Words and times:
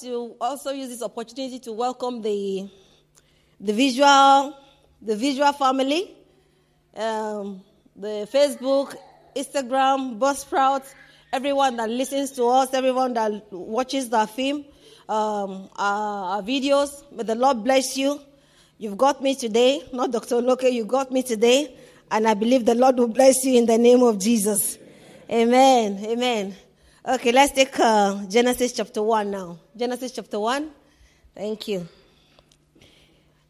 to 0.00 0.36
also 0.40 0.70
use 0.70 0.88
this 0.88 1.02
opportunity 1.02 1.58
to 1.60 1.72
welcome 1.72 2.22
the 2.22 2.68
the 3.60 3.72
visual 3.72 4.56
the 5.02 5.16
visual 5.16 5.52
family, 5.52 6.14
um, 6.96 7.62
the 7.94 8.28
Facebook, 8.32 8.96
Instagram, 9.34 10.18
Buzzsprout, 10.18 10.82
everyone 11.32 11.76
that 11.76 11.90
listens 11.90 12.32
to 12.32 12.44
us, 12.46 12.72
everyone 12.72 13.14
that 13.14 13.52
watches 13.52 14.08
the 14.08 14.26
film, 14.26 14.64
um, 15.08 15.68
our, 15.76 16.36
our 16.36 16.42
videos. 16.42 17.04
May 17.12 17.24
the 17.24 17.34
Lord 17.34 17.62
bless 17.62 17.96
you. 17.96 18.20
You've 18.78 18.98
got 18.98 19.22
me 19.22 19.34
today, 19.34 19.82
not 19.92 20.10
Dr. 20.10 20.40
Loke, 20.40 20.64
you 20.64 20.84
got 20.84 21.10
me 21.10 21.22
today, 21.22 21.76
and 22.10 22.26
I 22.26 22.34
believe 22.34 22.64
the 22.64 22.74
Lord 22.74 22.98
will 22.98 23.08
bless 23.08 23.44
you 23.44 23.58
in 23.58 23.66
the 23.66 23.78
name 23.78 24.02
of 24.02 24.18
Jesus. 24.18 24.78
Amen. 25.30 26.04
Amen. 26.04 26.56
Okay, 27.08 27.30
let's 27.30 27.52
take 27.52 27.78
uh, 27.78 28.24
Genesis 28.26 28.72
chapter 28.72 29.00
1 29.00 29.30
now. 29.30 29.60
Genesis 29.76 30.10
chapter 30.10 30.40
1. 30.40 30.68
Thank 31.36 31.68
you. 31.68 31.86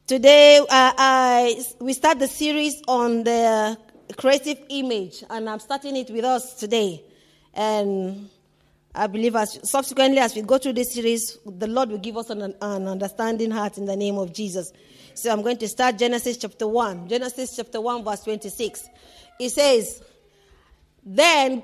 Today, 0.06 0.58
uh, 0.58 0.64
I, 0.68 1.64
we 1.80 1.94
start 1.94 2.18
the 2.18 2.28
series 2.28 2.82
on 2.86 3.24
the 3.24 3.78
creative 4.18 4.58
image, 4.68 5.24
and 5.30 5.48
I'm 5.48 5.60
starting 5.60 5.96
it 5.96 6.10
with 6.10 6.26
us 6.26 6.52
today. 6.56 7.02
And 7.54 8.28
I 8.94 9.06
believe 9.06 9.34
as 9.34 9.58
subsequently 9.62 10.18
as 10.18 10.34
we 10.34 10.42
go 10.42 10.58
through 10.58 10.74
this 10.74 10.92
series, 10.92 11.38
the 11.46 11.66
Lord 11.66 11.88
will 11.88 11.96
give 11.96 12.18
us 12.18 12.28
an, 12.28 12.54
an 12.60 12.86
understanding 12.86 13.52
heart 13.52 13.78
in 13.78 13.86
the 13.86 13.96
name 13.96 14.18
of 14.18 14.34
Jesus. 14.34 14.70
So 15.14 15.32
I'm 15.32 15.40
going 15.40 15.56
to 15.56 15.68
start 15.68 15.96
Genesis 15.96 16.36
chapter 16.36 16.68
1. 16.68 17.08
Genesis 17.08 17.56
chapter 17.56 17.80
1, 17.80 18.04
verse 18.04 18.20
26. 18.20 18.86
It 19.40 19.48
says, 19.48 20.02
Then 21.02 21.62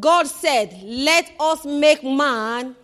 God 0.00 0.26
said, 0.26 0.78
Let 0.82 1.30
us 1.38 1.64
make 1.64 2.02
man 2.02 2.74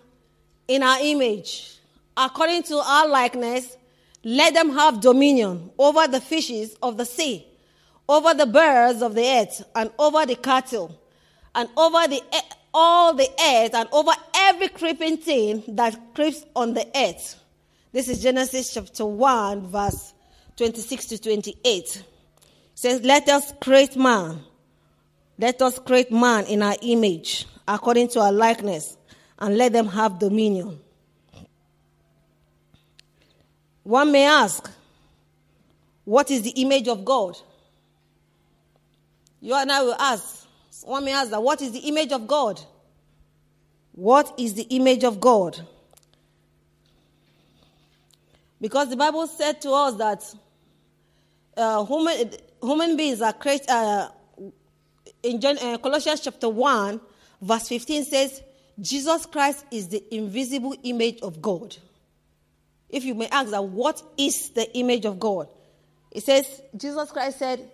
in 0.68 0.82
our 0.82 0.98
image, 1.00 1.78
according 2.16 2.64
to 2.64 2.76
our 2.76 3.08
likeness. 3.08 3.76
Let 4.22 4.52
them 4.52 4.70
have 4.70 5.00
dominion 5.00 5.70
over 5.78 6.06
the 6.06 6.20
fishes 6.20 6.76
of 6.82 6.98
the 6.98 7.06
sea, 7.06 7.46
over 8.08 8.34
the 8.34 8.46
birds 8.46 9.00
of 9.02 9.14
the 9.14 9.24
earth, 9.24 9.64
and 9.74 9.90
over 9.98 10.26
the 10.26 10.36
cattle, 10.36 11.00
and 11.54 11.68
over 11.76 12.06
the 12.06 12.22
all 12.72 13.14
the 13.14 13.28
earth, 13.28 13.74
and 13.74 13.88
over 13.92 14.12
every 14.34 14.68
creeping 14.68 15.16
thing 15.16 15.64
that 15.68 15.98
creeps 16.14 16.44
on 16.54 16.74
the 16.74 16.86
earth. 16.94 17.40
This 17.92 18.08
is 18.08 18.22
Genesis 18.22 18.72
chapter 18.72 19.04
1, 19.04 19.68
verse 19.68 20.14
26 20.56 21.06
to 21.06 21.18
28. 21.18 21.64
It 21.64 22.04
says, 22.74 23.02
Let 23.02 23.28
us 23.28 23.52
create 23.60 23.96
man. 23.96 24.40
Let 25.40 25.62
us 25.62 25.78
create 25.78 26.12
man 26.12 26.44
in 26.44 26.60
our 26.60 26.76
image, 26.82 27.46
according 27.66 28.08
to 28.08 28.20
our 28.20 28.30
likeness, 28.30 28.98
and 29.38 29.56
let 29.56 29.72
them 29.72 29.86
have 29.86 30.18
dominion. 30.18 30.78
One 33.82 34.12
may 34.12 34.26
ask, 34.26 34.70
what 36.04 36.30
is 36.30 36.42
the 36.42 36.50
image 36.50 36.88
of 36.88 37.06
God? 37.06 37.38
You 39.40 39.54
and 39.54 39.72
I 39.72 39.82
will 39.82 39.94
ask. 39.94 40.46
One 40.82 41.06
may 41.06 41.12
ask 41.12 41.30
that, 41.30 41.42
what 41.42 41.62
is 41.62 41.72
the 41.72 41.88
image 41.88 42.12
of 42.12 42.26
God? 42.26 42.60
What 43.92 44.34
is 44.38 44.52
the 44.52 44.64
image 44.64 45.04
of 45.04 45.20
God? 45.20 45.58
Because 48.60 48.90
the 48.90 48.96
Bible 48.96 49.26
said 49.26 49.62
to 49.62 49.70
us 49.70 49.94
that 49.94 50.34
uh, 51.56 51.82
human, 51.86 52.30
human 52.62 52.96
beings 52.98 53.22
are 53.22 53.32
created, 53.32 53.70
uh, 53.70 54.10
in 55.22 55.40
John, 55.40 55.58
uh, 55.58 55.78
Colossians 55.78 56.20
chapter 56.20 56.48
1, 56.48 57.00
verse 57.42 57.68
15 57.68 58.04
says, 58.04 58.42
Jesus 58.80 59.26
Christ 59.26 59.64
is 59.70 59.88
the 59.88 60.02
invisible 60.14 60.74
image 60.82 61.20
of 61.20 61.42
God. 61.42 61.76
If 62.88 63.04
you 63.04 63.14
may 63.14 63.28
ask 63.28 63.50
that, 63.50 63.64
what 63.64 64.02
is 64.16 64.50
the 64.50 64.76
image 64.76 65.04
of 65.04 65.20
God? 65.20 65.48
It 66.10 66.24
says, 66.24 66.62
Jesus 66.76 67.10
Christ 67.10 67.38
said, 67.38 67.70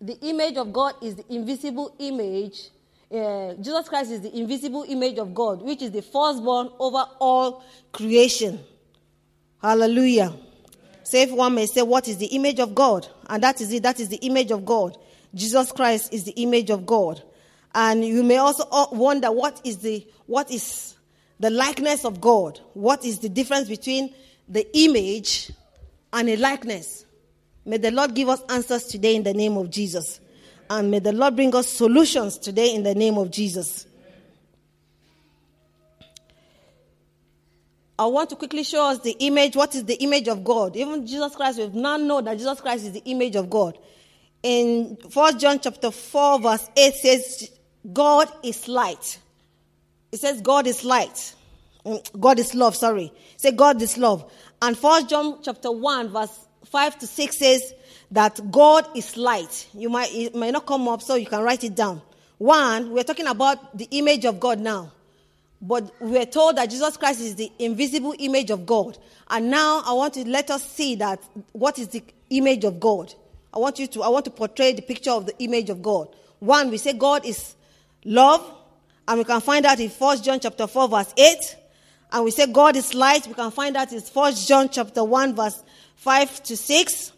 the 0.00 0.18
image 0.20 0.56
of 0.56 0.72
God 0.72 0.94
is 1.02 1.16
the 1.16 1.24
invisible 1.32 1.94
image. 1.98 2.68
Uh, 3.10 3.54
Jesus 3.54 3.88
Christ 3.88 4.10
is 4.12 4.20
the 4.20 4.36
invisible 4.38 4.84
image 4.86 5.18
of 5.18 5.34
God, 5.34 5.62
which 5.62 5.82
is 5.82 5.90
the 5.90 6.02
firstborn 6.02 6.70
over 6.78 7.04
all 7.18 7.64
creation. 7.92 8.60
Hallelujah. 9.60 10.32
So 11.02 11.16
if 11.16 11.32
one 11.32 11.54
may 11.54 11.66
say, 11.66 11.82
what 11.82 12.06
is 12.06 12.18
the 12.18 12.26
image 12.26 12.60
of 12.60 12.74
God? 12.74 13.08
And 13.28 13.42
that 13.42 13.60
is 13.60 13.72
it. 13.72 13.82
That 13.82 13.98
is 13.98 14.08
the 14.08 14.18
image 14.18 14.50
of 14.50 14.64
God. 14.64 14.96
Jesus 15.34 15.72
Christ 15.72 16.12
is 16.12 16.24
the 16.24 16.32
image 16.32 16.70
of 16.70 16.86
God. 16.86 17.22
And 17.74 18.04
you 18.04 18.22
may 18.22 18.38
also 18.38 18.64
uh, 18.70 18.86
wonder 18.92 19.30
what 19.30 19.60
is 19.64 19.78
the, 19.78 20.06
what 20.26 20.50
is 20.50 20.96
the 21.38 21.50
likeness 21.50 22.04
of 22.04 22.20
God? 22.20 22.60
What 22.74 23.04
is 23.04 23.18
the 23.18 23.28
difference 23.28 23.68
between 23.68 24.14
the 24.48 24.66
image 24.76 25.50
and 26.12 26.28
a 26.28 26.36
likeness? 26.36 27.04
May 27.64 27.76
the 27.76 27.90
Lord 27.90 28.14
give 28.14 28.28
us 28.28 28.42
answers 28.48 28.84
today 28.84 29.14
in 29.14 29.22
the 29.22 29.34
name 29.34 29.56
of 29.56 29.70
Jesus. 29.70 30.20
And 30.70 30.90
may 30.90 30.98
the 30.98 31.12
Lord 31.12 31.36
bring 31.36 31.54
us 31.54 31.68
solutions 31.68 32.38
today 32.38 32.74
in 32.74 32.82
the 32.82 32.94
name 32.94 33.18
of 33.18 33.30
Jesus. 33.30 33.86
I 37.98 38.06
want 38.06 38.30
to 38.30 38.36
quickly 38.36 38.62
show 38.62 38.90
us 38.90 39.00
the 39.00 39.16
image. 39.18 39.56
What 39.56 39.74
is 39.74 39.84
the 39.84 39.96
image 39.96 40.28
of 40.28 40.44
God? 40.44 40.76
Even 40.76 41.06
Jesus 41.06 41.34
Christ, 41.34 41.58
we've 41.58 41.74
now 41.74 41.96
know 41.96 42.20
that 42.20 42.38
Jesus 42.38 42.60
Christ 42.60 42.84
is 42.84 42.92
the 42.92 43.02
image 43.06 43.34
of 43.34 43.50
God. 43.50 43.76
In 44.42 44.96
1 45.12 45.38
John 45.38 45.58
chapter 45.60 45.90
4, 45.90 46.40
verse 46.40 46.68
8 46.76 46.94
says, 46.94 47.50
God 47.92 48.30
is 48.42 48.68
light. 48.68 49.18
It 50.12 50.20
says 50.20 50.40
God 50.40 50.66
is 50.66 50.84
light. 50.84 51.34
Mm, 51.84 52.20
God 52.20 52.38
is 52.38 52.54
love, 52.54 52.76
sorry. 52.76 53.12
Say 53.36 53.52
God 53.52 53.80
is 53.82 53.98
love. 53.98 54.30
And 54.62 54.76
1 54.76 55.08
John 55.08 55.38
chapter 55.42 55.70
1, 55.70 56.08
verse 56.08 56.46
5 56.66 56.98
to 57.00 57.06
6 57.06 57.38
says 57.38 57.74
that 58.10 58.50
God 58.50 58.86
is 58.96 59.16
light. 59.16 59.68
You 59.74 59.88
might, 59.88 60.12
it 60.14 60.34
might 60.34 60.52
not 60.52 60.66
come 60.66 60.88
up, 60.88 61.02
so 61.02 61.14
you 61.14 61.26
can 61.26 61.42
write 61.42 61.64
it 61.64 61.74
down. 61.74 62.02
One, 62.38 62.92
we're 62.92 63.04
talking 63.04 63.26
about 63.26 63.76
the 63.76 63.88
image 63.90 64.24
of 64.24 64.38
God 64.38 64.60
now. 64.60 64.92
But 65.60 65.92
we're 66.00 66.26
told 66.26 66.56
that 66.56 66.70
Jesus 66.70 66.96
Christ 66.96 67.20
is 67.20 67.34
the 67.34 67.50
invisible 67.58 68.14
image 68.18 68.50
of 68.50 68.64
God. 68.64 68.96
And 69.28 69.50
now 69.50 69.82
I 69.84 69.92
want 69.92 70.14
to 70.14 70.26
let 70.26 70.50
us 70.50 70.64
see 70.64 70.94
that 70.96 71.20
what 71.52 71.78
is 71.80 71.88
the 71.88 72.02
image 72.30 72.64
of 72.64 72.78
God. 72.78 73.12
I 73.52 73.58
want 73.58 73.78
you 73.78 73.86
to 73.86 74.02
I 74.02 74.08
want 74.08 74.24
to 74.26 74.30
portray 74.30 74.72
the 74.72 74.82
picture 74.82 75.10
of 75.10 75.26
the 75.26 75.38
image 75.42 75.70
of 75.70 75.82
God. 75.82 76.08
One, 76.38 76.70
we 76.70 76.78
say 76.78 76.92
God 76.92 77.24
is 77.24 77.54
love, 78.04 78.44
and 79.06 79.18
we 79.18 79.24
can 79.24 79.40
find 79.40 79.64
that 79.64 79.80
in 79.80 79.90
1 79.90 80.22
John 80.22 80.40
chapter 80.40 80.66
4, 80.66 80.88
verse 80.88 81.14
8. 81.16 81.56
And 82.12 82.24
we 82.24 82.30
say 82.30 82.46
God 82.46 82.76
is 82.76 82.94
light, 82.94 83.26
we 83.26 83.34
can 83.34 83.50
find 83.50 83.74
that 83.74 83.92
in 83.92 84.00
1 84.00 84.34
John 84.34 84.68
chapter 84.68 85.04
1, 85.04 85.34
verse 85.34 85.62
5 85.96 86.42
to 86.44 86.56
6. 86.56 87.12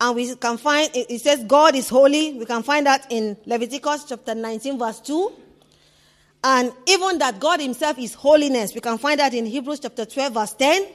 And 0.00 0.14
we 0.14 0.34
can 0.36 0.58
find 0.58 0.90
it 0.94 1.20
says 1.20 1.42
God 1.44 1.74
is 1.74 1.88
holy. 1.88 2.34
We 2.34 2.44
can 2.44 2.62
find 2.62 2.86
that 2.86 3.06
in 3.10 3.36
Leviticus 3.46 4.04
chapter 4.04 4.34
19, 4.34 4.78
verse 4.78 5.00
2. 5.00 5.32
And 6.44 6.72
even 6.86 7.18
that 7.18 7.40
God 7.40 7.60
Himself 7.60 7.98
is 7.98 8.14
holiness, 8.14 8.74
we 8.74 8.80
can 8.80 8.98
find 8.98 9.18
that 9.18 9.34
in 9.34 9.44
Hebrews 9.44 9.80
chapter 9.80 10.04
12, 10.04 10.32
verse 10.32 10.52
10. 10.54 10.86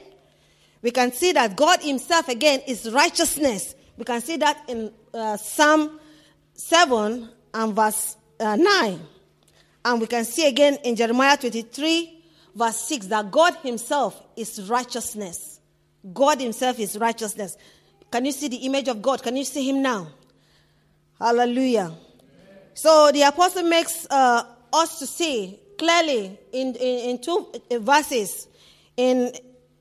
We 0.80 0.90
can 0.90 1.12
see 1.12 1.32
that 1.32 1.54
God 1.56 1.80
Himself 1.82 2.28
again 2.28 2.60
is 2.66 2.90
righteousness. 2.90 3.74
We 3.96 4.04
can 4.04 4.20
see 4.20 4.36
that 4.38 4.64
in 4.68 4.92
uh, 5.12 5.36
Psalm 5.36 6.00
7 6.54 7.28
and 7.54 7.74
verse 7.74 8.16
uh, 8.40 8.56
9. 8.56 9.00
And 9.84 10.00
we 10.00 10.06
can 10.06 10.24
see 10.24 10.48
again 10.48 10.78
in 10.84 10.96
Jeremiah 10.96 11.36
23, 11.36 12.24
verse 12.54 12.76
6, 12.76 13.06
that 13.06 13.30
God 13.30 13.54
Himself 13.62 14.20
is 14.36 14.68
righteousness. 14.68 15.60
God 16.12 16.40
Himself 16.40 16.78
is 16.78 16.98
righteousness. 16.98 17.56
Can 18.10 18.24
you 18.24 18.32
see 18.32 18.48
the 18.48 18.56
image 18.56 18.88
of 18.88 19.02
God? 19.02 19.22
Can 19.22 19.36
you 19.36 19.44
see 19.44 19.68
Him 19.68 19.82
now? 19.82 20.08
Hallelujah. 21.18 21.92
So 22.74 23.10
the 23.12 23.22
apostle 23.22 23.62
makes 23.62 24.06
uh, 24.10 24.44
us 24.72 24.98
to 24.98 25.06
see 25.06 25.60
clearly 25.78 26.38
in, 26.52 26.74
in, 26.74 27.10
in 27.10 27.18
two 27.20 27.52
verses. 27.70 28.48
In 28.96 29.32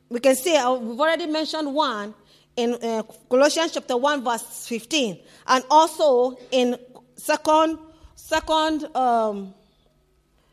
we 0.10 0.20
can 0.20 0.36
see 0.36 0.56
uh, 0.56 0.74
we've 0.74 1.00
already 1.00 1.26
mentioned 1.26 1.74
one 1.74 2.14
in 2.56 2.74
uh, 2.76 3.04
Colossians 3.30 3.72
chapter 3.72 3.98
1 3.98 4.24
verse 4.24 4.68
15 4.68 5.20
and 5.48 5.64
also 5.70 6.38
in 6.52 6.78
second 7.16 7.78
second 8.16 8.84
um 8.96 9.54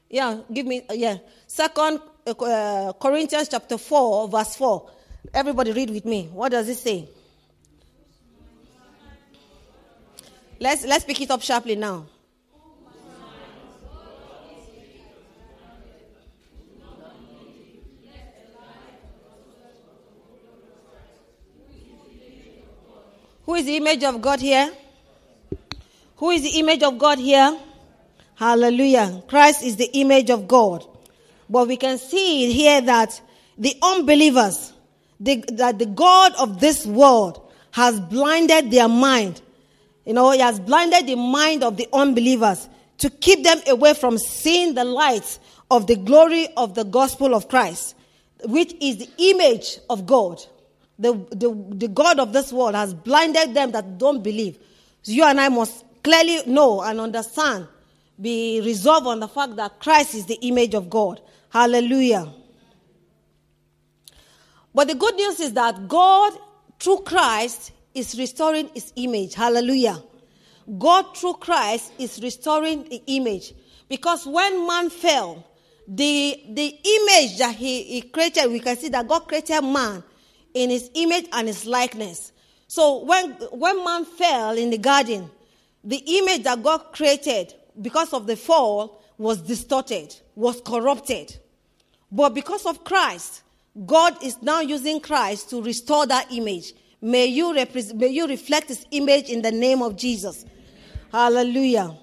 yeah 0.08 0.40
give 0.52 0.66
me 0.66 0.82
uh, 0.88 0.94
yeah 0.94 1.18
second 1.46 2.00
uh, 2.26 2.30
uh, 2.30 2.92
Corinthians 2.94 3.48
chapter 3.48 3.76
4 3.76 4.28
verse 4.28 4.56
4 4.56 4.90
everybody 5.32 5.72
read 5.72 5.90
with 5.90 6.04
me. 6.04 6.28
What 6.32 6.50
does 6.50 6.68
it 6.68 6.78
say? 6.78 7.08
Let's 10.58 10.84
let's 10.84 11.04
pick 11.04 11.20
it 11.20 11.30
up 11.30 11.42
sharply 11.42 11.76
now 11.76 12.06
Who 23.50 23.56
is 23.56 23.66
the 23.66 23.78
image 23.78 24.04
of 24.04 24.22
God 24.22 24.38
here? 24.38 24.72
Who 26.18 26.30
is 26.30 26.42
the 26.42 26.60
image 26.60 26.84
of 26.84 26.96
God 26.96 27.18
here? 27.18 27.58
Hallelujah. 28.36 29.24
Christ 29.26 29.64
is 29.64 29.74
the 29.74 29.90
image 29.92 30.30
of 30.30 30.46
God. 30.46 30.86
But 31.48 31.66
we 31.66 31.76
can 31.76 31.98
see 31.98 32.52
here 32.52 32.80
that 32.82 33.20
the 33.58 33.74
unbelievers, 33.82 34.72
the, 35.18 35.44
that 35.54 35.80
the 35.80 35.86
God 35.86 36.32
of 36.38 36.60
this 36.60 36.86
world 36.86 37.50
has 37.72 37.98
blinded 37.98 38.70
their 38.70 38.86
mind. 38.86 39.42
You 40.06 40.12
know, 40.12 40.30
he 40.30 40.38
has 40.38 40.60
blinded 40.60 41.08
the 41.08 41.16
mind 41.16 41.64
of 41.64 41.76
the 41.76 41.88
unbelievers 41.92 42.68
to 42.98 43.10
keep 43.10 43.42
them 43.42 43.58
away 43.66 43.94
from 43.94 44.16
seeing 44.16 44.76
the 44.76 44.84
light 44.84 45.40
of 45.72 45.88
the 45.88 45.96
glory 45.96 46.46
of 46.56 46.76
the 46.76 46.84
gospel 46.84 47.34
of 47.34 47.48
Christ, 47.48 47.96
which 48.44 48.76
is 48.80 48.98
the 48.98 49.08
image 49.18 49.80
of 49.90 50.06
God. 50.06 50.40
The, 51.00 51.14
the, 51.30 51.66
the 51.70 51.88
God 51.88 52.20
of 52.20 52.34
this 52.34 52.52
world 52.52 52.74
has 52.74 52.92
blinded 52.92 53.54
them 53.54 53.72
that 53.72 53.96
don't 53.96 54.22
believe. 54.22 54.58
So 55.02 55.12
you 55.12 55.24
and 55.24 55.40
I 55.40 55.48
must 55.48 55.84
clearly 56.04 56.42
know 56.46 56.82
and 56.82 57.00
understand, 57.00 57.66
be 58.20 58.60
resolved 58.62 59.06
on 59.06 59.20
the 59.20 59.28
fact 59.28 59.56
that 59.56 59.80
Christ 59.80 60.14
is 60.14 60.26
the 60.26 60.38
image 60.42 60.74
of 60.74 60.90
God. 60.90 61.22
Hallelujah. 61.48 62.30
But 64.74 64.88
the 64.88 64.94
good 64.94 65.14
news 65.16 65.40
is 65.40 65.54
that 65.54 65.88
God, 65.88 66.34
through 66.78 66.98
Christ, 66.98 67.72
is 67.94 68.16
restoring 68.18 68.68
his 68.74 68.92
image. 68.96 69.34
Hallelujah. 69.34 70.02
God, 70.78 71.16
through 71.16 71.34
Christ, 71.34 71.92
is 71.98 72.20
restoring 72.22 72.84
the 72.84 73.02
image. 73.06 73.54
Because 73.88 74.26
when 74.26 74.66
man 74.66 74.90
fell, 74.90 75.44
the, 75.88 76.44
the 76.50 76.66
image 76.68 77.38
that 77.38 77.54
he, 77.56 77.82
he 77.84 78.02
created, 78.02 78.52
we 78.52 78.60
can 78.60 78.76
see 78.76 78.88
that 78.90 79.08
God 79.08 79.26
created 79.26 79.62
man 79.62 80.04
in 80.54 80.70
his 80.70 80.90
image 80.94 81.26
and 81.32 81.46
his 81.46 81.66
likeness. 81.66 82.32
So 82.66 83.04
when, 83.04 83.32
when 83.52 83.84
man 83.84 84.04
fell 84.04 84.56
in 84.56 84.70
the 84.70 84.78
garden, 84.78 85.30
the 85.82 86.02
image 86.06 86.44
that 86.44 86.62
God 86.62 86.92
created 86.92 87.54
because 87.80 88.12
of 88.12 88.26
the 88.26 88.36
fall 88.36 89.02
was 89.18 89.40
distorted, 89.42 90.14
was 90.34 90.60
corrupted. 90.60 91.36
But 92.12 92.34
because 92.34 92.66
of 92.66 92.84
Christ, 92.84 93.42
God 93.86 94.22
is 94.22 94.42
now 94.42 94.60
using 94.60 95.00
Christ 95.00 95.50
to 95.50 95.62
restore 95.62 96.06
that 96.06 96.32
image. 96.32 96.72
May 97.00 97.26
you, 97.26 97.52
repre- 97.52 97.94
may 97.94 98.08
you 98.08 98.26
reflect 98.26 98.68
his 98.68 98.84
image 98.90 99.28
in 99.28 99.42
the 99.42 99.52
name 99.52 99.82
of 99.82 99.96
Jesus. 99.96 100.44
Hallelujah. 101.12 101.96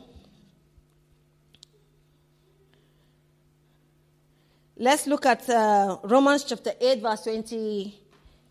Let's 4.76 5.08
look 5.08 5.26
at 5.26 5.50
uh, 5.50 5.98
Romans 6.04 6.44
chapter 6.44 6.72
8, 6.80 7.02
verse 7.02 7.24
20, 7.24 8.00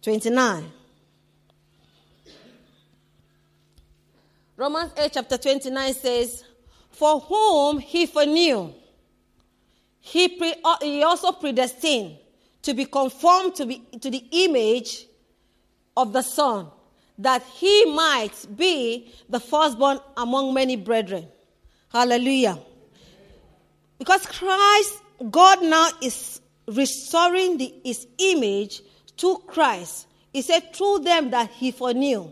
29. 0.07 0.71
Romans 4.57 4.93
8, 4.97 5.11
chapter 5.13 5.37
29 5.37 5.95
says, 5.95 6.45
For 6.93 7.19
whom 7.19 7.81
he 7.81 8.07
foreknew, 8.07 8.73
he, 9.99 10.29
pre- 10.29 10.55
uh, 10.65 10.77
he 10.81 11.03
also 11.03 11.33
predestined 11.33 12.19
to 12.63 12.73
be 12.73 12.85
conformed 12.85 13.57
to, 13.57 13.67
be, 13.67 13.83
to 14.01 14.09
the 14.09 14.25
image 14.31 15.07
of 15.97 16.13
the 16.13 16.23
Son, 16.23 16.69
that 17.19 17.43
he 17.43 17.87
might 17.87 18.47
be 18.55 19.13
the 19.29 19.41
firstborn 19.41 19.99
among 20.17 20.55
many 20.55 20.77
brethren. 20.77 21.27
Hallelujah. 21.89 22.61
Because 23.99 24.25
Christ 24.25 25.03
God 25.33 25.65
now 25.65 25.89
is 26.01 26.41
restoring 26.69 27.59
the, 27.59 27.75
his 27.83 28.07
image 28.19 28.83
to 29.19 29.39
Christ. 29.47 30.07
He 30.33 30.43
said, 30.43 30.75
through 30.75 31.01
them 31.01 31.31
that 31.31 31.51
he 31.51 31.71
foreknew. 31.71 32.31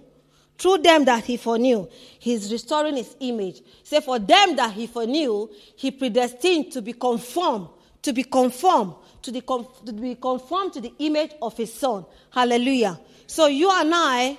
Through 0.57 0.79
them 0.79 1.05
that 1.07 1.25
he 1.25 1.37
foreknew, 1.37 1.89
he's 2.19 2.53
restoring 2.53 2.97
his 2.97 3.17
image. 3.21 3.57
He 3.59 3.85
said, 3.85 4.05
for 4.05 4.19
them 4.19 4.55
that 4.57 4.73
he 4.73 4.87
foreknew, 4.87 5.49
he 5.77 5.91
predestined 5.91 6.73
to 6.73 6.83
be 6.83 6.93
conformed, 6.93 7.69
to 8.03 8.13
be 8.13 8.23
conformed, 8.23 8.95
to, 9.23 9.33
the, 9.33 9.41
to 9.41 9.93
be 9.93 10.15
conformed 10.15 10.75
to 10.75 10.81
the 10.81 10.93
image 11.01 11.33
of 11.43 11.57
his 11.57 11.73
son. 11.75 12.07
Hallelujah. 12.31 13.01
So 13.27 13.47
you 13.47 13.71
and 13.73 13.91
I, 13.93 14.39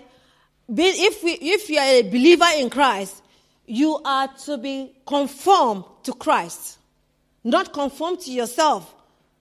if, 0.69 1.23
we, 1.23 1.31
if 1.31 1.69
you 1.69 1.79
are 1.79 1.85
a 1.85 2.01
believer 2.03 2.47
in 2.57 2.69
Christ, 2.69 3.21
you 3.65 3.99
are 4.05 4.29
to 4.45 4.57
be 4.57 4.95
conformed 5.05 5.83
to 6.03 6.13
Christ 6.13 6.77
not 7.45 7.71
conformed 7.71 8.19
to 8.21 8.31
yourself, 8.31 8.93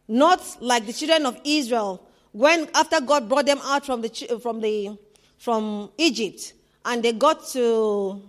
not 0.06 0.40
like 0.60 0.86
the 0.86 0.92
children 0.92 1.24
of 1.24 1.40
Israel 1.42 2.06
when 2.34 2.68
after 2.74 3.00
God 3.00 3.28
brought 3.28 3.46
them 3.46 3.60
out 3.62 3.86
from 3.86 4.02
the 4.02 4.08
from 4.42 4.60
the 4.60 4.98
from 5.38 5.92
Egypt 5.96 6.52
and 6.84 7.00
they 7.00 7.12
got 7.12 7.46
to 7.50 8.20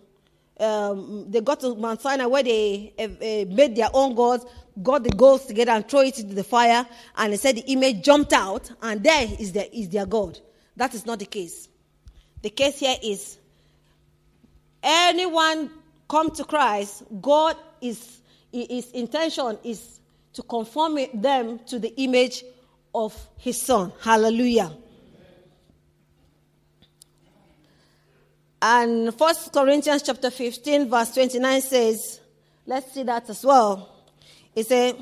um, 0.60 1.26
they 1.32 1.42
got 1.42 1.60
to 1.62 1.74
Mount 1.74 2.02
Sinai 2.02 2.28
where 2.28 2.44
they 2.44 2.94
uh, 3.00 3.04
uh, 3.04 3.56
made 3.56 3.76
their 3.76 3.90
own 3.92 4.14
gods, 4.14 4.46
got 4.84 5.04
the 5.04 5.10
goats 5.10 5.46
together 5.46 5.72
and 5.72 5.90
throw 5.90 6.02
it 6.02 6.20
into 6.20 6.36
the 6.36 6.44
fire, 6.44 6.86
and 7.18 7.34
they 7.34 7.38
said 7.38 7.56
the 7.56 7.72
image 7.72 8.04
jumped 8.04 8.32
out, 8.32 8.72
and 8.84 9.04
there 9.04 9.28
is 9.40 9.52
their, 9.54 9.66
is 9.74 9.90
their 9.90 10.06
God. 10.06 10.40
That 10.78 10.94
is 10.94 11.06
not 11.08 11.18
the 11.18 11.26
case. 11.26 11.68
The 12.44 12.52
case 12.52 12.80
here 12.80 12.96
is 13.02 13.40
anyone 14.84 15.72
come 16.08 16.30
to 16.30 16.44
Christ, 16.44 17.04
God 17.20 17.58
is 17.82 18.22
his 18.52 18.92
intention 18.92 19.58
is 19.64 20.00
to 20.34 20.44
conform 20.44 21.00
them 21.16 21.60
to 21.66 21.80
the 21.80 21.94
image 22.00 22.44
of 22.96 23.30
his 23.38 23.62
son. 23.62 23.92
Hallelujah. 24.02 24.72
And 28.62 29.14
First 29.14 29.52
Corinthians 29.52 30.02
chapter 30.02 30.32
15, 30.32 30.90
verse 30.90 31.14
29 31.14 31.62
says, 31.62 32.20
let's 32.66 32.92
see 32.94 33.04
that 33.04 33.30
as 33.30 33.44
well. 33.44 33.90
It 34.56 34.66
says, 34.66 34.96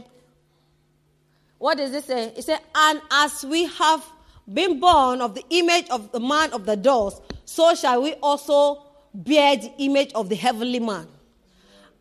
what 1.60 1.78
does 1.78 1.94
it 1.94 2.04
say? 2.04 2.34
It 2.36 2.44
says, 2.44 2.60
and 2.76 3.02
as 3.12 3.46
we 3.46 3.66
have 3.66 4.04
been 4.52 4.80
born 4.80 5.22
of 5.22 5.36
the 5.36 5.46
image 5.52 5.88
of 5.90 6.12
the 6.12 6.20
man 6.20 6.52
of 6.52 6.66
the 6.66 6.76
doors, 6.76 7.22
so 7.46 7.74
shall 7.76 8.02
we 8.02 8.14
also 8.16 8.84
bear 9.14 9.56
the 9.56 9.72
image 9.78 10.12
of 10.14 10.28
the 10.28 10.36
heavenly 10.36 10.80
man 10.80 11.08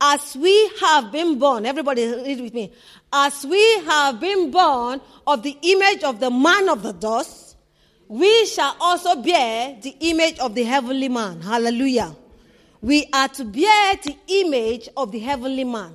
as 0.03 0.37
we 0.37 0.71
have 0.81 1.13
been 1.13 1.39
born, 1.39 1.65
everybody 1.65 2.05
read 2.05 2.41
with 2.41 2.53
me, 2.53 2.73
as 3.13 3.45
we 3.45 3.63
have 3.81 4.21
been 4.21 4.51
born 4.51 5.01
of 5.27 5.43
the 5.43 5.57
image 5.63 6.03
of 6.03 6.21
the 6.21 6.31
man 6.31 6.69
of 6.69 6.83
the 6.83 6.93
dust, 6.93 7.57
we 8.09 8.47
shall 8.47 8.77
also 8.81 9.23
bear 9.23 9.77
the 9.81 9.95
image 10.01 10.39
of 10.39 10.55
the 10.55 10.63
heavenly 10.65 11.09
man. 11.09 11.41
Hallelujah. 11.41 12.15
We 12.81 13.07
are 13.13 13.29
to 13.29 13.45
bear 13.45 13.97
the 13.97 14.17
image 14.29 14.89
of 14.97 15.13
the 15.13 15.19
heavenly 15.19 15.65
man. 15.65 15.93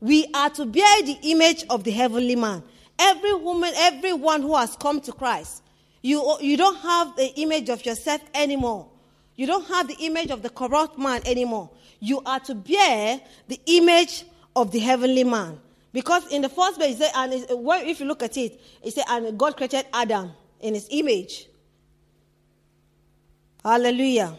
We 0.00 0.26
are 0.34 0.50
to 0.50 0.66
bear 0.66 1.02
the 1.02 1.18
image 1.22 1.64
of 1.70 1.84
the 1.84 1.90
heavenly 1.90 2.36
man. 2.36 2.62
Every 2.98 3.34
woman, 3.34 3.72
everyone 3.76 4.42
who 4.42 4.56
has 4.56 4.76
come 4.76 5.00
to 5.02 5.12
Christ, 5.12 5.62
you, 6.02 6.36
you 6.40 6.56
don't 6.56 6.76
have 6.76 7.16
the 7.16 7.32
image 7.40 7.68
of 7.70 7.84
yourself 7.84 8.20
anymore. 8.34 8.88
You 9.36 9.46
don't 9.46 9.66
have 9.68 9.88
the 9.88 9.96
image 10.00 10.30
of 10.30 10.42
the 10.42 10.50
corrupt 10.50 10.98
man 10.98 11.22
anymore 11.24 11.70
you 12.00 12.22
are 12.24 12.40
to 12.40 12.54
bear 12.54 13.20
the 13.46 13.60
image 13.66 14.24
of 14.56 14.72
the 14.72 14.78
heavenly 14.78 15.22
man. 15.22 15.60
Because 15.92 16.32
in 16.32 16.42
the 16.42 16.48
first 16.48 16.78
place, 16.78 16.98
said, 16.98 17.10
and 17.16 17.32
if 17.34 18.00
you 18.00 18.06
look 18.06 18.22
at 18.22 18.36
it, 18.36 18.60
it 18.82 18.94
said, 18.94 19.04
and 19.08 19.38
God 19.38 19.56
created 19.56 19.86
Adam 19.92 20.32
in 20.60 20.74
his 20.74 20.86
image. 20.90 21.46
Hallelujah. 23.64 24.38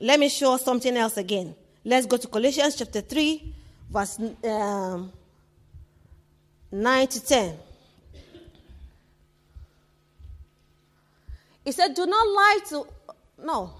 Let 0.00 0.20
me 0.20 0.28
show 0.28 0.56
something 0.56 0.96
else 0.96 1.16
again. 1.16 1.54
Let's 1.84 2.06
go 2.06 2.16
to 2.16 2.28
Colossians 2.28 2.76
chapter 2.76 3.00
3, 3.00 3.54
verse 3.90 4.20
um, 4.44 5.12
9 6.70 7.06
to 7.08 7.24
10. 7.24 7.58
He 11.64 11.72
said, 11.72 11.94
Do 11.94 12.06
not 12.06 12.26
lie 12.28 12.58
to. 12.68 12.86
No. 13.42 13.74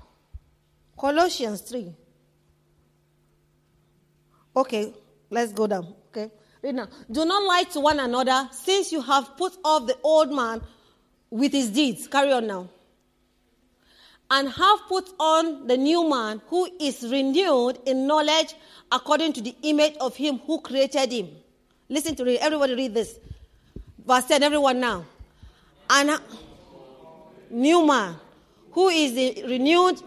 Colossians 0.99 1.61
3. 1.61 1.93
Okay, 4.57 4.93
let's 5.31 5.53
go 5.53 5.67
down. 5.67 5.95
Read 6.67 6.75
now. 6.75 6.89
Do 7.09 7.25
not 7.25 7.45
lie 7.45 7.63
to 7.75 7.81
one 7.81 8.01
another, 8.01 8.49
since 8.51 8.91
you 8.91 9.01
have 9.01 9.37
put 9.37 9.57
off 9.65 9.87
the 9.87 9.97
old 10.03 10.33
man 10.33 10.61
with 11.31 11.53
his 11.53 11.71
deeds. 11.71 12.09
Carry 12.09 12.33
on 12.33 12.49
now. 12.49 12.69
And 14.29 14.49
have 14.49 14.81
put 14.89 15.09
on 15.21 15.69
the 15.69 15.77
new 15.77 16.11
man 16.11 16.43
who 16.49 16.69
is 16.81 17.05
renewed 17.09 17.79
in 17.87 18.09
knowledge 18.09 18.57
according 18.91 19.35
to 19.35 19.41
the 19.41 19.55
image 19.63 19.95
of 20.01 20.17
him 20.17 20.39
who 20.39 20.61
created 20.61 21.13
him. 21.13 21.29
Listen 21.89 22.17
to. 22.17 22.43
Everybody 22.43 22.75
read 22.75 22.95
this. 22.95 23.17
Verse 24.05 24.25
10, 24.25 24.43
everyone 24.43 24.81
now. 24.81 25.05
And 25.89 26.21
new 27.49 27.87
man 27.87 28.17
who 28.73 28.89
is 28.89 29.45
renewed 29.45 30.03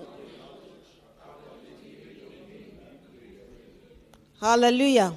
Hallelujah. 4.41 5.13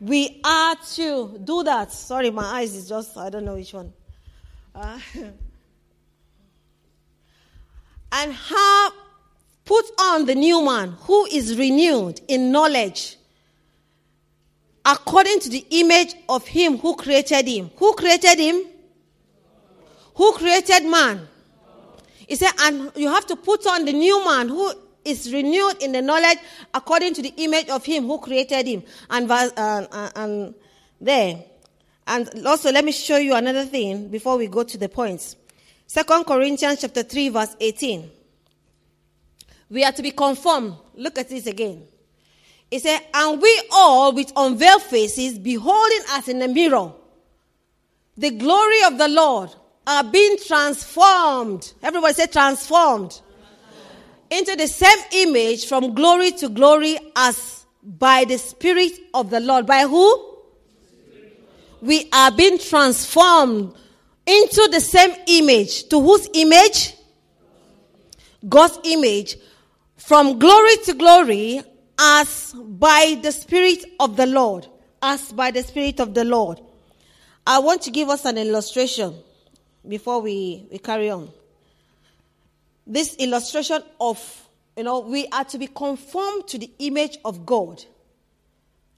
We 0.00 0.40
are 0.44 0.76
to 0.94 1.40
do 1.44 1.62
that. 1.64 1.92
Sorry, 1.92 2.30
my 2.30 2.44
eyes 2.44 2.74
is 2.74 2.88
just, 2.88 3.16
I 3.16 3.30
don't 3.30 3.44
know 3.44 3.54
which 3.54 3.72
one. 3.72 3.92
Uh, 4.74 4.98
and 8.12 8.32
have 8.32 8.92
put 9.64 9.84
on 10.00 10.26
the 10.26 10.34
new 10.34 10.64
man 10.64 10.96
who 11.00 11.26
is 11.26 11.56
renewed 11.56 12.20
in 12.28 12.52
knowledge 12.52 13.16
according 14.84 15.40
to 15.40 15.48
the 15.48 15.64
image 15.70 16.14
of 16.28 16.46
him 16.46 16.78
who 16.78 16.94
created 16.96 17.46
him. 17.46 17.70
Who 17.76 17.94
created 17.94 18.38
him? 18.38 18.62
Who 20.16 20.32
created 20.32 20.84
man? 20.84 21.26
He 22.26 22.36
said, 22.36 22.52
and 22.60 22.92
you 22.94 23.08
have 23.08 23.26
to 23.26 23.36
put 23.36 23.66
on 23.66 23.84
the 23.84 23.92
new 23.92 24.24
man 24.24 24.48
who 24.48 24.72
is 25.04 25.32
renewed 25.32 25.82
in 25.82 25.92
the 25.92 26.02
knowledge 26.02 26.38
according 26.72 27.14
to 27.14 27.22
the 27.22 27.32
image 27.36 27.68
of 27.68 27.84
him 27.84 28.04
who 28.04 28.18
created 28.18 28.66
him. 28.66 28.82
And, 29.10 29.30
uh, 29.30 29.50
uh, 29.56 30.10
and 30.16 30.54
there. 31.00 31.44
And 32.06 32.46
also, 32.46 32.70
let 32.70 32.84
me 32.84 32.92
show 32.92 33.16
you 33.16 33.34
another 33.34 33.64
thing 33.64 34.08
before 34.08 34.36
we 34.36 34.46
go 34.46 34.62
to 34.62 34.78
the 34.78 34.88
points. 34.88 35.36
Second 35.86 36.24
Corinthians 36.24 36.80
chapter 36.80 37.02
3, 37.02 37.28
verse 37.30 37.56
18. 37.60 38.10
We 39.70 39.84
are 39.84 39.92
to 39.92 40.02
be 40.02 40.10
conformed. 40.10 40.74
Look 40.94 41.18
at 41.18 41.28
this 41.28 41.46
again. 41.46 41.84
He 42.70 42.78
said, 42.78 43.00
And 43.12 43.40
we 43.40 43.62
all 43.72 44.12
with 44.12 44.32
unveiled 44.36 44.82
faces, 44.82 45.38
beholding 45.38 46.00
as 46.10 46.28
in 46.28 46.42
a 46.42 46.48
mirror 46.48 46.92
the 48.16 48.30
glory 48.30 48.84
of 48.84 48.98
the 48.98 49.08
Lord, 49.08 49.50
are 49.86 50.04
being 50.04 50.36
transformed. 50.46 51.72
Everybody 51.82 52.14
say 52.14 52.26
transformed. 52.26 53.20
Into 54.30 54.56
the 54.56 54.66
same 54.66 54.98
image 55.12 55.66
from 55.66 55.94
glory 55.94 56.32
to 56.32 56.48
glory 56.48 56.98
as 57.14 57.66
by 57.82 58.24
the 58.24 58.38
Spirit 58.38 58.92
of 59.12 59.30
the 59.30 59.40
Lord. 59.40 59.66
By 59.66 59.82
who? 59.82 60.34
We 61.80 62.08
are 62.12 62.32
being 62.32 62.58
transformed 62.58 63.74
into 64.26 64.68
the 64.72 64.80
same 64.80 65.14
image. 65.26 65.88
To 65.90 66.00
whose 66.00 66.28
image? 66.32 66.94
God's 68.48 68.78
image. 68.84 69.36
From 69.96 70.38
glory 70.38 70.76
to 70.84 70.94
glory 70.94 71.62
as 71.98 72.54
by 72.54 73.18
the 73.22 73.32
Spirit 73.32 73.84
of 74.00 74.16
the 74.16 74.26
Lord. 74.26 74.66
As 75.02 75.30
by 75.32 75.50
the 75.50 75.62
Spirit 75.62 76.00
of 76.00 76.14
the 76.14 76.24
Lord. 76.24 76.60
I 77.46 77.58
want 77.58 77.82
to 77.82 77.90
give 77.90 78.08
us 78.08 78.24
an 78.24 78.38
illustration 78.38 79.14
before 79.86 80.20
we, 80.20 80.66
we 80.70 80.78
carry 80.78 81.10
on. 81.10 81.30
This 82.86 83.14
illustration 83.16 83.82
of, 84.00 84.48
you 84.76 84.84
know, 84.84 85.00
we 85.00 85.26
are 85.28 85.44
to 85.44 85.58
be 85.58 85.66
conformed 85.66 86.48
to 86.48 86.58
the 86.58 86.70
image 86.78 87.18
of 87.24 87.46
God. 87.46 87.84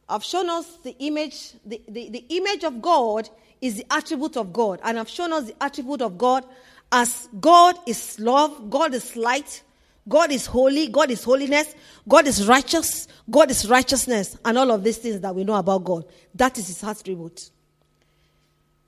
I've 0.08 0.24
shown 0.24 0.48
us 0.48 0.66
the 0.84 0.96
image, 0.98 1.52
the, 1.64 1.80
the, 1.88 2.10
the 2.10 2.24
image 2.28 2.64
of 2.64 2.80
God 2.80 3.28
is 3.60 3.76
the 3.76 3.86
attribute 3.90 4.36
of 4.36 4.52
God. 4.52 4.80
And 4.84 4.98
I've 4.98 5.08
shown 5.08 5.32
us 5.32 5.44
the 5.44 5.62
attribute 5.62 6.02
of 6.02 6.16
God 6.18 6.44
as 6.92 7.28
God 7.40 7.76
is 7.86 8.18
love, 8.20 8.70
God 8.70 8.94
is 8.94 9.16
light, 9.16 9.62
God 10.08 10.30
is 10.30 10.46
holy, 10.46 10.88
God 10.88 11.10
is 11.10 11.24
holiness, 11.24 11.74
God 12.06 12.28
is 12.28 12.46
righteous, 12.46 13.08
God 13.28 13.50
is 13.50 13.68
righteousness, 13.68 14.36
and 14.44 14.56
all 14.56 14.70
of 14.70 14.84
these 14.84 14.98
things 14.98 15.20
that 15.20 15.34
we 15.34 15.42
know 15.42 15.54
about 15.54 15.82
God. 15.84 16.04
That 16.34 16.56
is 16.58 16.68
his 16.68 16.84
attribute. 16.84 17.50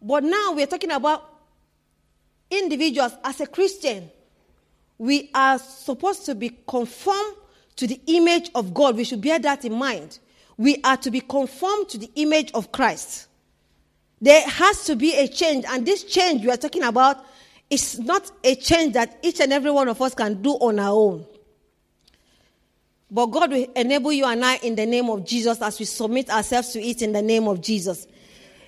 But 0.00 0.22
now 0.22 0.52
we're 0.52 0.66
talking 0.66 0.92
about 0.92 1.28
individuals 2.50 3.12
as 3.24 3.40
a 3.40 3.46
Christian. 3.46 4.10
We 4.98 5.30
are 5.34 5.58
supposed 5.58 6.26
to 6.26 6.34
be 6.34 6.58
conformed 6.66 7.36
to 7.76 7.86
the 7.86 8.00
image 8.06 8.50
of 8.54 8.74
God. 8.74 8.96
We 8.96 9.04
should 9.04 9.20
bear 9.20 9.38
that 9.38 9.64
in 9.64 9.72
mind. 9.72 10.18
We 10.56 10.80
are 10.82 10.96
to 10.98 11.10
be 11.10 11.20
conformed 11.20 11.88
to 11.90 11.98
the 11.98 12.10
image 12.16 12.50
of 12.52 12.72
Christ. 12.72 13.28
There 14.20 14.40
has 14.40 14.84
to 14.86 14.96
be 14.96 15.14
a 15.14 15.28
change, 15.28 15.64
and 15.68 15.86
this 15.86 16.02
change 16.02 16.44
we 16.44 16.50
are 16.50 16.56
talking 16.56 16.82
about 16.82 17.24
is 17.70 18.00
not 18.00 18.30
a 18.42 18.56
change 18.56 18.94
that 18.94 19.18
each 19.22 19.40
and 19.40 19.52
every 19.52 19.70
one 19.70 19.88
of 19.88 20.02
us 20.02 20.14
can 20.14 20.42
do 20.42 20.50
on 20.54 20.80
our 20.80 20.90
own. 20.90 21.24
But 23.10 23.26
God 23.26 23.50
will 23.50 23.66
enable 23.74 24.12
you 24.12 24.26
and 24.26 24.44
I 24.44 24.56
in 24.56 24.74
the 24.74 24.84
name 24.84 25.08
of 25.08 25.24
Jesus 25.24 25.62
as 25.62 25.78
we 25.78 25.84
submit 25.84 26.28
ourselves 26.30 26.72
to 26.72 26.82
it 26.82 27.00
in 27.00 27.12
the 27.12 27.22
name 27.22 27.48
of 27.48 27.60
Jesus. 27.60 28.06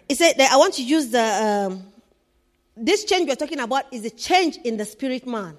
He 0.08 0.14
said 0.14 0.34
that 0.38 0.52
I 0.52 0.56
want 0.56 0.74
to 0.74 0.82
use 0.82 1.08
the 1.10 1.68
um, 1.68 1.82
this 2.76 3.04
change 3.04 3.28
we're 3.28 3.36
talking 3.36 3.60
about 3.60 3.92
is 3.92 4.02
the 4.02 4.10
change 4.10 4.56
in 4.64 4.76
the 4.76 4.84
spirit 4.84 5.26
man, 5.26 5.58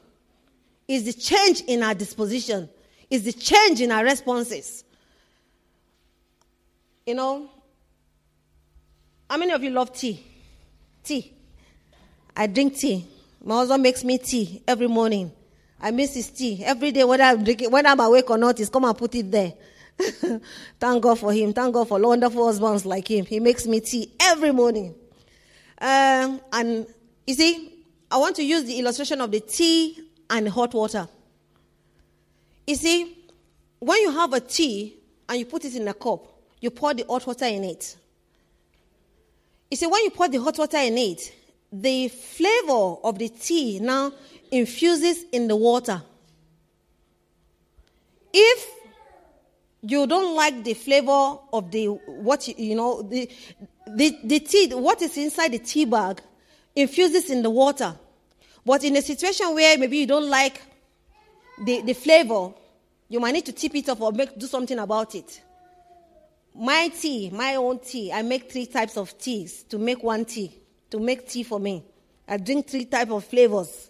is 0.87 1.05
the 1.05 1.13
change 1.13 1.61
in 1.67 1.83
our 1.83 1.93
disposition, 1.93 2.69
is 3.09 3.23
the 3.23 3.33
change 3.33 3.81
in 3.81 3.91
our 3.91 4.03
responses. 4.03 4.83
You 7.05 7.15
know, 7.15 7.49
how 9.29 9.37
many 9.37 9.53
of 9.53 9.63
you 9.63 9.69
love 9.69 9.93
tea? 9.93 10.23
Tea. 11.03 11.33
I 12.35 12.47
drink 12.47 12.75
tea. 12.75 13.07
My 13.43 13.55
husband 13.55 13.83
makes 13.83 14.03
me 14.03 14.17
tea 14.17 14.61
every 14.67 14.87
morning. 14.87 15.31
I 15.79 15.91
miss 15.91 16.13
his 16.13 16.29
tea 16.29 16.63
every 16.63 16.91
day, 16.91 17.03
whether 17.03 17.23
I'm 17.23 17.43
drinking, 17.43 17.71
whether 17.71 17.87
I'm 17.89 17.99
awake 17.99 18.29
or 18.29 18.37
not. 18.37 18.59
He's 18.59 18.69
come 18.69 18.85
and 18.85 18.97
put 18.97 19.15
it 19.15 19.31
there. 19.31 19.53
Thank 20.79 21.03
God 21.03 21.17
for 21.17 21.33
him. 21.33 21.53
Thank 21.53 21.73
God 21.73 21.87
for 21.87 21.99
wonderful 21.99 22.45
husbands 22.45 22.85
like 22.85 23.09
him. 23.09 23.25
He 23.25 23.39
makes 23.39 23.65
me 23.65 23.79
tea 23.79 24.11
every 24.19 24.51
morning. 24.51 24.93
Um, 25.79 26.39
and 26.53 26.85
you 27.25 27.33
see, 27.33 27.83
I 28.09 28.17
want 28.17 28.35
to 28.35 28.43
use 28.43 28.63
the 28.65 28.77
illustration 28.77 29.21
of 29.21 29.31
the 29.31 29.39
tea 29.39 29.97
and 30.31 30.47
hot 30.47 30.73
water. 30.73 31.07
You 32.65 32.75
see, 32.75 33.17
when 33.79 33.99
you 34.01 34.11
have 34.11 34.33
a 34.33 34.39
tea 34.39 34.95
and 35.27 35.37
you 35.37 35.45
put 35.45 35.65
it 35.65 35.75
in 35.75 35.87
a 35.87 35.93
cup, 35.93 36.25
you 36.59 36.71
pour 36.71 36.93
the 36.93 37.05
hot 37.07 37.27
water 37.27 37.45
in 37.45 37.65
it. 37.65 37.97
You 39.69 39.77
see, 39.77 39.87
when 39.87 40.03
you 40.03 40.09
pour 40.09 40.29
the 40.29 40.41
hot 40.41 40.57
water 40.57 40.77
in 40.77 40.97
it, 40.97 41.33
the 41.71 42.07
flavor 42.07 42.95
of 43.03 43.19
the 43.19 43.29
tea 43.29 43.79
now 43.79 44.11
infuses 44.51 45.25
in 45.31 45.47
the 45.47 45.55
water. 45.55 46.01
If 48.33 48.69
you 49.81 50.07
don't 50.07 50.35
like 50.35 50.63
the 50.63 50.73
flavor 50.73 51.37
of 51.51 51.71
the 51.71 51.87
what 51.87 52.47
you, 52.47 52.75
know 52.75 53.01
the, 53.01 53.29
the 53.87 54.17
the 54.23 54.39
tea 54.39 54.73
what 54.75 55.01
is 55.01 55.17
inside 55.17 55.51
the 55.51 55.59
tea 55.59 55.85
bag 55.85 56.21
infuses 56.75 57.29
in 57.29 57.41
the 57.41 57.49
water 57.49 57.95
but 58.65 58.83
in 58.83 58.95
a 58.95 59.01
situation 59.01 59.53
where 59.53 59.77
maybe 59.77 59.97
you 59.97 60.07
don't 60.07 60.29
like 60.29 60.61
the, 61.63 61.81
the 61.81 61.93
flavor 61.93 62.51
you 63.09 63.19
might 63.19 63.33
need 63.33 63.45
to 63.45 63.51
tip 63.51 63.75
it 63.75 63.89
off 63.89 63.99
or 64.01 64.11
make 64.11 64.37
do 64.37 64.47
something 64.47 64.79
about 64.79 65.15
it. 65.15 65.41
My 66.55 66.89
tea 66.89 67.29
my 67.29 67.55
own 67.55 67.79
tea 67.79 68.11
i 68.11 68.21
make 68.21 68.51
three 68.51 68.65
types 68.65 68.97
of 68.97 69.17
teas 69.17 69.63
to 69.63 69.77
make 69.77 70.03
one 70.03 70.25
tea 70.25 70.51
to 70.89 70.99
make 70.99 71.27
tea 71.27 71.43
for 71.43 71.59
me. 71.59 71.83
I 72.27 72.37
drink 72.37 72.67
three 72.67 72.85
type 72.85 73.11
of 73.11 73.25
flavors. 73.25 73.89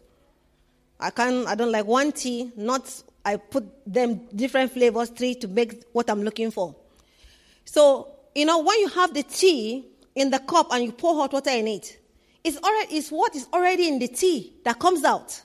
I 1.00 1.10
can 1.10 1.48
i 1.48 1.56
don't 1.56 1.72
like 1.72 1.86
one 1.86 2.12
tea 2.12 2.52
not 2.56 3.04
I 3.24 3.38
put 3.38 3.66
them 3.86 4.22
different 4.36 4.72
flavors, 4.72 5.10
three, 5.10 5.36
to 5.36 5.48
make 5.48 5.84
what 5.92 6.10
I'm 6.10 6.24
looking 6.24 6.52
for. 6.52 6.76
So, 7.66 8.08
you 8.34 8.46
know, 8.46 8.60
when 8.60 8.80
you 8.80 8.88
have 8.90 9.14
the 9.14 9.24
tea 9.24 9.86
in 10.16 10.32
the 10.32 10.40
cup 10.40 10.72
and 10.72 10.84
you 10.84 10.92
pour 10.92 11.16
hot 11.16 11.32
water 11.32 11.52
in 11.52 11.68
it, 11.68 12.00
it's, 12.44 12.58
already, 12.58 12.96
it's 12.96 13.12
what 13.12 13.36
is 13.36 13.48
already 13.54 13.88
in 13.88 14.00
the 14.00 14.08
tea 14.08 14.54
that 14.64 14.80
comes 14.80 15.04
out. 15.04 15.42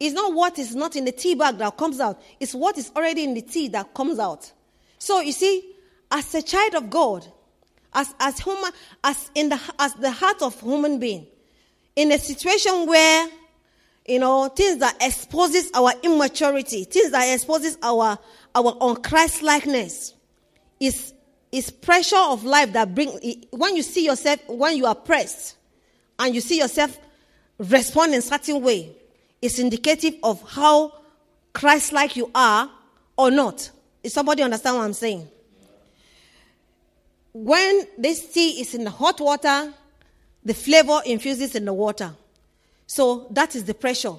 It's 0.00 0.14
not 0.14 0.32
what 0.32 0.58
is 0.58 0.74
not 0.74 0.96
in 0.96 1.04
the 1.04 1.12
tea 1.12 1.34
bag 1.34 1.58
that 1.58 1.76
comes 1.76 2.00
out. 2.00 2.20
It's 2.38 2.54
what 2.54 2.78
is 2.78 2.90
already 2.94 3.24
in 3.24 3.34
the 3.34 3.42
tea 3.42 3.68
that 3.68 3.94
comes 3.94 4.18
out. 4.18 4.52
So 4.98 5.20
you 5.20 5.32
see, 5.32 5.74
as 6.10 6.34
a 6.34 6.42
child 6.42 6.74
of 6.74 6.90
God, 6.90 7.26
as 7.92 8.14
as 8.20 8.38
human, 8.38 8.70
as 9.02 9.30
in 9.34 9.48
the 9.48 9.60
as 9.78 9.94
the 9.94 10.10
heart 10.10 10.42
of 10.42 10.60
human 10.60 10.98
being, 10.98 11.26
in 11.96 12.12
a 12.12 12.18
situation 12.18 12.86
where 12.86 13.28
you 14.08 14.18
know, 14.18 14.48
things 14.48 14.78
that 14.78 14.96
exposes 15.02 15.70
our 15.74 15.92
immaturity, 16.02 16.84
things 16.84 17.10
that 17.10 17.32
exposes 17.32 17.76
our 17.82 18.18
our 18.54 18.72
unChristlikeness, 18.80 20.14
is 20.80 21.12
is 21.52 21.70
pressure 21.70 22.16
of 22.16 22.42
life 22.44 22.72
that 22.72 22.94
bring 22.94 23.10
when 23.50 23.76
you 23.76 23.82
see 23.82 24.06
yourself 24.06 24.40
when 24.48 24.76
you 24.76 24.86
are 24.86 24.94
pressed 24.94 25.57
and 26.18 26.34
you 26.34 26.40
see 26.40 26.58
yourself 26.58 26.98
respond 27.58 28.14
in 28.14 28.22
certain 28.22 28.60
way, 28.60 28.90
it's 29.40 29.58
indicative 29.58 30.14
of 30.22 30.42
how 30.48 30.92
Christ-like 31.52 32.16
you 32.16 32.30
are 32.34 32.70
or 33.16 33.30
not. 33.30 33.70
Is 34.02 34.12
somebody 34.12 34.42
understand 34.42 34.76
what 34.76 34.84
I'm 34.84 34.92
saying? 34.92 35.28
When 37.32 37.86
this 37.96 38.32
tea 38.32 38.60
is 38.60 38.74
in 38.74 38.84
the 38.84 38.90
hot 38.90 39.20
water, 39.20 39.72
the 40.44 40.54
flavor 40.54 41.00
infuses 41.04 41.54
in 41.54 41.64
the 41.64 41.72
water. 41.72 42.14
So 42.86 43.26
that 43.30 43.54
is 43.54 43.64
the 43.64 43.74
pressure. 43.74 44.14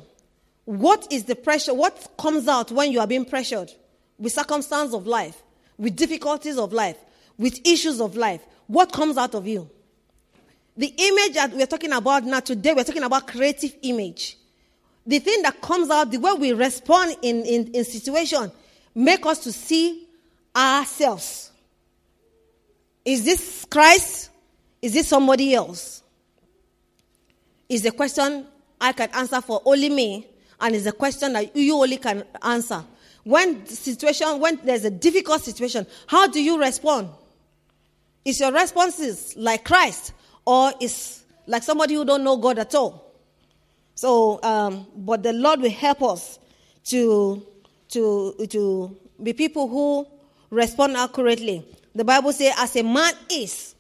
What 0.66 1.12
is 1.12 1.24
the 1.24 1.36
pressure? 1.36 1.74
What 1.74 2.12
comes 2.18 2.48
out 2.48 2.72
when 2.72 2.92
you 2.92 3.00
are 3.00 3.08
being 3.08 3.26
pressured 3.26 3.72
with 4.20 4.34
circumstances 4.34 4.94
of 4.94 5.08
life, 5.08 5.42
with 5.78 5.96
difficulties 5.96 6.58
of 6.58 6.72
life, 6.72 6.98
with 7.38 7.60
issues 7.66 8.00
of 8.00 8.16
life? 8.16 8.42
What 8.68 8.92
comes 8.92 9.18
out 9.18 9.34
of 9.34 9.48
you? 9.48 9.70
The 10.80 10.94
image 10.98 11.34
that 11.34 11.52
we're 11.52 11.66
talking 11.66 11.92
about 11.92 12.24
now 12.24 12.40
today, 12.40 12.74
we're 12.74 12.86
talking 12.86 13.04
about 13.04 13.28
creative 13.28 13.76
image. 13.82 14.38
The 15.06 15.20
thing 15.20 15.42
that 15.42 15.60
comes 15.60 15.90
out, 15.90 16.10
the 16.10 16.20
way 16.20 16.32
we 16.32 16.54
respond 16.54 17.18
in, 17.22 17.44
in, 17.44 17.68
in 17.74 17.84
situation, 17.84 18.50
make 18.96 19.26
us 19.26 19.40
to 19.40 19.52
see 19.52 20.08
ourselves. 20.56 21.52
Is 23.04 23.26
this 23.26 23.66
Christ? 23.70 24.30
Is 24.82 24.94
this 24.94 25.10
somebody 25.10 25.54
else? 25.54 26.02
Is 27.68 27.86
a 27.86 27.92
question 27.92 28.46
I 28.80 28.94
can 28.94 29.10
answer 29.14 29.42
for 29.42 29.62
only 29.66 29.90
me, 29.90 30.28
and 30.62 30.74
it's 30.74 30.86
a 30.86 30.94
question 30.94 31.34
that 31.34 31.54
you 31.58 31.76
only 31.76 31.98
can 31.98 32.24
answer. 32.42 32.86
When 33.26 33.66
situation, 33.66 34.40
when 34.40 34.62
there's 34.64 34.86
a 34.86 34.92
difficult 34.92 35.42
situation, 35.42 35.86
how 36.08 36.28
do 36.28 36.42
you 36.42 36.58
respond? 36.58 37.10
Is 38.24 38.40
your 38.40 38.54
responses 38.54 39.36
like 39.36 39.66
Christ, 39.66 40.14
or 40.50 40.74
is 40.80 41.22
like 41.46 41.62
somebody 41.62 41.94
who 41.94 42.04
don't 42.04 42.24
know 42.24 42.36
God 42.36 42.58
at 42.58 42.74
all? 42.74 43.14
So, 43.94 44.40
um, 44.42 44.88
but 44.96 45.22
the 45.22 45.32
Lord 45.32 45.62
will 45.62 45.70
help 45.70 46.02
us 46.02 46.40
to, 46.86 47.46
to, 47.90 48.48
to 48.50 48.98
be 49.22 49.34
people 49.34 49.68
who 49.68 50.08
respond 50.50 50.98
accurately. 50.98 51.64
The 51.94 52.04
Bible 52.04 52.34
says, 52.34 52.56
as 52.58 52.76
a 52.78 52.82
man 52.82 53.14
is 53.30 53.76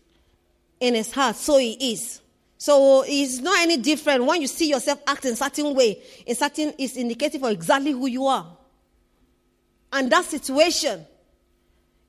in 0.80 0.94
his 0.94 1.12
heart, 1.12 1.38
so 1.38 1.58
he 1.58 1.94
is. 1.94 2.22
So 2.60 3.04
it's 3.08 3.40
not 3.40 3.58
any 3.62 3.78
different 3.78 4.26
when 4.26 4.40
you 4.40 4.48
see 4.48 4.70
yourself 4.70 5.02
act 5.08 5.26
in 5.26 5.36
certain 5.36 5.74
way. 5.74 6.00
In 6.28 6.36
certain 6.36 6.72
is 6.78 6.98
indicative 6.98 7.42
of 7.42 7.50
exactly 7.50 7.94
who 7.94 8.06
you 8.06 8.28
are. 8.28 8.46
And 9.92 10.12
that 10.12 10.26
situation 10.26 11.04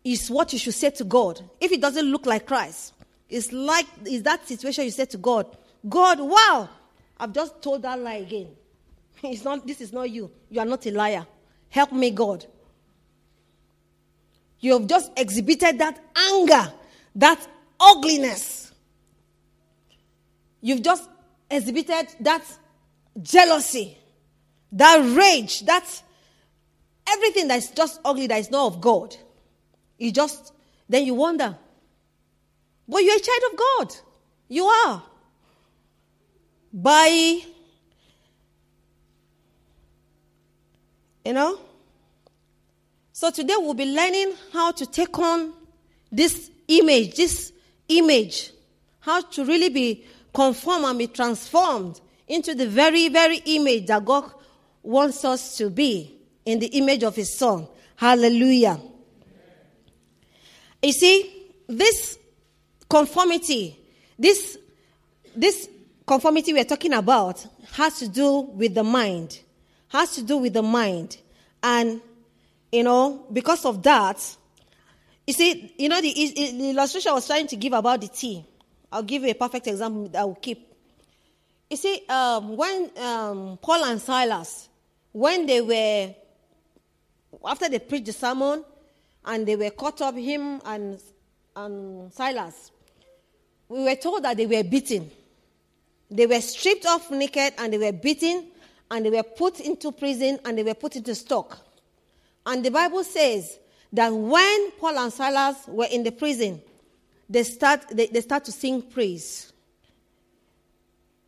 is 0.05 0.31
what 0.31 0.53
you 0.53 0.59
should 0.59 0.75
say 0.75 0.91
to 0.91 1.05
God. 1.05 1.41
If 1.59 1.73
it 1.73 1.81
doesn't 1.81 2.05
look 2.05 2.27
like 2.27 2.45
Christ, 2.45 2.93
it's 3.31 3.53
like 3.53 3.87
is 4.07 4.23
that 4.25 4.47
situation 4.47 4.85
you 4.85 4.91
said 4.91 5.11
to 5.11 5.19
God, 5.19 5.47
God, 5.89 6.21
wow, 6.21 6.69
I've 7.19 7.33
just 7.33 7.63
told 7.63 7.83
that 7.83 7.99
lie 7.99 8.15
again. 8.15 8.49
It's 9.23 9.45
not 9.45 9.67
this 9.67 9.81
is 9.81 9.93
not 9.93 10.11
you. 10.11 10.31
You 10.49 10.61
are 10.61 10.67
not 10.67 10.85
a 10.87 10.91
liar. 10.91 11.27
Help 11.69 11.93
me, 11.93 12.11
God. 12.11 12.45
You 14.59 14.75
have 14.75 14.87
just 14.87 15.11
exhibited 15.17 15.79
that 15.79 15.99
anger, 16.15 16.73
that 17.17 17.47
ugliness. 17.79 18.73
You've 20.61 20.83
just 20.83 21.09
exhibited 21.51 22.09
that 22.21 22.45
jealousy, 23.23 23.97
that 24.73 24.99
rage, 25.17 25.65
that 25.65 26.03
everything 27.09 27.49
that's 27.49 27.71
just 27.71 28.01
ugly 28.05 28.27
that 28.27 28.39
is 28.39 28.51
not 28.51 28.67
of 28.67 28.81
God. 28.81 29.17
You 29.99 30.13
just, 30.13 30.53
then 30.89 31.07
you 31.07 31.15
wonder. 31.15 31.57
But 32.91 33.05
you're 33.05 33.17
a 33.17 33.21
child 33.21 33.43
of 33.53 33.59
God. 33.59 33.97
You 34.49 34.65
are. 34.65 35.03
By, 36.73 37.07
you 41.25 41.33
know? 41.33 41.61
So 43.13 43.31
today 43.31 43.55
we'll 43.57 43.75
be 43.75 43.95
learning 43.95 44.35
how 44.53 44.73
to 44.73 44.87
take 44.87 45.17
on 45.21 45.53
this 46.11 46.51
image, 46.67 47.15
this 47.15 47.53
image, 47.89 48.51
how 48.99 49.21
to 49.21 49.45
really 49.45 49.69
be 49.69 50.05
conformed 50.35 50.85
and 50.87 50.99
be 50.99 51.07
transformed 51.07 52.01
into 52.27 52.57
the 52.57 52.67
very, 52.67 53.09
very 53.09 53.37
image 53.47 53.87
that 53.87 54.05
God 54.05 54.33
wants 54.83 55.25
us 55.25 55.57
to 55.59 55.71
be 55.71 56.19
in 56.45 56.59
the 56.59 56.67
image 56.67 57.05
of 57.05 57.15
His 57.15 57.39
Son. 57.39 57.69
Hallelujah. 57.95 58.81
You 60.83 60.93
see, 60.93 61.53
this 61.69 62.19
conformity, 62.91 63.79
this, 64.19 64.59
this 65.35 65.69
conformity 66.07 66.53
we're 66.53 66.65
talking 66.65 66.93
about 66.93 67.47
has 67.73 68.01
to 68.01 68.09
do 68.09 68.41
with 68.41 68.75
the 68.75 68.83
mind, 68.83 69.41
has 69.89 70.15
to 70.17 70.23
do 70.23 70.39
with 70.39 70.53
the 70.53 70.63
mind. 70.63 71.17
And, 71.63 72.01
you 72.73 72.83
know, 72.83 73.27
because 73.33 73.65
of 73.65 73.83
that, 73.85 74.37
you 75.27 75.33
see, 75.33 75.73
you 75.79 75.89
know, 75.89 76.01
the, 76.01 76.13
the 76.13 76.71
illustration 76.71 77.13
I 77.13 77.15
was 77.15 77.27
trying 77.27 77.47
to 77.47 77.57
give 77.57 77.73
about 77.73 78.01
the 78.01 78.09
tea. 78.09 78.45
I'll 78.91 79.05
give 79.05 79.23
you 79.23 79.31
a 79.31 79.35
perfect 79.35 79.69
example 79.69 80.09
that 80.09 80.21
I 80.21 80.25
will 80.25 80.35
keep. 80.35 80.67
You 81.71 81.77
see, 81.77 82.03
um, 82.09 82.57
when 82.57 82.91
um, 82.99 83.59
Paul 83.63 83.85
and 83.85 84.01
Silas, 84.01 84.69
when 85.13 85.47
they 85.47 85.61
were, 85.61 86.13
after 87.47 87.69
they 87.69 87.79
preached 87.79 88.07
the 88.07 88.13
sermon, 88.13 88.65
and 89.25 89.47
they 89.47 89.55
were 89.55 89.71
caught 89.71 90.01
up, 90.01 90.17
him 90.17 90.61
and, 90.65 91.01
and 91.55 92.13
Silas, 92.13 92.73
we 93.71 93.85
were 93.85 93.95
told 93.95 94.25
that 94.25 94.37
they 94.37 94.47
were 94.47 94.65
beaten. 94.65 95.09
They 96.11 96.27
were 96.27 96.41
stripped 96.41 96.85
off 96.87 97.09
naked 97.11 97.55
and 97.57 97.73
they 97.73 97.79
were 97.79 97.93
beaten 97.93 98.49
and 98.91 99.07
they 99.07 99.11
were 99.11 99.23
put 99.23 99.61
into 99.61 99.93
prison 99.93 100.41
and 100.45 100.59
they 100.59 100.65
were 100.65 100.75
put 100.75 100.97
into 100.97 101.15
stock. 101.15 101.57
And 102.45 102.65
the 102.65 102.71
Bible 102.71 103.05
says 103.05 103.61
that 103.93 104.09
when 104.13 104.73
Paul 104.73 104.99
and 104.99 105.13
Silas 105.13 105.57
were 105.69 105.87
in 105.89 106.03
the 106.03 106.11
prison, 106.11 106.61
they 107.29 107.45
start, 107.45 107.85
they, 107.93 108.09
they 108.09 108.21
start 108.23 108.45
to 108.47 108.53
sing 108.53 108.83
praise. 108.83 109.53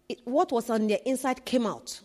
It, 0.09 0.19
what 0.25 0.51
was 0.51 0.69
on 0.69 0.89
their 0.89 0.99
inside 1.07 1.45
came 1.45 1.65
out. 1.65 2.01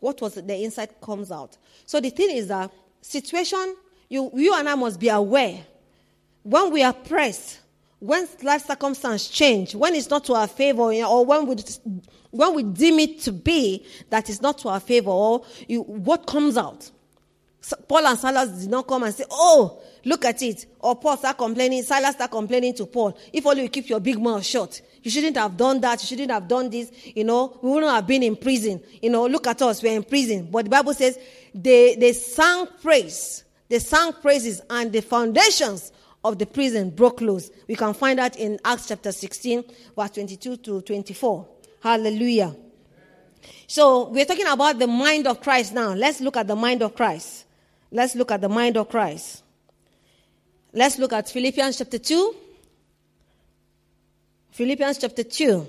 What 0.00 0.22
was 0.22 0.34
the 0.34 0.64
inside 0.64 0.98
comes 1.02 1.30
out. 1.30 1.58
So 1.84 2.00
the 2.00 2.08
thing 2.08 2.34
is 2.34 2.48
that 2.48 2.70
situation, 3.02 3.76
you, 4.08 4.30
you 4.32 4.54
and 4.54 4.66
I 4.66 4.74
must 4.74 4.98
be 4.98 5.10
aware. 5.10 5.60
When 6.44 6.72
we 6.72 6.82
are 6.82 6.94
pressed, 6.94 7.60
when 8.00 8.28
life 8.42 8.66
circumstances 8.66 9.28
change, 9.28 9.74
when 9.74 9.94
it's 9.94 10.10
not 10.10 10.24
to 10.26 10.34
our 10.34 10.46
favor, 10.46 10.82
or 10.82 11.24
when 11.24 11.46
we, 11.46 11.56
when 12.30 12.54
we 12.54 12.62
deem 12.62 12.98
it 13.00 13.20
to 13.20 13.32
be 13.32 13.84
that 14.10 14.28
it's 14.30 14.40
not 14.40 14.58
to 14.58 14.68
our 14.68 14.80
favor, 14.80 15.10
or 15.10 15.44
you, 15.66 15.82
what 15.82 16.26
comes 16.26 16.56
out? 16.56 16.90
So 17.60 17.76
Paul 17.88 18.06
and 18.06 18.18
Silas 18.18 18.50
did 18.50 18.70
not 18.70 18.86
come 18.86 19.02
and 19.02 19.12
say, 19.12 19.24
Oh, 19.30 19.82
look 20.04 20.24
at 20.24 20.40
it. 20.42 20.66
Or 20.78 20.94
Paul 20.94 21.16
start 21.16 21.38
complaining, 21.38 21.82
Silas 21.82 22.14
start 22.14 22.30
complaining 22.30 22.72
to 22.74 22.86
Paul. 22.86 23.18
If 23.32 23.44
only 23.46 23.64
you 23.64 23.68
keep 23.68 23.88
your 23.88 24.00
big 24.00 24.18
mouth 24.18 24.44
shut. 24.44 24.80
You 25.02 25.10
shouldn't 25.10 25.36
have 25.36 25.56
done 25.56 25.80
that. 25.80 26.00
You 26.02 26.06
shouldn't 26.06 26.30
have 26.30 26.46
done 26.46 26.70
this. 26.70 26.90
You 27.04 27.24
know, 27.24 27.58
we 27.60 27.70
wouldn't 27.70 27.92
have 27.92 28.06
been 28.06 28.22
in 28.22 28.36
prison. 28.36 28.80
You 29.02 29.10
know, 29.10 29.26
look 29.26 29.46
at 29.46 29.60
us. 29.60 29.82
We're 29.82 29.96
in 29.96 30.04
prison. 30.04 30.48
But 30.50 30.66
the 30.66 30.70
Bible 30.70 30.94
says 30.94 31.18
they, 31.54 31.96
they 31.96 32.12
sang 32.12 32.68
praise. 32.80 33.44
They 33.68 33.80
sang 33.80 34.12
praises 34.14 34.62
and 34.70 34.92
the 34.92 35.02
foundations 35.02 35.92
of 36.24 36.38
the 36.38 36.46
prison 36.46 36.90
broke 36.90 37.20
loose. 37.20 37.50
We 37.66 37.76
can 37.76 37.94
find 37.94 38.18
that 38.18 38.36
in 38.36 38.58
Acts 38.64 38.88
chapter 38.88 39.12
16, 39.12 39.64
verse 39.96 40.10
22 40.10 40.56
to 40.58 40.80
24. 40.82 41.48
Hallelujah. 41.80 42.56
So 43.66 44.08
we're 44.08 44.24
talking 44.24 44.46
about 44.46 44.78
the 44.78 44.86
mind 44.86 45.26
of 45.26 45.40
Christ 45.40 45.72
now. 45.72 45.94
Let's 45.94 46.20
look 46.20 46.36
at 46.36 46.46
the 46.46 46.56
mind 46.56 46.82
of 46.82 46.94
Christ. 46.94 47.44
Let's 47.90 48.14
look 48.14 48.30
at 48.30 48.40
the 48.40 48.48
mind 48.48 48.76
of 48.76 48.88
Christ. 48.88 49.42
Let's 50.72 50.98
look 50.98 51.12
at 51.12 51.28
Philippians 51.28 51.78
chapter 51.78 51.98
2. 51.98 52.34
Philippians 54.50 54.98
chapter 54.98 55.22
2. 55.22 55.68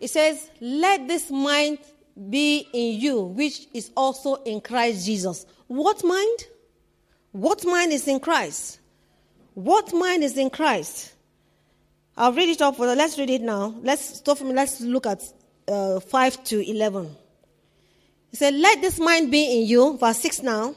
It 0.00 0.08
says, 0.08 0.50
Let 0.60 1.06
this 1.06 1.30
mind 1.30 1.78
be 2.30 2.66
in 2.72 3.00
you, 3.00 3.20
which 3.22 3.66
is 3.72 3.90
also 3.96 4.36
in 4.42 4.60
Christ 4.60 5.06
Jesus. 5.06 5.46
What 5.66 6.02
mind? 6.04 6.38
What 7.32 7.64
mind 7.64 7.92
is 7.92 8.08
in 8.08 8.20
Christ? 8.20 8.80
What 9.54 9.92
mind 9.92 10.24
is 10.24 10.36
in 10.36 10.50
Christ? 10.50 11.12
I'll 12.16 12.32
read 12.32 12.48
it 12.48 12.60
up 12.60 12.76
for 12.76 12.86
let's 12.86 13.18
read 13.18 13.30
it 13.30 13.42
now. 13.42 13.74
Let's 13.82 14.18
stop 14.18 14.38
from 14.38 14.50
let's 14.50 14.80
look 14.80 15.06
at 15.06 15.22
uh, 15.68 16.00
5 16.00 16.44
to 16.44 16.70
11. 16.70 17.14
He 18.30 18.36
said, 18.36 18.54
Let 18.54 18.80
this 18.80 18.98
mind 18.98 19.30
be 19.30 19.60
in 19.60 19.68
you, 19.68 19.96
verse 19.98 20.18
6 20.18 20.42
now. 20.42 20.74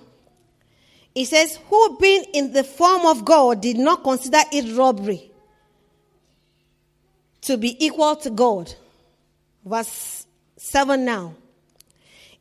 He 1.16 1.26
says, 1.26 1.58
Who 1.70 1.98
being 2.00 2.26
in 2.34 2.54
the 2.54 2.64
form 2.64 3.06
of 3.06 3.26
God 3.26 3.62
did 3.62 3.78
not 3.78 4.04
consider 4.04 4.40
it 4.52 4.78
robbery 4.78 5.32
to 7.42 7.58
be 7.58 7.84
equal 7.84 8.16
to 8.18 8.30
God. 8.30 8.74
Verse 9.66 10.21
7 10.64 11.04
now. 11.04 11.36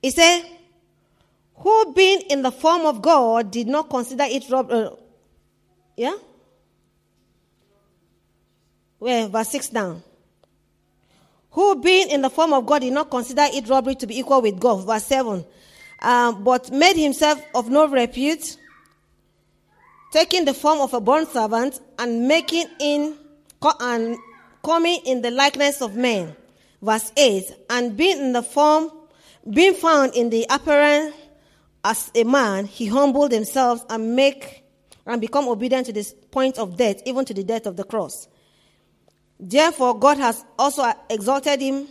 He 0.02 0.10
said, 0.10 0.42
Who 1.56 1.92
being 1.94 2.20
in 2.30 2.42
the 2.42 2.52
form 2.52 2.86
of 2.86 3.02
God 3.02 3.50
did 3.50 3.66
not 3.66 3.90
consider 3.90 4.24
it 4.24 4.48
robbery. 4.50 4.86
Uh, 4.86 4.90
yeah? 5.96 6.16
Where? 8.98 9.28
Verse 9.28 9.48
6 9.48 9.68
down 9.70 10.02
who 11.52 11.80
being 11.80 12.10
in 12.10 12.22
the 12.22 12.30
form 12.30 12.52
of 12.52 12.66
God 12.66 12.80
did 12.80 12.92
not 12.92 13.10
consider 13.10 13.46
it 13.46 13.68
robbery 13.68 13.94
to 13.96 14.06
be 14.06 14.18
equal 14.18 14.42
with 14.42 14.58
God. 14.60 14.86
Verse 14.86 15.04
7. 15.04 15.44
Um, 16.00 16.44
but 16.44 16.70
made 16.70 16.96
himself 16.96 17.42
of 17.54 17.68
no 17.68 17.86
repute, 17.86 18.56
taking 20.12 20.44
the 20.44 20.54
form 20.54 20.80
of 20.80 20.94
a 20.94 21.00
born 21.00 21.26
servant 21.26 21.80
and 21.98 22.26
making 22.26 22.66
in 22.78 23.16
and 23.80 24.16
coming 24.64 25.00
in 25.04 25.20
the 25.22 25.30
likeness 25.30 25.82
of 25.82 25.96
men. 25.96 26.34
Verse 26.82 27.12
8. 27.16 27.44
And 27.70 27.96
being 27.96 28.18
in 28.18 28.32
the 28.32 28.42
form, 28.42 28.90
being 29.48 29.74
found 29.74 30.14
in 30.14 30.30
the 30.30 30.46
appearance 30.50 31.14
as 31.84 32.10
a 32.14 32.24
man, 32.24 32.66
he 32.66 32.86
humbled 32.86 33.32
himself 33.32 33.84
and 33.88 34.14
make 34.14 34.64
and 35.06 35.20
become 35.20 35.48
obedient 35.48 35.86
to 35.86 35.92
this 35.92 36.14
point 36.30 36.58
of 36.58 36.76
death, 36.76 37.02
even 37.04 37.24
to 37.24 37.34
the 37.34 37.42
death 37.42 37.66
of 37.66 37.76
the 37.76 37.84
cross. 37.84 38.28
Therefore, 39.38 39.98
God 39.98 40.18
has 40.18 40.44
also 40.58 40.92
exalted 41.08 41.60
him 41.60 41.88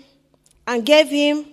and 0.68 0.86
gave 0.86 1.10
him 1.10 1.46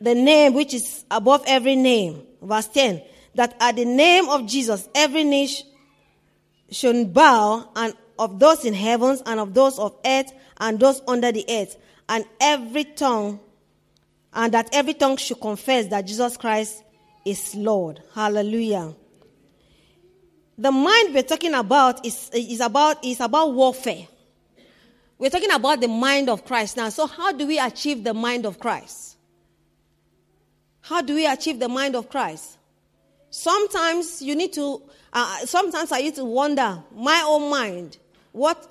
the 0.00 0.14
name 0.14 0.54
which 0.54 0.74
is 0.74 1.04
above 1.10 1.44
every 1.46 1.76
name. 1.76 2.22
Verse 2.42 2.66
10 2.68 3.02
that 3.34 3.56
at 3.60 3.76
the 3.76 3.84
name 3.84 4.28
of 4.28 4.46
Jesus, 4.46 4.88
every 4.94 5.24
knee 5.24 5.50
should 6.70 7.12
bow, 7.12 7.68
and 7.76 7.94
of 8.18 8.38
those 8.38 8.64
in 8.64 8.74
heavens, 8.74 9.22
and 9.26 9.40
of 9.40 9.54
those 9.54 9.78
of 9.78 9.96
earth, 10.04 10.32
and 10.60 10.78
those 10.78 11.02
under 11.08 11.32
the 11.32 11.44
earth, 11.48 11.76
and 12.08 12.24
every 12.40 12.84
tongue, 12.84 13.40
and 14.32 14.54
that 14.54 14.68
every 14.72 14.94
tongue 14.94 15.16
should 15.16 15.40
confess 15.40 15.86
that 15.88 16.06
Jesus 16.06 16.36
Christ 16.36 16.84
is 17.24 17.54
Lord. 17.56 18.00
Hallelujah. 18.14 18.94
The 20.56 20.70
mind 20.70 21.14
we're 21.14 21.22
talking 21.22 21.54
about 21.54 22.04
is, 22.06 22.30
is 22.34 22.60
about 22.60 23.04
is 23.04 23.20
about 23.20 23.52
warfare 23.52 24.06
We're 25.20 25.28
talking 25.28 25.50
about 25.50 25.82
the 25.82 25.88
mind 25.88 26.30
of 26.30 26.46
Christ 26.46 26.78
now. 26.78 26.88
So, 26.88 27.06
how 27.06 27.30
do 27.30 27.46
we 27.46 27.58
achieve 27.58 28.02
the 28.04 28.14
mind 28.14 28.46
of 28.46 28.58
Christ? 28.58 29.18
How 30.80 31.02
do 31.02 31.14
we 31.14 31.26
achieve 31.26 31.58
the 31.58 31.68
mind 31.68 31.94
of 31.94 32.08
Christ? 32.08 32.56
Sometimes 33.28 34.22
you 34.22 34.34
need 34.34 34.54
to, 34.54 34.80
uh, 35.12 35.40
sometimes 35.44 35.92
I 35.92 36.00
need 36.00 36.14
to 36.14 36.24
wonder, 36.24 36.82
my 36.96 37.22
own 37.26 37.50
mind, 37.50 37.98
what, 38.32 38.66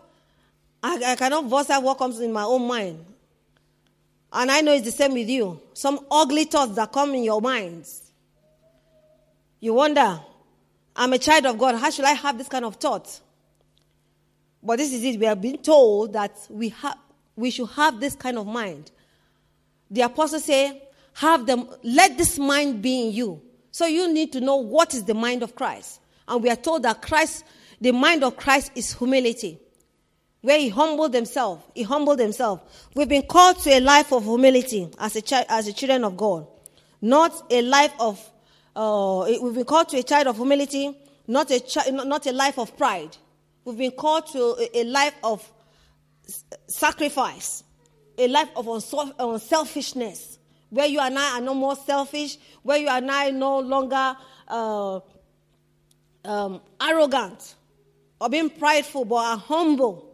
I, 0.82 1.02
I 1.06 1.16
cannot 1.16 1.46
voice 1.46 1.70
out 1.70 1.84
what 1.84 1.98
comes 1.98 2.20
in 2.20 2.32
my 2.32 2.44
own 2.44 2.68
mind. 2.68 3.06
And 4.32 4.52
I 4.52 4.62
know 4.62 4.74
it's 4.74 4.86
the 4.86 4.92
same 4.92 5.14
with 5.14 5.30
you. 5.30 5.60
Some 5.74 6.06
ugly 6.10 6.46
thoughts 6.46 6.76
that 6.76 6.92
come 6.92 7.16
in 7.16 7.24
your 7.24 7.42
minds. 7.42 8.12
You 9.60 9.74
wonder, 9.74 10.20
I'm 10.96 11.14
a 11.14 11.18
child 11.18 11.46
of 11.46 11.58
God. 11.58 11.76
How 11.76 11.90
should 11.90 12.06
I 12.06 12.14
have 12.14 12.38
this 12.38 12.48
kind 12.48 12.64
of 12.64 12.76
thought? 12.76 13.20
But 14.62 14.78
this 14.78 14.94
is 14.94 15.04
it. 15.04 15.20
We 15.20 15.26
have 15.26 15.42
been 15.42 15.58
told 15.58 16.14
that 16.14 16.32
we, 16.50 16.70
have, 16.70 16.98
we 17.36 17.50
should 17.50 17.70
have 17.70 18.00
this 18.00 18.16
kind 18.16 18.38
of 18.38 18.46
mind. 18.46 18.92
The 19.90 20.02
apostle 20.02 20.40
say, 20.40 20.84
have 21.14 21.46
them, 21.46 21.68
let 21.84 22.18
this 22.18 22.38
mind 22.38 22.82
be 22.82 23.08
in 23.08 23.14
you. 23.14 23.42
So 23.72 23.86
you 23.86 24.12
need 24.14 24.32
to 24.34 24.42
know 24.42 24.58
what 24.58 24.94
is 24.94 25.04
the 25.04 25.14
mind 25.14 25.44
of 25.44 25.56
Christ. 25.56 26.00
And 26.28 26.44
we 26.44 26.50
are 26.50 26.56
told 26.56 26.84
that 26.84 27.02
Christ, 27.02 27.44
the 27.82 27.92
mind 27.92 28.24
of 28.24 28.38
Christ 28.38 28.72
is 28.76 28.94
humility 28.94 29.60
where 30.42 30.58
he 30.58 30.70
humbled 30.70 31.14
himself. 31.14 31.70
He 31.76 31.84
humbled 31.84 32.20
himself. 32.20 32.90
We've 32.96 33.10
been 33.10 33.24
called 33.24 33.60
to 33.64 33.72
a 33.72 33.80
life 33.80 34.12
of 34.14 34.24
humility 34.24 34.90
as 34.98 35.16
a 35.16 35.22
child, 35.22 35.46
as 35.50 35.68
a 35.68 35.74
children 35.74 36.04
of 36.04 36.16
God, 36.18 36.48
not 37.02 37.52
a 37.52 37.62
life 37.62 37.94
of. 38.00 38.24
Uh, 38.76 39.26
we've 39.42 39.56
been 39.56 39.66
called 39.66 39.90
to 39.90 39.98
a 39.98 40.04
child 40.04 40.28
of 40.28 40.38
humility, 40.38 40.96
not 41.28 41.52
a 41.52 41.60
chi- 41.60 41.90
not 41.90 42.26
a 42.26 42.32
life 42.32 42.58
of 42.58 42.78
pride. 42.78 43.16
We've 43.66 43.78
been 43.78 43.92
called 43.92 44.28
to 44.28 44.68
a, 44.74 44.84
life 44.86 45.14
of 45.24 45.52
sacrifice, 46.68 47.64
a 48.18 48.28
life 48.28 48.50
of 48.56 48.68
unselfishness, 49.20 50.40
where 50.70 50.88
you 50.88 51.00
and 51.00 51.20
I 51.20 51.38
are 51.38 51.42
no 51.42 51.54
more 51.54 51.76
selfish, 51.76 52.38
where 52.64 52.78
you 52.78 52.88
and 52.88 53.12
I 53.12 53.32
no 53.32 53.60
longer 53.60 54.16
uh, 54.48 55.00
um, 56.24 56.62
arrogant 56.82 57.56
or 58.22 58.30
being 58.30 58.50
prideful, 58.50 59.06
but 59.06 59.16
are 59.16 59.38
humble 59.38 60.09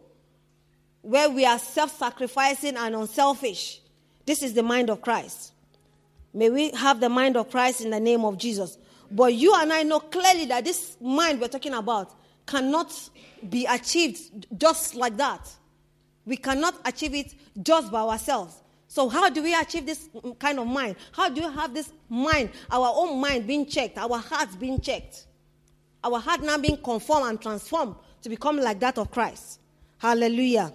where 1.06 1.30
we 1.30 1.46
are 1.46 1.58
self 1.58 1.96
sacrificing 1.96 2.76
and 2.76 2.96
unselfish. 2.96 3.80
This 4.24 4.42
is 4.42 4.54
the 4.54 4.62
mind 4.64 4.90
of 4.90 5.00
Christ. 5.02 5.52
May 6.34 6.50
we 6.50 6.70
have 6.70 6.98
the 6.98 7.08
mind 7.08 7.36
of 7.36 7.48
Christ 7.48 7.80
in 7.80 7.90
the 7.90 8.00
name 8.00 8.24
of 8.24 8.38
Jesus. 8.38 8.76
But 9.12 9.34
you 9.34 9.54
and 9.54 9.72
I 9.72 9.84
know 9.84 10.00
clearly 10.00 10.46
that 10.46 10.64
this 10.64 10.96
mind 11.00 11.40
we're 11.40 11.46
talking 11.46 11.74
about 11.74 12.12
cannot 12.44 12.92
be 13.48 13.66
achieved 13.66 14.48
just 14.58 14.96
like 14.96 15.16
that. 15.18 15.48
We 16.24 16.36
cannot 16.36 16.74
achieve 16.84 17.14
it 17.14 17.34
just 17.62 17.92
by 17.92 18.00
ourselves. 18.00 18.56
So, 18.88 19.08
how 19.08 19.30
do 19.30 19.44
we 19.44 19.54
achieve 19.54 19.86
this 19.86 20.08
kind 20.40 20.58
of 20.58 20.66
mind? 20.66 20.96
How 21.12 21.28
do 21.28 21.46
we 21.46 21.54
have 21.54 21.72
this 21.72 21.92
mind, 22.08 22.50
our 22.68 22.92
own 22.96 23.20
mind 23.20 23.46
being 23.46 23.64
checked, 23.64 23.96
our 23.96 24.18
hearts 24.18 24.56
being 24.56 24.80
checked, 24.80 25.26
our 26.02 26.18
heart 26.18 26.42
now 26.42 26.58
being 26.58 26.78
conformed 26.78 27.28
and 27.28 27.40
transformed 27.40 27.94
to 28.22 28.28
become 28.28 28.56
like 28.56 28.80
that 28.80 28.98
of 28.98 29.12
Christ? 29.12 29.60
Hallelujah. 29.98 30.72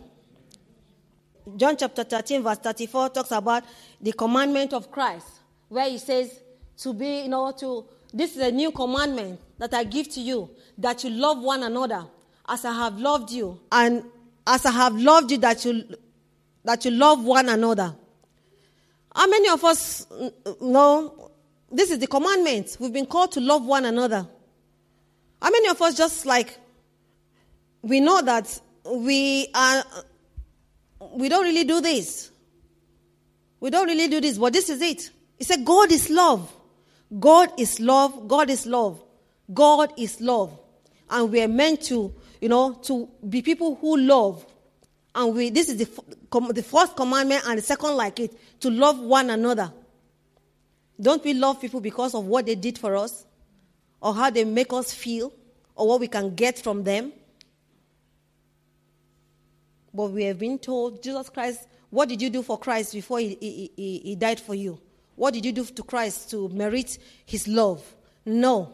John 1.57 1.77
chapter 1.77 2.03
13, 2.03 2.43
verse 2.43 2.57
34 2.57 3.09
talks 3.09 3.31
about 3.31 3.63
the 3.99 4.11
commandment 4.13 4.73
of 4.73 4.91
Christ, 4.91 5.27
where 5.69 5.89
he 5.89 5.97
says 5.97 6.39
to 6.77 6.93
be, 6.93 7.23
you 7.23 7.29
know, 7.29 7.51
to 7.51 7.85
this 8.13 8.35
is 8.35 8.41
a 8.41 8.51
new 8.51 8.71
commandment 8.71 9.39
that 9.57 9.73
I 9.73 9.83
give 9.83 10.09
to 10.09 10.21
you, 10.21 10.49
that 10.77 11.03
you 11.03 11.09
love 11.09 11.41
one 11.41 11.63
another 11.63 12.05
as 12.47 12.65
I 12.65 12.73
have 12.73 12.99
loved 12.99 13.31
you, 13.31 13.59
and 13.71 14.03
as 14.45 14.65
I 14.65 14.71
have 14.71 14.95
loved 14.95 15.31
you, 15.31 15.37
that 15.39 15.63
you 15.63 15.83
that 16.63 16.85
you 16.85 16.91
love 16.91 17.23
one 17.23 17.49
another. 17.49 17.95
How 19.15 19.27
many 19.27 19.49
of 19.49 19.63
us 19.63 20.05
know 20.61 21.31
this 21.71 21.91
is 21.91 21.99
the 21.99 22.07
commandment? 22.07 22.77
We've 22.79 22.93
been 22.93 23.05
called 23.05 23.31
to 23.33 23.41
love 23.41 23.65
one 23.65 23.85
another. 23.85 24.27
How 25.41 25.49
many 25.49 25.69
of 25.69 25.81
us 25.81 25.95
just 25.97 26.25
like 26.25 26.57
we 27.81 27.99
know 27.99 28.21
that 28.21 28.59
we 28.85 29.47
are 29.53 29.83
we 31.13 31.29
don't 31.29 31.43
really 31.43 31.63
do 31.63 31.81
this. 31.81 32.31
We 33.59 33.69
don't 33.69 33.87
really 33.87 34.07
do 34.07 34.21
this, 34.21 34.37
but 34.37 34.53
this 34.53 34.69
is 34.69 34.81
it. 34.81 35.11
He 35.37 35.43
said, 35.43 35.65
God 35.65 35.91
is 35.91 36.09
love. 36.09 36.51
God 37.19 37.51
is 37.59 37.79
love. 37.79 38.27
God 38.27 38.49
is 38.49 38.65
love. 38.65 39.03
God 39.53 39.91
is 39.97 40.21
love. 40.21 40.57
And 41.09 41.31
we 41.31 41.41
are 41.41 41.47
meant 41.47 41.81
to, 41.83 42.13
you 42.39 42.49
know, 42.49 42.73
to 42.83 43.09
be 43.27 43.41
people 43.41 43.75
who 43.75 43.97
love. 43.97 44.45
And 45.13 45.35
we, 45.35 45.49
this 45.49 45.69
is 45.69 45.77
the, 45.77 46.53
the 46.53 46.63
first 46.63 46.95
commandment 46.95 47.43
and 47.45 47.57
the 47.57 47.61
second 47.61 47.95
like 47.97 48.19
it, 48.19 48.35
to 48.61 48.69
love 48.69 48.99
one 48.99 49.29
another. 49.29 49.71
Don't 50.99 51.23
we 51.23 51.33
love 51.33 51.59
people 51.59 51.81
because 51.81 52.13
of 52.13 52.25
what 52.25 52.45
they 52.45 52.55
did 52.55 52.77
for 52.77 52.95
us? 52.95 53.25
Or 54.01 54.13
how 54.13 54.29
they 54.29 54.43
make 54.45 54.71
us 54.71 54.93
feel? 54.93 55.33
Or 55.75 55.87
what 55.87 55.99
we 55.99 56.07
can 56.07 56.33
get 56.35 56.59
from 56.59 56.83
them? 56.83 57.11
But 59.93 60.11
we 60.11 60.23
have 60.25 60.39
been 60.39 60.57
told, 60.57 61.03
Jesus 61.03 61.29
Christ, 61.29 61.67
what 61.89 62.07
did 62.09 62.21
you 62.21 62.29
do 62.29 62.41
for 62.41 62.57
Christ 62.57 62.93
before 62.93 63.19
he, 63.19 63.37
he, 63.39 63.71
he, 63.75 63.99
he 63.99 64.15
died 64.15 64.39
for 64.39 64.55
you? 64.55 64.79
What 65.15 65.33
did 65.33 65.45
you 65.45 65.51
do 65.51 65.65
to 65.65 65.83
Christ 65.83 66.31
to 66.31 66.49
merit 66.49 66.97
his 67.25 67.47
love? 67.47 67.83
No. 68.25 68.73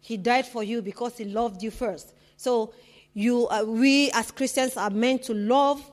He 0.00 0.16
died 0.16 0.46
for 0.46 0.62
you 0.62 0.82
because 0.82 1.16
he 1.16 1.24
loved 1.24 1.62
you 1.62 1.70
first. 1.70 2.14
So 2.36 2.74
you, 3.14 3.48
uh, 3.48 3.64
we 3.64 4.10
as 4.12 4.30
Christians 4.30 4.76
are 4.76 4.90
meant 4.90 5.24
to 5.24 5.34
love 5.34 5.90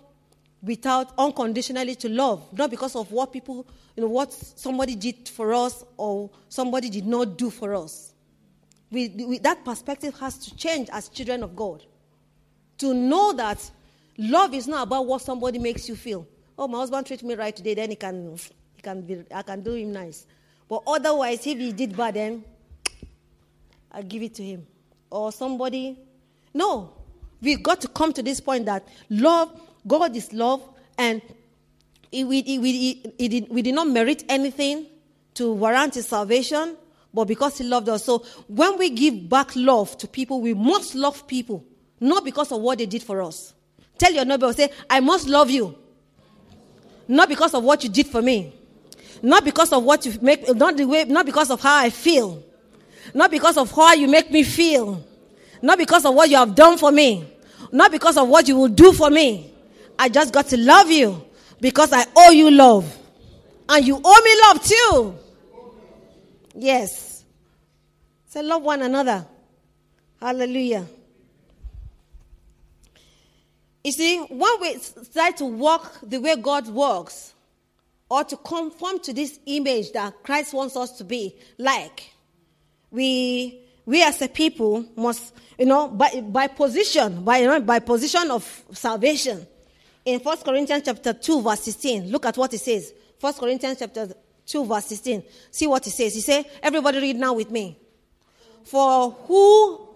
without 0.62 1.14
unconditionally 1.18 1.96
to 1.96 2.10
love, 2.10 2.46
not 2.54 2.70
because 2.70 2.96
of 2.96 3.12
what 3.12 3.32
people, 3.34 3.66
you 3.96 4.04
know, 4.04 4.10
what 4.10 4.32
somebody 4.34 4.96
did 4.96 5.28
for 5.28 5.54
us 5.54 5.84
or 5.98 6.30
somebody 6.50 6.90
did 6.90 7.06
not 7.06 7.38
do 7.38 7.50
for 7.50 7.76
us. 7.76 8.14
We, 8.92 9.10
we, 9.10 9.40
that 9.40 9.66
perspective 9.66 10.18
has 10.20 10.38
to 10.40 10.56
change 10.56 10.90
as 10.92 11.10
children 11.10 11.44
of 11.44 11.56
God. 11.56 11.84
To 12.78 12.94
know 12.94 13.34
that 13.34 13.72
Love 14.18 14.54
is 14.54 14.68
not 14.68 14.84
about 14.84 15.06
what 15.06 15.22
somebody 15.22 15.60
makes 15.60 15.90
you 15.90 15.96
feel. 15.96 16.28
Oh, 16.58 16.68
my 16.68 16.80
husband 16.80 17.08
treats 17.08 17.24
me 17.24 17.34
right 17.36 17.56
today, 17.56 17.74
then 17.74 17.90
he 17.90 17.96
can, 17.96 18.38
he 18.76 18.82
can 18.82 19.02
be, 19.02 19.24
I 19.34 19.42
can 19.42 19.62
do 19.62 19.74
him 19.74 19.92
nice. 19.92 20.26
But 20.70 20.84
otherwise, 20.86 21.46
if 21.48 21.58
he 21.58 21.72
did 21.72 21.98
bad, 21.98 22.14
then 22.14 22.44
I 23.92 24.02
give 24.02 24.22
it 24.22 24.36
to 24.36 24.44
him. 24.44 24.68
Or 25.10 25.32
somebody. 25.32 25.98
No, 26.54 26.94
we've 27.42 27.62
got 27.62 27.82
to 27.82 27.88
come 27.88 28.14
to 28.14 28.24
this 28.24 28.40
point 28.40 28.66
that 28.66 28.88
love, 29.10 29.60
God 29.88 30.16
is 30.16 30.32
love, 30.32 30.62
and 30.98 31.22
we, 32.12 32.24
we, 32.24 32.60
we, 32.60 32.94
did, 33.28 33.50
we 33.50 33.62
did 33.64 33.74
not 33.74 33.88
merit 33.88 34.24
anything 34.30 34.86
to 35.34 35.52
warrant 35.52 35.96
his 35.96 36.08
salvation, 36.08 36.78
but 37.14 37.26
because 37.26 37.58
he 37.58 37.64
loved 37.64 37.90
us. 37.90 38.06
So 38.06 38.20
when 38.48 38.78
we 38.78 38.92
give 38.92 39.28
back 39.28 39.56
love 39.56 39.98
to 39.98 40.08
people, 40.08 40.42
we 40.42 40.54
must 40.54 40.94
love 40.94 41.28
people, 41.28 41.66
not 42.00 42.24
because 42.24 42.52
of 42.52 42.62
what 42.62 42.78
they 42.78 42.86
did 42.86 43.02
for 43.02 43.22
us. 43.22 43.54
Tell 44.04 44.12
your 44.12 44.26
neighbor, 44.26 44.52
say, 44.52 44.70
I 44.90 45.00
must 45.00 45.30
love 45.30 45.50
you. 45.50 45.78
Not 47.08 47.30
because 47.30 47.54
of 47.54 47.64
what 47.64 47.86
you 47.86 47.90
did 47.90 48.06
for 48.08 48.22
me. 48.22 48.54
Not 49.22 49.46
because 49.46 49.72
of 49.72 49.82
what 49.86 50.06
you 50.06 50.20
make, 50.22 50.54
not 50.54 50.76
the 50.76 50.84
way, 50.84 51.06
not 51.06 51.26
because 51.26 51.50
of 51.50 51.62
how 51.62 51.78
I 51.78 51.90
feel. 51.90 52.44
Not 53.14 53.32
because 53.32 53.56
of 53.56 53.72
how 53.72 53.94
you 53.94 54.10
make 54.10 54.30
me 54.30 54.44
feel. 54.44 55.02
Not 55.62 55.78
because 55.78 56.04
of 56.06 56.16
what 56.16 56.30
you 56.30 56.36
have 56.36 56.54
done 56.54 56.78
for 56.78 56.92
me. 56.92 57.26
Not 57.72 57.92
because 57.94 58.18
of 58.18 58.28
what 58.28 58.46
you 58.50 58.58
will 58.58 58.68
do 58.68 58.92
for 58.92 59.10
me. 59.10 59.54
I 59.98 60.10
just 60.10 60.34
got 60.34 60.48
to 60.48 60.58
love 60.58 60.92
you 60.92 61.24
because 61.62 61.94
I 61.94 62.04
owe 62.14 62.32
you 62.32 62.52
love. 62.52 62.98
And 63.70 63.88
you 63.88 64.02
owe 64.04 64.22
me 64.22 64.42
love 64.42 64.64
too. 64.66 65.16
Yes. 66.56 67.24
So 68.28 68.42
love 68.42 68.64
one 68.64 68.82
another. 68.82 69.26
Hallelujah. 70.20 70.88
You 73.84 73.92
see, 73.92 74.20
when 74.20 74.62
we 74.62 74.78
start 74.78 75.38
to 75.38 75.46
walk 75.46 76.00
the 76.02 76.20
way 76.20 76.36
God 76.36 76.70
walks, 76.70 77.34
or 78.10 78.24
to 78.24 78.38
conform 78.38 79.00
to 79.00 79.14
this 79.14 79.40
image 79.46 79.92
that 79.94 80.24
Christ 80.24 80.54
wants 80.54 80.78
us 80.78 80.92
to 80.98 81.04
be 81.04 81.36
like, 81.58 82.14
we 82.92 83.64
we 83.86 84.02
as 84.04 84.22
a 84.22 84.28
people 84.28 84.86
must, 84.96 85.34
you 85.58 85.66
know, 85.66 85.90
by, 85.90 86.22
by 86.22 86.48
position, 86.48 87.24
by, 87.24 87.40
you 87.40 87.48
know, 87.48 87.60
by 87.60 87.80
position 87.80 88.32
of 88.32 88.64
salvation. 88.72 89.46
In 90.06 90.20
1 90.20 90.38
Corinthians 90.38 90.84
chapter 90.86 91.14
2, 91.14 91.42
verse 91.42 91.62
16, 91.62 92.10
look 92.10 92.26
at 92.26 92.38
what 92.38 92.54
it 92.54 92.60
says. 92.60 92.94
1 93.20 93.34
Corinthians 93.34 93.80
chapter 93.80 94.14
2, 94.46 94.66
verse 94.66 94.86
16. 94.86 95.24
See 95.52 95.68
what 95.68 95.86
it 95.86 95.92
says. 95.92 96.14
He 96.14 96.22
says, 96.22 96.46
everybody 96.62 97.00
read 97.00 97.18
now 97.18 97.34
with 97.34 97.52
me. 97.52 97.78
For 98.64 99.12
who 99.12 99.93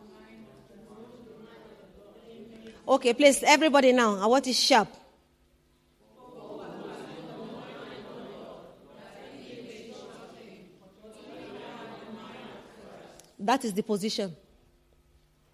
Okay, 2.88 3.14
please, 3.14 3.44
everybody 3.44 3.92
now. 3.92 4.18
I 4.18 4.26
want 4.28 4.48
it 4.48 4.54
sharp. 4.54 4.88
That 13.40 13.64
is 13.66 13.74
the 13.74 13.84
position. 13.84 14.36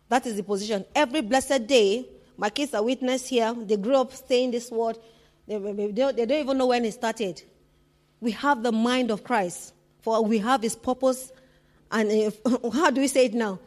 That 0.09 0.25
is 0.25 0.35
the 0.35 0.43
position. 0.43 0.85
Every 0.95 1.21
blessed 1.21 1.67
day, 1.67 2.05
My 2.37 2.49
kids 2.49 2.73
are 2.73 2.83
witness 2.83 3.27
here. 3.27 3.53
They 3.53 3.77
grew 3.77 3.95
up 3.95 4.13
saying 4.13 4.51
this 4.51 4.71
word. 4.71 4.97
They, 5.47 5.57
they, 5.57 5.91
don't, 5.91 6.15
they 6.15 6.25
don't 6.25 6.39
even 6.39 6.57
know 6.57 6.67
when 6.67 6.85
it 6.85 6.93
started. 6.93 7.41
We 8.19 8.31
have 8.31 8.63
the 8.63 8.71
mind 8.71 9.11
of 9.11 9.23
Christ, 9.23 9.73
for 10.01 10.23
we 10.23 10.39
have 10.39 10.61
His 10.61 10.75
purpose. 10.75 11.31
And 11.91 12.09
if, 12.09 12.39
how 12.73 12.89
do 12.89 13.01
we 13.01 13.07
say 13.07 13.25
it 13.25 13.33
now? 13.33 13.59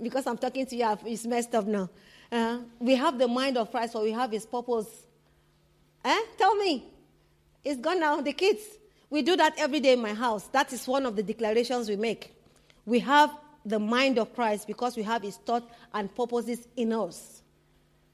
Because 0.00 0.26
I'm 0.26 0.38
talking 0.38 0.66
to 0.66 0.76
you, 0.76 0.98
it's 1.06 1.26
messed 1.26 1.54
up 1.54 1.66
now. 1.66 1.90
Uh, 2.30 2.58
we 2.78 2.94
have 2.94 3.18
the 3.18 3.28
mind 3.28 3.56
of 3.56 3.70
Christ, 3.70 3.92
for 3.92 4.02
we 4.02 4.12
have 4.12 4.30
His 4.30 4.46
purpose. 4.46 4.88
Eh? 6.04 6.22
Tell 6.36 6.56
me. 6.56 6.84
It's 7.64 7.80
gone 7.80 8.00
now. 8.00 8.20
The 8.20 8.32
kids. 8.32 8.62
We 9.10 9.22
do 9.22 9.36
that 9.36 9.54
every 9.58 9.80
day 9.80 9.94
in 9.94 10.00
my 10.00 10.12
house. 10.12 10.48
That 10.48 10.72
is 10.72 10.86
one 10.86 11.06
of 11.06 11.16
the 11.16 11.22
declarations 11.22 11.88
we 11.88 11.96
make. 11.96 12.34
We 12.84 12.98
have 13.00 13.30
the 13.64 13.78
mind 13.78 14.18
of 14.18 14.34
Christ 14.34 14.66
because 14.66 14.96
we 14.96 15.02
have 15.02 15.22
his 15.22 15.36
thought 15.36 15.68
and 15.94 16.14
purposes 16.14 16.66
in 16.76 16.92
us. 16.92 17.42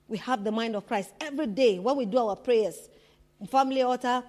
We 0.09 0.19
have 0.19 0.45
the 0.45 0.53
mind 0.53 0.77
of 0.77 0.87
Christ 0.87 1.11
every 1.21 1.47
day 1.47 1.79
when 1.79 1.97
we 1.97 2.07
do 2.07 2.19
our 2.19 2.37
prayers. 2.37 2.89
Family 3.51 3.83
altar, 3.83 4.23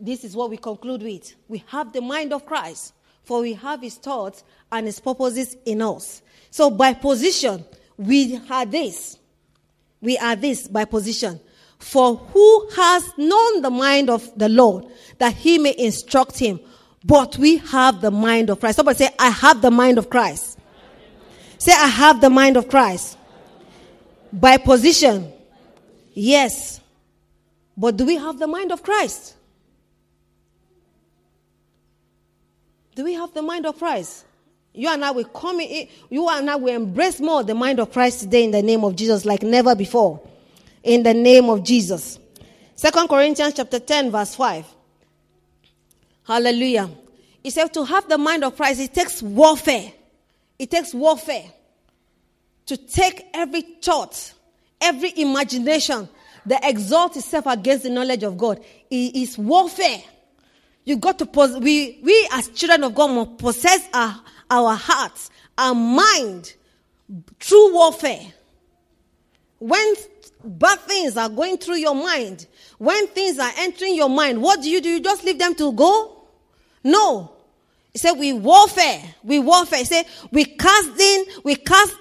this 0.00 0.24
is 0.24 0.34
what 0.34 0.50
we 0.50 0.56
conclude 0.56 1.02
with. 1.02 1.34
We 1.48 1.62
have 1.68 1.92
the 1.92 2.00
mind 2.00 2.32
of 2.32 2.46
Christ, 2.46 2.94
for 3.22 3.40
we 3.40 3.52
have 3.54 3.82
his 3.82 3.96
thoughts 3.96 4.42
and 4.72 4.86
his 4.86 4.98
purposes 4.98 5.56
in 5.64 5.82
us. 5.82 6.22
So 6.50 6.70
by 6.70 6.94
position, 6.94 7.64
we 7.96 8.40
are 8.50 8.66
this. 8.66 9.18
We 10.00 10.16
are 10.18 10.36
this 10.36 10.68
by 10.68 10.84
position. 10.84 11.40
For 11.78 12.16
who 12.16 12.68
has 12.76 13.10
known 13.16 13.62
the 13.62 13.70
mind 13.70 14.10
of 14.10 14.30
the 14.38 14.48
Lord 14.48 14.86
that 15.18 15.34
he 15.34 15.58
may 15.58 15.74
instruct 15.76 16.38
him? 16.38 16.60
But 17.04 17.38
we 17.38 17.56
have 17.58 18.00
the 18.00 18.10
mind 18.10 18.50
of 18.50 18.60
Christ. 18.60 18.76
Somebody 18.76 18.98
say, 18.98 19.10
I 19.18 19.30
have 19.30 19.62
the 19.62 19.70
mind 19.70 19.98
of 19.98 20.10
Christ. 20.10 20.58
Say, 21.58 21.72
I 21.72 21.86
have 21.86 22.20
the 22.20 22.30
mind 22.30 22.56
of 22.56 22.68
Christ. 22.68 23.16
By 24.32 24.58
position. 24.58 25.32
Yes. 26.12 26.80
But 27.76 27.96
do 27.96 28.04
we 28.04 28.16
have 28.16 28.38
the 28.38 28.46
mind 28.46 28.72
of 28.72 28.82
Christ? 28.82 29.34
Do 32.94 33.04
we 33.04 33.14
have 33.14 33.32
the 33.32 33.42
mind 33.42 33.64
of 33.64 33.78
Christ? 33.78 34.26
You 34.72 34.88
and 34.88 35.04
I 35.04 35.10
will 35.10 35.24
come 35.24 35.60
in, 35.60 35.88
you 36.08 36.28
and 36.28 36.48
I 36.48 36.56
will 36.56 36.74
embrace 36.74 37.20
more 37.20 37.42
the 37.42 37.54
mind 37.54 37.80
of 37.80 37.92
Christ 37.92 38.20
today 38.20 38.44
in 38.44 38.50
the 38.50 38.62
name 38.62 38.84
of 38.84 38.96
Jesus 38.96 39.24
like 39.24 39.42
never 39.42 39.74
before 39.74 40.20
in 40.82 41.02
the 41.02 41.14
name 41.14 41.48
of 41.50 41.64
Jesus. 41.64 42.18
Second 42.76 43.08
Corinthians 43.08 43.54
chapter 43.54 43.78
10 43.78 44.10
verse 44.10 44.34
5. 44.34 44.66
Hallelujah. 46.24 46.90
He 47.42 47.50
said 47.50 47.72
to 47.74 47.84
have 47.84 48.08
the 48.08 48.18
mind 48.18 48.44
of 48.44 48.56
Christ, 48.56 48.80
it 48.80 48.94
takes 48.94 49.22
warfare. 49.22 49.92
It 50.58 50.70
takes 50.70 50.94
warfare 50.94 51.44
to 52.66 52.76
take 52.76 53.26
every 53.34 53.62
thought, 53.62 54.32
every 54.80 55.12
imagination 55.18 56.08
that 56.46 56.60
exalts 56.64 57.16
itself 57.16 57.46
against 57.46 57.84
the 57.84 57.90
knowledge 57.90 58.22
of 58.22 58.38
God. 58.38 58.62
It 58.90 59.16
is 59.16 59.36
warfare. 59.36 60.02
You 60.84 60.96
got 60.96 61.18
to 61.18 61.26
pos- 61.26 61.58
we 61.58 62.00
we 62.02 62.28
as 62.32 62.48
children 62.48 62.84
of 62.84 62.94
God 62.94 63.08
must 63.08 63.38
possess 63.38 63.88
our, 63.92 64.20
our 64.50 64.74
hearts, 64.74 65.30
our 65.56 65.74
mind 65.74 66.54
through 67.38 67.72
warfare. 67.72 68.26
When 69.58 69.94
bad 70.44 70.80
things 70.80 71.16
are 71.16 71.28
going 71.28 71.58
through 71.58 71.76
your 71.76 71.94
mind, 71.94 72.46
when 72.78 73.06
things 73.08 73.38
are 73.38 73.52
entering 73.58 73.94
your 73.94 74.08
mind, 74.08 74.42
what 74.42 74.62
do 74.62 74.70
you 74.70 74.80
do? 74.80 74.88
You 74.88 75.00
just 75.00 75.24
leave 75.24 75.38
them 75.38 75.54
to 75.56 75.72
go? 75.72 76.24
No. 76.82 77.32
He 77.92 77.98
said, 77.98 78.12
we 78.12 78.32
warfare. 78.32 79.02
We 79.22 79.38
warfare. 79.38 79.80
He 79.80 79.84
said, 79.84 80.06
we 80.30 80.44
casting, 80.44 81.24
we 81.44 81.56
cast, 81.56 81.94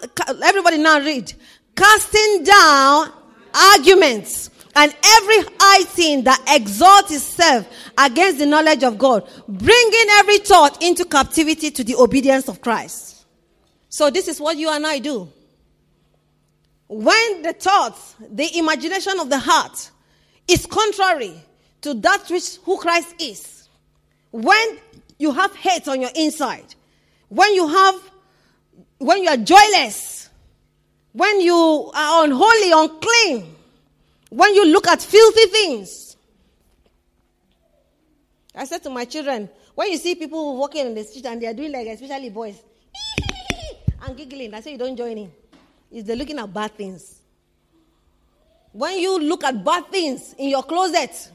everybody 0.44 0.78
now 0.78 1.00
read. 1.00 1.34
Casting 1.76 2.44
down 2.44 3.12
arguments 3.54 4.50
and 4.76 4.96
every 5.06 5.54
high 5.60 5.84
thing 5.84 6.24
that 6.24 6.42
exalts 6.48 7.12
itself 7.12 7.68
against 7.98 8.40
the 8.40 8.46
knowledge 8.46 8.84
of 8.84 8.98
God, 8.98 9.28
bringing 9.48 10.06
every 10.12 10.38
thought 10.40 10.82
into 10.84 11.06
captivity 11.06 11.72
to 11.72 11.84
the 11.84 11.96
obedience 11.96 12.48
of 12.48 12.62
Christ. 12.62 13.26
So 13.90 14.10
this 14.10 14.28
is 14.28 14.40
what 14.40 14.58
you 14.58 14.70
and 14.70 14.86
I 14.86 15.00
do. 15.00 15.32
When 16.88 17.42
the 17.42 17.54
thoughts, 17.54 18.16
the 18.20 18.58
imagination 18.58 19.20
of 19.20 19.30
the 19.30 19.40
heart 19.40 19.92
is 20.48 20.66
contrary 20.66 21.34
to 21.82 21.94
that 21.96 22.30
which 22.30 22.58
who 22.64 22.78
Christ 22.78 23.16
is, 23.20 23.68
when 24.32 24.78
you 25.18 25.32
have 25.32 25.56
hate 25.56 25.88
on 25.88 26.02
your 26.02 26.12
inside, 26.16 26.76
when 27.30 27.54
you 27.54 27.68
have, 27.68 27.96
when 28.98 29.24
you 29.24 29.30
are 29.30 29.38
joyless, 29.38 30.30
when 31.12 31.42
you 31.42 31.92
are 31.94 32.26
unholy, 32.26 32.72
unclean, 32.72 33.56
when 34.30 34.54
you 34.54 34.66
look 34.66 34.88
at 34.88 35.02
filthy 35.02 35.46
things. 35.48 36.16
I 38.56 38.66
said 38.66 38.84
to 38.84 38.90
my 38.90 39.06
children, 39.06 39.50
when 39.76 39.92
you 39.92 39.98
see 39.98 40.16
people 40.16 40.58
walking 40.58 40.86
in 40.88 40.96
the 40.96 41.04
street 41.04 41.26
and 41.26 41.42
they 41.42 41.48
are 41.48 41.54
doing 41.54 41.72
like, 41.72 41.88
especially 41.88 42.30
boys, 42.30 42.62
and 44.02 44.18
giggling, 44.18 44.54
I 44.54 44.62
say 44.62 44.72
you 44.74 44.78
don't 44.78 44.98
join 44.98 45.18
in 45.18 45.32
is 45.92 46.04
they're 46.04 46.16
looking 46.16 46.40
at 46.40 46.54
bad 46.54 46.76
things. 46.76 47.22
When 48.72 49.00
you 49.00 49.20
look 49.20 49.44
at 49.44 49.64
bad 49.64 49.88
things 49.88 50.36
in 50.38 50.50
your 50.50 50.64
closet, 50.64 51.32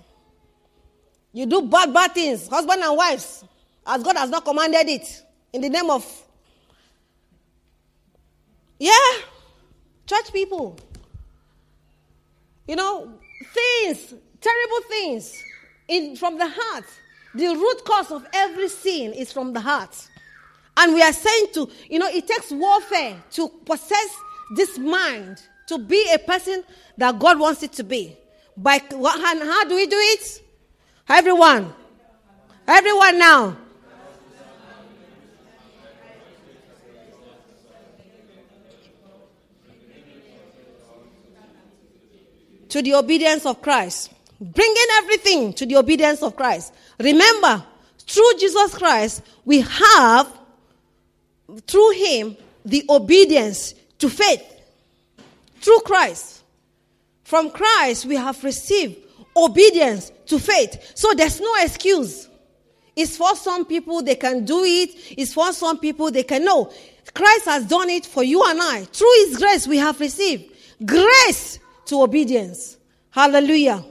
you 1.32 1.46
do 1.46 1.62
bad, 1.62 1.92
bad 1.92 2.14
things, 2.14 2.46
husband 2.46 2.82
and 2.82 2.96
wives, 2.96 3.44
as 3.86 4.02
God 4.02 4.16
has 4.16 4.30
not 4.30 4.44
commanded 4.44 4.88
it, 4.88 5.22
in 5.52 5.60
the 5.60 5.68
name 5.68 5.90
of, 5.90 6.04
yeah, 8.78 8.92
church 10.06 10.32
people. 10.32 10.78
You 12.66 12.76
know, 12.76 13.12
things, 13.52 14.14
terrible 14.40 14.80
things, 14.88 15.42
in, 15.88 16.16
from 16.16 16.38
the 16.38 16.48
heart. 16.48 16.84
The 17.34 17.48
root 17.48 17.84
cause 17.84 18.10
of 18.10 18.26
every 18.32 18.68
sin 18.68 19.12
is 19.12 19.32
from 19.32 19.52
the 19.52 19.60
heart. 19.60 20.08
And 20.76 20.94
we 20.94 21.02
are 21.02 21.12
saying 21.12 21.46
to, 21.54 21.68
you 21.88 21.98
know, 21.98 22.08
it 22.08 22.26
takes 22.26 22.50
warfare 22.50 23.16
to 23.32 23.48
possess 23.64 24.16
this 24.54 24.78
mind 24.78 25.42
to 25.66 25.78
be 25.78 26.10
a 26.12 26.18
person 26.18 26.64
that 26.96 27.18
God 27.18 27.38
wants 27.38 27.62
it 27.62 27.72
to 27.74 27.84
be. 27.84 28.16
By 28.56 28.76
and 28.76 29.42
how 29.42 29.64
do 29.64 29.74
we 29.74 29.86
do 29.86 29.96
it? 29.98 30.42
Everyone. 31.08 31.72
Everyone 32.66 33.18
now. 33.18 33.56
To 42.74 42.82
the 42.82 42.94
obedience 42.94 43.46
of 43.46 43.62
Christ. 43.62 44.12
Bringing 44.40 44.86
everything 44.96 45.52
to 45.52 45.64
the 45.64 45.76
obedience 45.76 46.24
of 46.24 46.34
Christ. 46.34 46.74
Remember, 46.98 47.64
through 48.00 48.32
Jesus 48.40 48.74
Christ, 48.74 49.22
we 49.44 49.60
have, 49.60 50.26
through 51.68 51.90
Him, 51.92 52.36
the 52.64 52.84
obedience 52.88 53.76
to 53.98 54.08
faith 54.08 54.42
through 55.60 55.78
Christ. 55.82 56.42
From 57.22 57.52
Christ, 57.52 58.06
we 58.06 58.16
have 58.16 58.42
received 58.42 58.96
obedience 59.36 60.10
to 60.26 60.40
faith. 60.40 60.96
So 60.96 61.14
there's 61.14 61.40
no 61.40 61.54
excuse. 61.60 62.28
It's 62.96 63.16
for 63.16 63.36
some 63.36 63.66
people, 63.66 64.02
they 64.02 64.16
can 64.16 64.44
do 64.44 64.64
it. 64.64 64.90
It's 65.16 65.32
for 65.32 65.52
some 65.52 65.78
people, 65.78 66.10
they 66.10 66.24
can 66.24 66.44
know. 66.44 66.72
Christ 67.14 67.44
has 67.44 67.66
done 67.66 67.88
it 67.90 68.04
for 68.04 68.24
you 68.24 68.42
and 68.44 68.60
I. 68.60 68.84
Through 68.86 69.12
His 69.26 69.38
grace, 69.38 69.68
we 69.68 69.76
have 69.76 70.00
received 70.00 70.52
grace 70.84 71.60
to 71.86 72.02
obedience. 72.02 72.76
Hallelujah. 73.10 73.84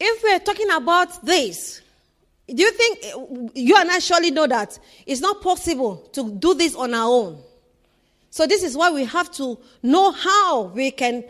If 0.00 0.22
we're 0.22 0.38
talking 0.38 0.70
about 0.70 1.24
this, 1.24 1.82
do 2.46 2.62
you 2.62 2.70
think 2.70 3.52
you 3.54 3.76
and 3.76 3.90
I 3.90 3.98
surely 3.98 4.30
know 4.30 4.46
that 4.46 4.78
it's 5.06 5.20
not 5.20 5.42
possible 5.42 5.96
to 6.12 6.30
do 6.30 6.54
this 6.54 6.74
on 6.74 6.94
our 6.94 7.08
own? 7.08 7.42
So 8.30 8.46
this 8.46 8.62
is 8.62 8.76
why 8.76 8.90
we 8.90 9.04
have 9.04 9.32
to 9.32 9.58
know 9.82 10.12
how 10.12 10.64
we 10.64 10.90
can 10.90 11.24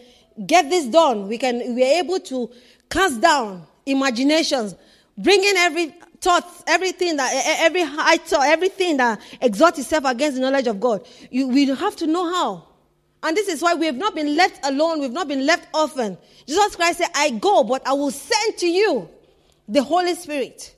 get 0.46 0.68
this 0.68 0.87
done. 0.87 1.28
We 1.28 1.38
can 1.38 1.74
we 1.74 1.83
are 1.83 1.98
able 1.98 2.20
to 2.20 2.50
cast 2.90 3.20
down 3.20 3.66
imaginations, 3.87 4.74
bringing 5.16 5.54
every 5.57 5.94
thought, 6.20 6.44
everything 6.66 7.16
that 7.16 7.59
every 7.61 7.83
high 7.83 8.16
thought, 8.16 8.46
everything 8.46 8.96
that 8.98 9.20
exalts 9.40 9.78
itself 9.78 10.04
against 10.04 10.37
the 10.37 10.42
knowledge 10.42 10.66
of 10.66 10.81
God. 10.81 11.07
You, 11.31 11.48
we 11.48 11.66
have 11.66 11.96
to 11.96 12.07
know 12.07 12.33
how. 12.33 12.64
And 13.22 13.37
this 13.37 13.48
is 13.48 13.62
why 13.62 13.74
we 13.74 13.87
have 13.87 13.96
not 13.96 14.14
been 14.14 14.37
left 14.37 14.64
alone. 14.64 15.00
We've 15.00 15.12
not 15.12 15.28
been 15.28 15.44
left 15.44 15.68
orphan. 15.74 16.16
Jesus 16.46 16.76
Christ 16.76 16.98
said, 16.98 17.09
I 17.14 17.31
go, 17.31 17.64
but 17.64 17.87
I 17.87 17.92
will 17.92 18.11
send 18.11 18.57
to 18.59 18.66
you 18.66 19.09
the 19.68 19.83
Holy 19.83 20.14
Spirit. 20.14 20.74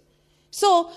So, 0.50 0.90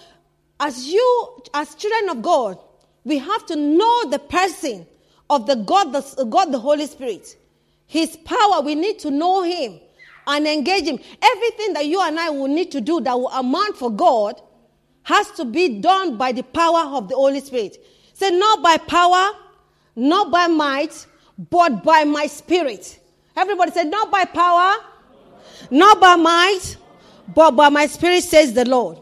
as 0.59 0.87
you, 0.87 1.41
as 1.53 1.75
children 1.75 2.17
of 2.17 2.23
God, 2.23 2.57
we 3.03 3.17
have 3.17 3.45
to 3.47 3.55
know 3.55 4.09
the 4.09 4.19
person 4.19 4.87
of 5.29 5.45
the 5.45 5.55
God, 5.55 5.91
the 5.91 6.25
God, 6.25 6.51
the 6.51 6.59
Holy 6.59 6.87
Spirit. 6.87 7.35
His 7.85 8.15
power, 8.17 8.61
we 8.61 8.75
need 8.75 8.99
to 8.99 9.11
know 9.11 9.43
Him 9.43 9.79
and 10.27 10.47
engage 10.47 10.85
Him. 10.85 10.99
Everything 11.21 11.73
that 11.73 11.85
you 11.85 12.01
and 12.01 12.19
I 12.19 12.29
will 12.29 12.47
need 12.47 12.71
to 12.71 12.81
do 12.81 13.01
that 13.01 13.13
will 13.13 13.29
amount 13.29 13.77
for 13.77 13.91
God 13.91 14.41
has 15.03 15.29
to 15.31 15.45
be 15.45 15.79
done 15.79 16.17
by 16.17 16.31
the 16.31 16.43
power 16.43 16.95
of 16.95 17.09
the 17.09 17.15
Holy 17.15 17.39
Spirit. 17.39 17.77
Say, 18.13 18.29
not 18.31 18.61
by 18.61 18.77
power, 18.77 19.31
not 19.95 20.31
by 20.31 20.47
might, 20.47 21.05
but 21.49 21.83
by 21.83 22.03
my 22.03 22.27
spirit. 22.27 22.99
Everybody 23.35 23.71
said, 23.71 23.87
not 23.87 24.11
by 24.11 24.25
power, 24.25 24.75
not 25.71 25.99
by 25.99 26.15
might, 26.15 26.77
but 27.33 27.51
by 27.51 27.69
my 27.69 27.87
spirit, 27.87 28.23
says 28.23 28.53
the 28.53 28.65
Lord. 28.65 28.99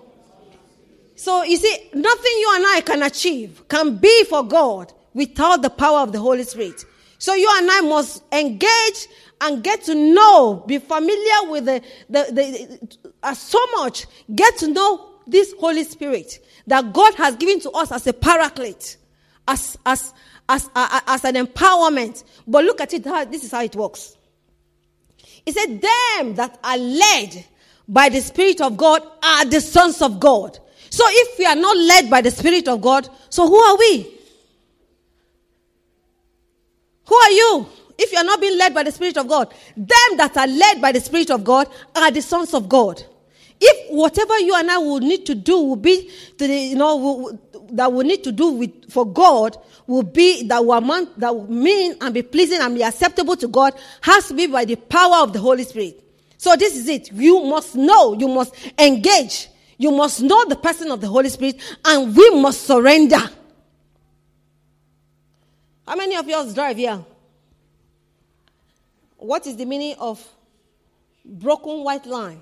So 1.15 1.43
you 1.43 1.57
see, 1.57 1.89
nothing 1.93 2.31
you 2.39 2.51
and 2.55 2.65
I 2.67 2.81
can 2.81 3.03
achieve 3.03 3.67
can 3.67 3.97
be 3.97 4.23
for 4.23 4.43
God 4.43 4.91
without 5.13 5.61
the 5.61 5.69
power 5.69 5.99
of 5.99 6.11
the 6.11 6.19
Holy 6.19 6.43
Spirit. 6.43 6.83
So 7.19 7.35
you 7.35 7.47
and 7.57 7.69
I 7.69 7.81
must 7.81 8.23
engage 8.31 9.07
and 9.41 9.63
get 9.63 9.83
to 9.83 9.95
know, 9.95 10.63
be 10.67 10.77
familiar 10.77 11.49
with 11.49 11.65
the, 11.65 11.81
the, 12.09 12.27
the 12.31 12.97
uh, 13.23 13.33
so 13.33 13.59
much, 13.75 14.05
get 14.33 14.57
to 14.57 14.67
know 14.67 15.09
this 15.27 15.53
Holy 15.59 15.83
Spirit 15.83 16.39
that 16.67 16.93
God 16.93 17.15
has 17.15 17.35
given 17.35 17.59
to 17.61 17.71
us 17.71 17.91
as 17.91 18.05
a 18.07 18.13
paraclete, 18.13 18.97
as, 19.47 19.77
as, 19.85 20.13
as, 20.47 20.69
uh, 20.75 21.01
as 21.07 21.25
an 21.25 21.35
empowerment. 21.35 22.23
But 22.47 22.65
look 22.65 22.79
at 22.81 22.93
it, 22.93 23.03
how, 23.05 23.25
this 23.25 23.43
is 23.43 23.51
how 23.51 23.63
it 23.63 23.75
works. 23.75 24.15
He 25.45 25.51
said, 25.51 25.81
them 25.81 26.35
that 26.35 26.59
are 26.63 26.77
led 26.77 27.45
by 27.87 28.09
the 28.09 28.21
Spirit 28.21 28.61
of 28.61 28.77
God 28.77 29.01
are 29.23 29.45
the 29.45 29.59
sons 29.59 30.01
of 30.01 30.19
God. 30.19 30.59
So 30.91 31.03
if 31.07 31.39
we 31.39 31.45
are 31.45 31.55
not 31.55 31.75
led 31.75 32.09
by 32.09 32.21
the 32.21 32.31
Spirit 32.31 32.67
of 32.67 32.81
God, 32.81 33.09
so 33.29 33.47
who 33.47 33.57
are 33.57 33.77
we? 33.77 34.19
Who 37.07 37.15
are 37.15 37.31
you? 37.31 37.67
If 38.03 38.11
you 38.11 38.17
are 38.17 38.23
not 38.23 38.41
being 38.41 38.57
led 38.57 38.73
by 38.73 38.81
the 38.81 38.91
Spirit 38.91 39.15
of 39.17 39.27
God, 39.27 39.53
them 39.77 40.17
that 40.17 40.35
are 40.35 40.47
led 40.47 40.81
by 40.81 40.91
the 40.91 40.99
Spirit 40.99 41.29
of 41.29 41.43
God 41.43 41.67
are 41.95 42.09
the 42.09 42.23
sons 42.23 42.55
of 42.55 42.67
God. 42.67 43.03
If 43.59 43.91
whatever 43.91 44.39
you 44.39 44.55
and 44.55 44.71
I 44.71 44.79
will 44.79 45.01
need 45.01 45.23
to 45.27 45.35
do 45.35 45.61
will 45.61 45.75
be 45.75 46.09
to 46.39 46.47
the, 46.47 46.55
you 46.55 46.75
know, 46.75 46.97
will, 46.97 47.39
that 47.73 47.93
we 47.93 48.03
need 48.03 48.23
to 48.23 48.31
do 48.31 48.53
with, 48.53 48.91
for 48.91 49.05
God 49.05 49.55
will 49.85 50.01
be 50.01 50.47
that 50.47 50.65
will 50.65 50.73
amount, 50.73 51.19
that 51.19 51.35
will 51.35 51.51
mean 51.51 51.95
and 52.01 52.11
be 52.11 52.23
pleasing 52.23 52.59
and 52.59 52.73
be 52.73 52.81
acceptable 52.81 53.35
to 53.35 53.47
God 53.47 53.79
has 54.01 54.29
to 54.29 54.33
be 54.33 54.47
by 54.47 54.65
the 54.65 54.77
power 54.77 55.17
of 55.17 55.31
the 55.33 55.39
Holy 55.39 55.63
Spirit. 55.63 56.03
So 56.39 56.55
this 56.55 56.75
is 56.75 56.89
it. 56.89 57.11
You 57.11 57.43
must 57.43 57.75
know, 57.75 58.13
you 58.17 58.27
must 58.27 58.55
engage, 58.79 59.47
you 59.77 59.91
must 59.91 60.23
know 60.23 60.43
the 60.45 60.55
person 60.55 60.89
of 60.89 61.01
the 61.01 61.07
Holy 61.07 61.29
Spirit, 61.29 61.61
and 61.85 62.15
we 62.15 62.31
must 62.41 62.63
surrender. 62.63 63.21
How 65.87 65.95
many 65.95 66.15
of 66.15 66.27
you 66.27 66.51
drive 66.51 66.77
here? 66.77 67.05
What 69.21 69.45
is 69.45 69.55
the 69.55 69.65
meaning 69.65 69.95
of 69.99 70.19
broken 71.23 71.83
white 71.83 72.07
line? 72.07 72.41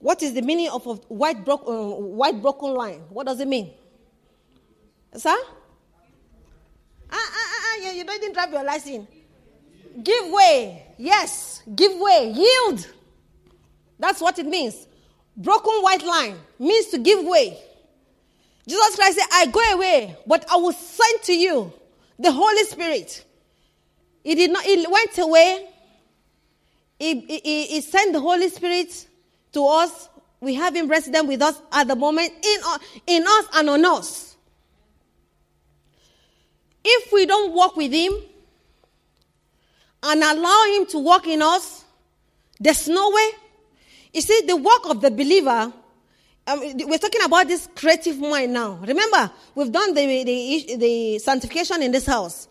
What 0.00 0.20
is 0.24 0.34
the 0.34 0.42
meaning 0.42 0.70
of 0.70 0.84
white, 1.08 1.44
bro- 1.44 1.54
uh, 1.54 2.00
white 2.00 2.42
broken 2.42 2.74
line? 2.74 3.00
What 3.08 3.28
does 3.28 3.38
it 3.38 3.46
mean? 3.46 3.70
Sir? 5.14 5.36
Ah, 7.08 7.12
ah, 7.12 7.30
ah, 7.32 7.78
ah, 7.86 7.90
you 7.92 8.02
don't 8.04 8.16
even 8.16 8.32
drive 8.32 8.50
your 8.50 8.64
license. 8.64 9.06
Give 10.02 10.32
way. 10.32 10.84
Yes, 10.98 11.62
give 11.76 11.92
way. 12.00 12.32
Yield. 12.34 12.88
That's 14.00 14.20
what 14.20 14.36
it 14.40 14.46
means. 14.46 14.88
Broken 15.36 15.74
white 15.74 16.04
line 16.04 16.34
means 16.58 16.86
to 16.86 16.98
give 16.98 17.24
way. 17.24 17.56
Jesus 18.66 18.96
Christ 18.96 19.18
said, 19.18 19.28
I 19.32 19.46
go 19.46 19.60
away, 19.74 20.16
but 20.26 20.44
I 20.50 20.56
will 20.56 20.72
send 20.72 21.22
to 21.22 21.32
you 21.32 21.72
the 22.18 22.32
Holy 22.32 22.64
Spirit. 22.64 23.24
He 24.22 24.34
did 24.34 24.52
not, 24.52 24.64
he 24.64 24.86
went 24.88 25.18
away. 25.18 25.68
He, 26.98 27.20
he, 27.20 27.66
he 27.66 27.80
sent 27.80 28.12
the 28.12 28.20
Holy 28.20 28.48
Spirit 28.48 29.06
to 29.52 29.64
us. 29.66 30.08
We 30.40 30.54
have 30.54 30.74
him 30.74 30.88
resident 30.88 31.28
with 31.28 31.42
us 31.42 31.60
at 31.72 31.88
the 31.88 31.96
moment 31.96 32.32
in, 32.42 32.60
in 33.06 33.24
us 33.26 33.46
and 33.54 33.70
on 33.70 33.84
us. 33.84 34.36
If 36.84 37.12
we 37.12 37.26
don't 37.26 37.52
walk 37.52 37.76
with 37.76 37.92
him 37.92 38.12
and 40.02 40.22
allow 40.22 40.64
him 40.74 40.86
to 40.86 40.98
walk 40.98 41.26
in 41.26 41.42
us, 41.42 41.84
there's 42.58 42.88
no 42.88 43.10
way. 43.10 43.30
You 44.12 44.20
see, 44.20 44.42
the 44.46 44.56
work 44.56 44.88
of 44.88 45.00
the 45.00 45.10
believer, 45.10 45.72
um, 46.46 46.60
we're 46.60 46.98
talking 46.98 47.22
about 47.24 47.46
this 47.48 47.68
creative 47.74 48.18
mind 48.18 48.52
now. 48.52 48.78
Remember, 48.82 49.30
we've 49.54 49.70
done 49.70 49.94
the, 49.94 50.24
the, 50.24 50.76
the 50.76 51.18
sanctification 51.18 51.82
in 51.82 51.92
this 51.92 52.06
house. 52.06 52.48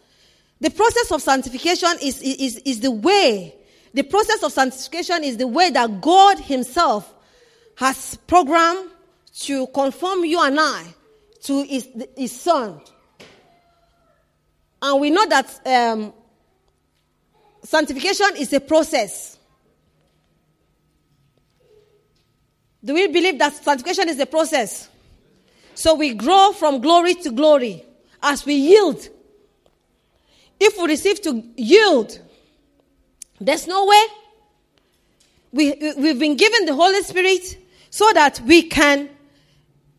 The 0.62 0.69
process 0.69 1.12
of 1.12 1.21
sanctification 1.21 1.91
is, 2.02 2.21
is, 2.21 2.58
is 2.63 2.80
the 2.80 2.91
way 2.91 3.56
the 3.93 4.04
process 4.04 4.41
of 4.43 4.52
sanctification 4.52 5.24
is 5.24 5.38
the 5.38 5.47
way 5.47 5.69
that 5.69 6.02
God 6.02 6.39
Himself 6.39 7.13
has 7.76 8.17
programmed 8.28 8.89
to 9.41 9.67
conform 9.67 10.24
you 10.24 10.41
and 10.41 10.60
I 10.60 10.86
to 11.43 11.63
His, 11.63 11.88
his 12.15 12.39
Son. 12.39 12.80
And 14.82 15.02
we 15.02 15.10
know 15.10 15.26
that 15.28 15.60
um, 15.65 16.13
sanctification 17.63 18.28
is 18.38 18.54
a 18.54 18.60
process. 18.60 19.38
Do 22.84 22.95
we 22.95 23.08
believe 23.08 23.38
that 23.39 23.54
sanctification 23.54 24.10
is 24.10 24.19
a 24.19 24.26
process? 24.26 24.89
So 25.76 25.95
we 25.95 26.13
grow 26.13 26.52
from 26.54 26.82
glory 26.82 27.13
to 27.15 27.32
glory 27.32 27.84
as 28.24 28.45
we 28.45 28.56
yield. 28.56 29.08
If 30.63 30.78
we 30.78 30.89
receive 30.89 31.19
to 31.24 31.43
yield, 31.58 32.19
there's 33.39 33.65
no 33.65 33.88
way. 33.88 34.04
We, 35.52 35.93
we've 35.97 36.19
been 36.19 36.38
given 36.38 36.67
the 36.67 36.76
Holy 36.76 37.02
Spirit 37.02 37.58
so 37.89 38.13
that 38.13 38.39
we 38.41 38.62
can 38.69 39.10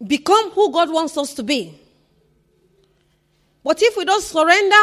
become 0.07 0.53
who 0.53 0.71
God 0.71 0.93
wants 0.93 1.19
us 1.19 1.35
to 1.35 1.43
be. 1.43 1.77
But 3.65 3.83
if 3.83 3.97
we 3.97 4.05
don't 4.05 4.23
surrender 4.23 4.77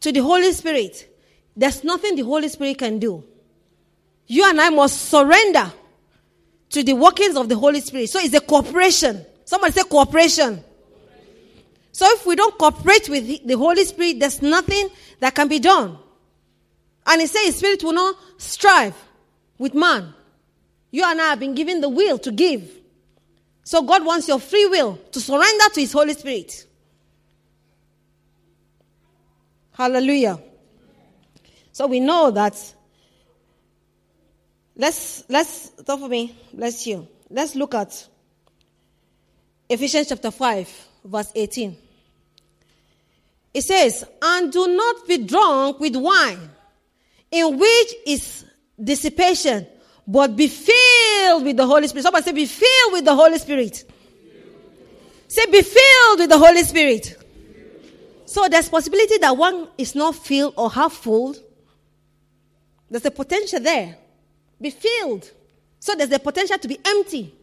to 0.00 0.12
the 0.12 0.20
Holy 0.20 0.52
Spirit, 0.52 1.08
there's 1.56 1.82
nothing 1.82 2.16
the 2.16 2.22
Holy 2.22 2.48
Spirit 2.50 2.76
can 2.76 2.98
do. 2.98 3.24
You 4.26 4.50
and 4.50 4.60
I 4.60 4.68
must 4.68 5.08
surrender 5.08 5.72
to 6.68 6.82
the 6.82 6.92
workings 6.92 7.36
of 7.36 7.48
the 7.48 7.56
Holy 7.56 7.80
Spirit. 7.80 8.10
So 8.10 8.20
it's 8.20 8.34
a 8.34 8.40
cooperation. 8.40 9.24
Somebody 9.46 9.72
say 9.72 9.82
cooperation. 9.84 10.62
So 11.92 12.06
if 12.08 12.26
we 12.26 12.36
don't 12.36 12.56
cooperate 12.56 13.08
with 13.08 13.46
the 13.46 13.56
Holy 13.56 13.84
Spirit, 13.84 14.20
there's 14.20 14.42
nothing 14.42 14.88
that 15.18 15.34
can 15.34 15.48
be 15.48 15.58
done. 15.58 15.98
And 17.06 17.20
he 17.20 17.26
says, 17.26 17.56
Spirit 17.56 17.82
will 17.82 17.92
not 17.92 18.16
strive 18.38 18.94
with 19.58 19.74
man. 19.74 20.14
You 20.90 21.04
and 21.04 21.20
I 21.20 21.30
have 21.30 21.40
been 21.40 21.54
given 21.54 21.80
the 21.80 21.88
will 21.88 22.18
to 22.18 22.32
give. 22.32 22.70
So 23.64 23.82
God 23.82 24.04
wants 24.04 24.26
your 24.28 24.40
free 24.40 24.66
will 24.66 24.96
to 25.12 25.20
surrender 25.20 25.64
to 25.72 25.80
His 25.80 25.92
Holy 25.92 26.14
Spirit. 26.14 26.66
Hallelujah. 29.72 30.40
So 31.72 31.86
we 31.86 32.00
know 32.00 32.30
that. 32.32 32.74
Let's 34.76 35.24
let's 35.28 35.70
talk 35.84 36.00
for 36.00 36.08
me. 36.08 36.34
Bless 36.52 36.86
you. 36.86 37.06
Let's 37.28 37.54
look 37.54 37.74
at 37.74 38.08
Ephesians 39.68 40.08
chapter 40.08 40.30
5, 40.30 40.88
verse 41.04 41.32
18. 41.34 41.76
It 43.52 43.62
says, 43.62 44.04
And 44.22 44.52
do 44.52 44.66
not 44.68 45.06
be 45.08 45.18
drunk 45.18 45.80
with 45.80 45.96
wine 45.96 46.50
in 47.30 47.58
which 47.58 47.94
is 48.06 48.44
dissipation, 48.82 49.66
but 50.06 50.36
be 50.36 50.48
filled 50.48 51.44
with 51.44 51.56
the 51.56 51.66
Holy 51.66 51.86
Spirit. 51.88 52.02
Somebody 52.02 52.24
say, 52.24 52.32
be 52.32 52.46
filled 52.46 52.92
with 52.92 53.04
the 53.04 53.14
Holy 53.14 53.38
Spirit. 53.38 53.84
Say, 55.28 55.46
be 55.46 55.62
filled 55.62 56.18
with 56.20 56.30
the 56.30 56.38
Holy 56.38 56.62
Spirit. 56.62 57.16
So 58.26 58.48
there's 58.48 58.68
possibility 58.68 59.18
that 59.18 59.36
one 59.36 59.68
is 59.76 59.94
not 59.94 60.14
filled 60.14 60.54
or 60.56 60.70
half 60.70 60.92
full. 60.92 61.34
There's 62.88 63.04
a 63.04 63.10
potential 63.10 63.60
there. 63.60 63.96
Be 64.60 64.70
filled. 64.70 65.30
So 65.78 65.94
there's 65.94 66.12
a 66.12 66.18
potential 66.18 66.58
to 66.58 66.68
be 66.68 66.78
empty. 66.84 67.34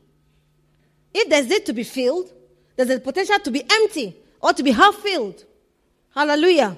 If 1.13 1.29
there's 1.29 1.49
it 1.49 1.65
to 1.65 1.73
be 1.73 1.83
filled, 1.83 2.31
there's 2.77 2.89
a 2.91 2.99
potential 2.99 3.39
to 3.39 3.51
be 3.51 3.63
empty 3.69 4.15
or 4.39 4.53
to 4.53 4.63
be 4.63 4.71
half 4.71 4.95
filled. 4.95 5.43
Hallelujah. 6.15 6.77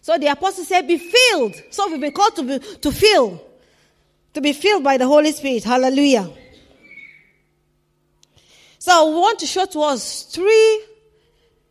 So 0.00 0.18
the 0.18 0.26
apostle 0.26 0.64
said, 0.64 0.88
be 0.88 0.98
filled. 0.98 1.54
So 1.70 1.88
we've 1.88 2.00
been 2.00 2.12
called 2.12 2.34
to 2.36 2.42
be, 2.42 2.58
to 2.58 2.90
fill. 2.90 3.40
To 4.34 4.40
be 4.40 4.52
filled 4.52 4.82
by 4.82 4.96
the 4.96 5.06
Holy 5.06 5.30
Spirit. 5.30 5.62
Hallelujah. 5.62 6.28
So 8.78 9.10
we 9.10 9.14
want 9.20 9.38
to 9.40 9.46
show 9.46 9.66
to 9.66 9.80
us 9.82 10.24
three 10.24 10.84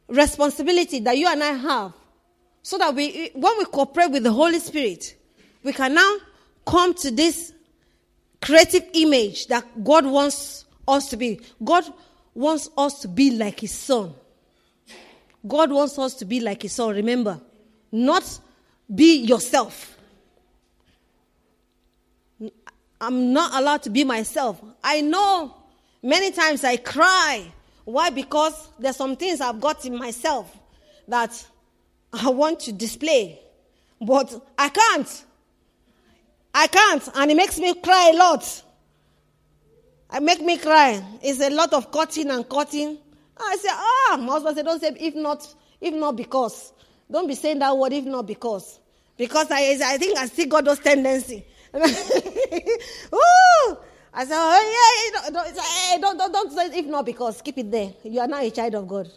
responsibilities 0.08 1.04
that 1.04 1.18
you 1.18 1.28
and 1.28 1.44
I 1.44 1.54
have. 1.54 1.94
So 2.62 2.78
that 2.78 2.96
we, 2.96 3.32
when 3.34 3.58
we 3.58 3.66
cooperate 3.66 4.12
with 4.12 4.24
the 4.24 4.32
Holy 4.32 4.60
Spirit, 4.60 5.16
we 5.64 5.74
can 5.74 5.96
now 5.96 6.18
come 6.66 6.94
to 6.94 7.12
this 7.12 7.52
creative 8.42 8.84
image 8.94 9.48
that 9.48 9.84
God 9.84 10.06
wants 10.06 10.66
us 10.88 11.10
to 11.10 11.18
be. 11.18 11.42
God 11.64 11.92
wants 12.34 12.70
us 12.78 13.00
to 13.02 13.08
be 13.08 13.32
like 13.32 13.60
His 13.60 13.72
Son. 13.72 14.14
God 15.48 15.72
wants 15.72 15.98
us 15.98 16.14
to 16.16 16.26
be 16.26 16.40
like 16.40 16.62
His 16.64 16.74
Son. 16.74 16.96
Remember, 16.96 17.40
not 17.92 18.40
be 18.94 19.18
yourself. 19.18 19.98
I'm 23.00 23.34
not 23.34 23.60
allowed 23.60 23.84
to 23.84 23.90
be 23.90 24.04
myself. 24.04 24.62
I 24.84 25.02
know 25.02 25.56
many 26.04 26.32
times 26.32 26.64
I 26.64 26.78
cry. 26.78 27.52
Why? 27.84 28.12
Because 28.12 28.70
there's 28.78 28.96
some 28.96 29.16
things 29.16 29.42
I've 29.42 29.60
got 29.60 29.86
in 29.86 29.98
myself 29.98 30.56
that 31.08 31.46
I 32.14 32.30
want 32.30 32.60
to 32.62 32.72
display, 32.72 33.40
but 34.00 34.48
I 34.58 34.70
can't. 34.70 35.26
I 36.54 36.68
can't, 36.68 37.08
and 37.16 37.32
it 37.32 37.36
makes 37.36 37.58
me 37.58 37.74
cry 37.74 38.12
a 38.14 38.18
lot. 38.18 38.64
It 40.14 40.24
make 40.24 40.42
me 40.42 40.58
cry. 40.58 41.02
It's 41.22 41.40
a 41.42 41.50
lot 41.50 41.74
of 41.74 41.92
cutting 41.92 42.30
and 42.30 42.48
cutting. 42.48 42.98
I 43.38 43.56
say, 43.58 43.70
ah, 43.72 44.18
my 44.20 44.34
husband 44.34 44.58
said, 44.58 44.66
don't 44.66 44.80
say 44.80 44.96
if 45.00 45.16
not, 45.16 45.48
if 45.80 45.94
not 45.94 46.16
because. 46.16 46.74
Don't 47.10 47.28
be 47.28 47.36
saying 47.36 47.60
that 47.60 47.78
word 47.78 47.94
if 47.94 48.06
not 48.06 48.28
because. 48.28 48.80
Because 49.18 49.52
I, 49.52 49.78
I 49.84 49.98
think 49.98 50.18
I 50.18 50.26
still 50.28 50.48
got 50.48 50.66
those 50.66 50.80
tendencies. 50.80 51.44
Ooh! 51.76 51.82
I 54.14 54.26
said, 54.26 54.36
oh, 54.36 55.12
yeah, 55.14 55.22
don't, 55.22 56.18
don't, 56.18 56.18
don't, 56.18 56.32
don't 56.34 56.52
say 56.52 56.78
if 56.78 56.86
not 56.86 57.06
because. 57.06 57.42
Keep 57.42 57.60
it 57.60 57.72
there. 57.72 57.94
You 58.04 58.20
are 58.20 58.28
now 58.28 58.42
a 58.42 58.50
child 58.50 58.76
of 58.76 58.88
God. 58.88 59.10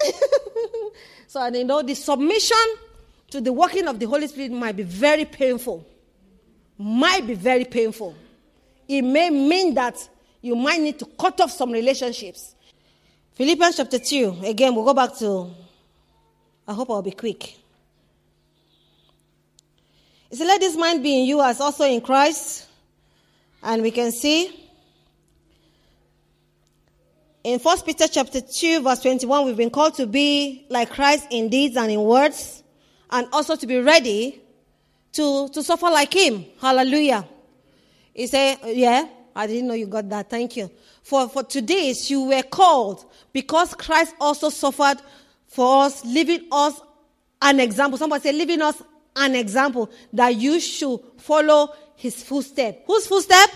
so, 1.28 1.40
and 1.42 1.56
you 1.56 1.64
know, 1.64 1.82
the 1.82 1.94
submission 1.94 2.56
to 3.30 3.40
the 3.40 3.52
working 3.52 3.86
of 3.86 3.98
the 3.98 4.06
Holy 4.06 4.26
Spirit 4.26 4.52
might 4.52 4.76
be 4.76 4.82
very 4.82 5.24
painful. 5.24 5.86
Might 6.78 7.26
be 7.26 7.34
very 7.34 7.64
painful. 7.64 8.14
It 8.88 9.02
may 9.02 9.30
mean 9.30 9.74
that 9.74 10.08
you 10.42 10.56
might 10.56 10.80
need 10.80 10.98
to 10.98 11.06
cut 11.06 11.40
off 11.40 11.52
some 11.52 11.70
relationships. 11.70 12.54
Philippians 13.34 13.76
chapter 13.76 13.98
2, 13.98 14.40
again, 14.44 14.74
we'll 14.74 14.84
go 14.84 14.92
back 14.92 15.16
to, 15.18 15.50
I 16.68 16.74
hope 16.74 16.90
I'll 16.90 17.00
be 17.00 17.12
quick. 17.12 17.56
It 20.30 20.36
says, 20.36 20.46
Let 20.46 20.60
this 20.60 20.76
mind 20.76 21.02
be 21.02 21.20
in 21.20 21.26
you 21.26 21.40
as 21.42 21.60
also 21.60 21.84
in 21.84 22.00
Christ. 22.00 22.66
And 23.62 23.80
we 23.82 23.92
can 23.92 24.10
see 24.10 24.62
in 27.44 27.58
1 27.58 27.80
Peter 27.82 28.06
chapter 28.08 28.40
2, 28.40 28.82
verse 28.82 29.00
21, 29.00 29.46
we've 29.46 29.56
been 29.56 29.70
called 29.70 29.94
to 29.94 30.06
be 30.06 30.66
like 30.68 30.90
Christ 30.90 31.26
in 31.30 31.48
deeds 31.48 31.76
and 31.76 31.90
in 31.90 32.02
words, 32.02 32.62
and 33.10 33.26
also 33.32 33.56
to 33.56 33.66
be 33.66 33.78
ready 33.78 34.40
to, 35.12 35.48
to 35.48 35.62
suffer 35.62 35.86
like 35.86 36.12
him. 36.12 36.44
Hallelujah. 36.60 37.26
He 38.14 38.26
said, 38.26 38.58
Yeah, 38.64 39.08
I 39.34 39.46
didn't 39.46 39.68
know 39.68 39.74
you 39.74 39.86
got 39.86 40.08
that. 40.10 40.30
Thank 40.30 40.56
you. 40.56 40.70
For, 41.02 41.28
for 41.28 41.42
today, 41.42 41.94
you 42.06 42.24
were 42.24 42.42
called 42.42 43.04
because 43.32 43.74
Christ 43.74 44.14
also 44.20 44.48
suffered 44.48 44.98
for 45.46 45.84
us, 45.84 46.04
leaving 46.04 46.48
us 46.50 46.80
an 47.40 47.60
example. 47.60 47.98
Somebody 47.98 48.22
say, 48.22 48.32
leaving 48.32 48.62
us 48.62 48.82
an 49.16 49.34
example 49.34 49.90
that 50.12 50.34
you 50.36 50.60
should 50.60 51.00
follow 51.18 51.74
his 51.96 52.22
footstep. 52.22 52.84
Whose 52.86 53.06
footstep? 53.06 53.50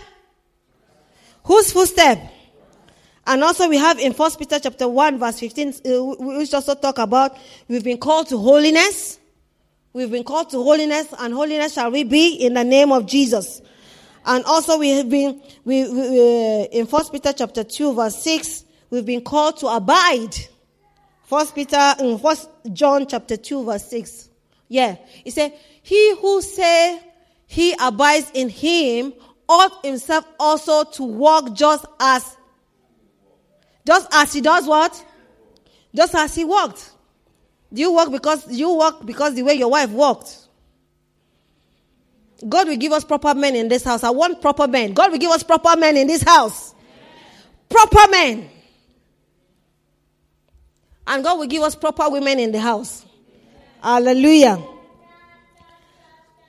Whose 1.44 1.72
footstep? 1.72 2.18
And 3.26 3.42
also 3.42 3.68
we 3.68 3.76
have 3.78 3.98
in 3.98 4.12
First 4.12 4.38
Peter 4.38 4.58
chapter 4.60 4.88
1 4.88 5.18
verse 5.18 5.40
15, 5.40 5.68
uh, 5.68 5.70
which 6.18 6.54
also 6.54 6.74
talk 6.74 6.98
about 6.98 7.36
we've 7.66 7.82
been 7.82 7.98
called 7.98 8.28
to 8.28 8.38
holiness. 8.38 9.18
We've 9.92 10.10
been 10.10 10.24
called 10.24 10.50
to 10.50 10.62
holiness 10.62 11.12
and 11.18 11.34
holiness 11.34 11.74
shall 11.74 11.90
we 11.90 12.04
be 12.04 12.34
in 12.34 12.54
the 12.54 12.62
name 12.62 12.92
of 12.92 13.06
Jesus. 13.06 13.62
And 14.26 14.44
also 14.44 14.76
we 14.76 14.90
have 14.90 15.08
been, 15.08 15.40
we, 15.64 15.88
we 15.88 16.20
uh, 16.20 16.64
in 16.72 16.86
First 16.86 17.12
Peter 17.12 17.32
chapter 17.32 17.62
2 17.62 17.94
verse 17.94 18.20
6, 18.22 18.64
we've 18.90 19.06
been 19.06 19.20
called 19.20 19.56
to 19.58 19.68
abide. 19.68 20.34
First 21.26 21.54
Peter, 21.54 21.94
in 22.00 22.18
First 22.18 22.50
John 22.72 23.06
chapter 23.06 23.36
2 23.36 23.64
verse 23.64 23.88
6. 23.88 24.28
Yeah. 24.68 24.96
He 25.22 25.30
said, 25.30 25.54
he 25.80 26.16
who 26.16 26.42
say 26.42 27.00
he 27.46 27.76
abides 27.80 28.32
in 28.34 28.48
him 28.48 29.12
ought 29.48 29.84
himself 29.84 30.24
also 30.40 30.82
to 30.82 31.04
walk 31.04 31.54
just 31.54 31.86
as, 32.00 32.36
just 33.86 34.08
as 34.12 34.32
he 34.32 34.40
does 34.40 34.66
what? 34.66 35.04
Just 35.94 36.16
as 36.16 36.34
he 36.34 36.44
walked. 36.44 36.90
Do 37.72 37.80
you 37.80 37.92
walk 37.92 38.10
because, 38.10 38.50
you 38.50 38.74
walk 38.74 39.06
because 39.06 39.34
the 39.34 39.42
way 39.42 39.54
your 39.54 39.70
wife 39.70 39.90
walked? 39.90 40.45
God 42.46 42.68
will 42.68 42.76
give 42.76 42.92
us 42.92 43.04
proper 43.04 43.34
men 43.34 43.56
in 43.56 43.68
this 43.68 43.84
house. 43.84 44.04
I 44.04 44.10
want 44.10 44.42
proper 44.42 44.68
men. 44.68 44.92
God 44.92 45.10
will 45.12 45.18
give 45.18 45.30
us 45.30 45.42
proper 45.42 45.76
men 45.76 45.96
in 45.96 46.06
this 46.06 46.22
house. 46.22 46.74
Proper 47.68 48.10
men. 48.10 48.50
And 51.06 51.24
God 51.24 51.38
will 51.38 51.46
give 51.46 51.62
us 51.62 51.74
proper 51.74 52.10
women 52.10 52.38
in 52.38 52.52
the 52.52 52.60
house. 52.60 53.06
Hallelujah. 53.82 54.62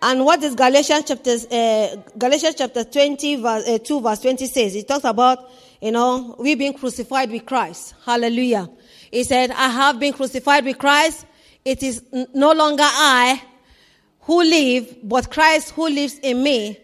And 0.01 0.25
what 0.25 0.43
is 0.43 0.55
Galatians 0.55 1.05
chapter, 1.07 1.35
uh, 1.51 1.95
Galatians 2.17 2.55
chapter 2.55 2.83
20, 2.83 3.35
verse, 3.35 3.67
uh, 3.67 3.77
2 3.79 4.01
verse 4.01 4.19
20 4.19 4.45
says? 4.45 4.75
It 4.75 4.88
talks 4.88 5.05
about, 5.05 5.49
you 5.81 5.91
know, 5.91 6.35
we 6.38 6.55
being 6.55 6.73
crucified 6.73 7.31
with 7.31 7.45
Christ. 7.45 7.95
Hallelujah. 8.05 8.69
He 9.11 9.23
said, 9.23 9.51
I 9.51 9.69
have 9.69 9.99
been 9.99 10.13
crucified 10.13 10.65
with 10.65 10.77
Christ. 10.77 11.25
It 11.63 11.81
is 11.81 12.03
no 12.33 12.51
longer 12.51 12.83
I 12.85 13.41
who 14.28 14.43
live, 14.43 14.93
but 15.03 15.32
Christ 15.32 15.71
who 15.71 15.89
lives 15.89 16.19
in 16.21 16.43
me. 16.43 16.78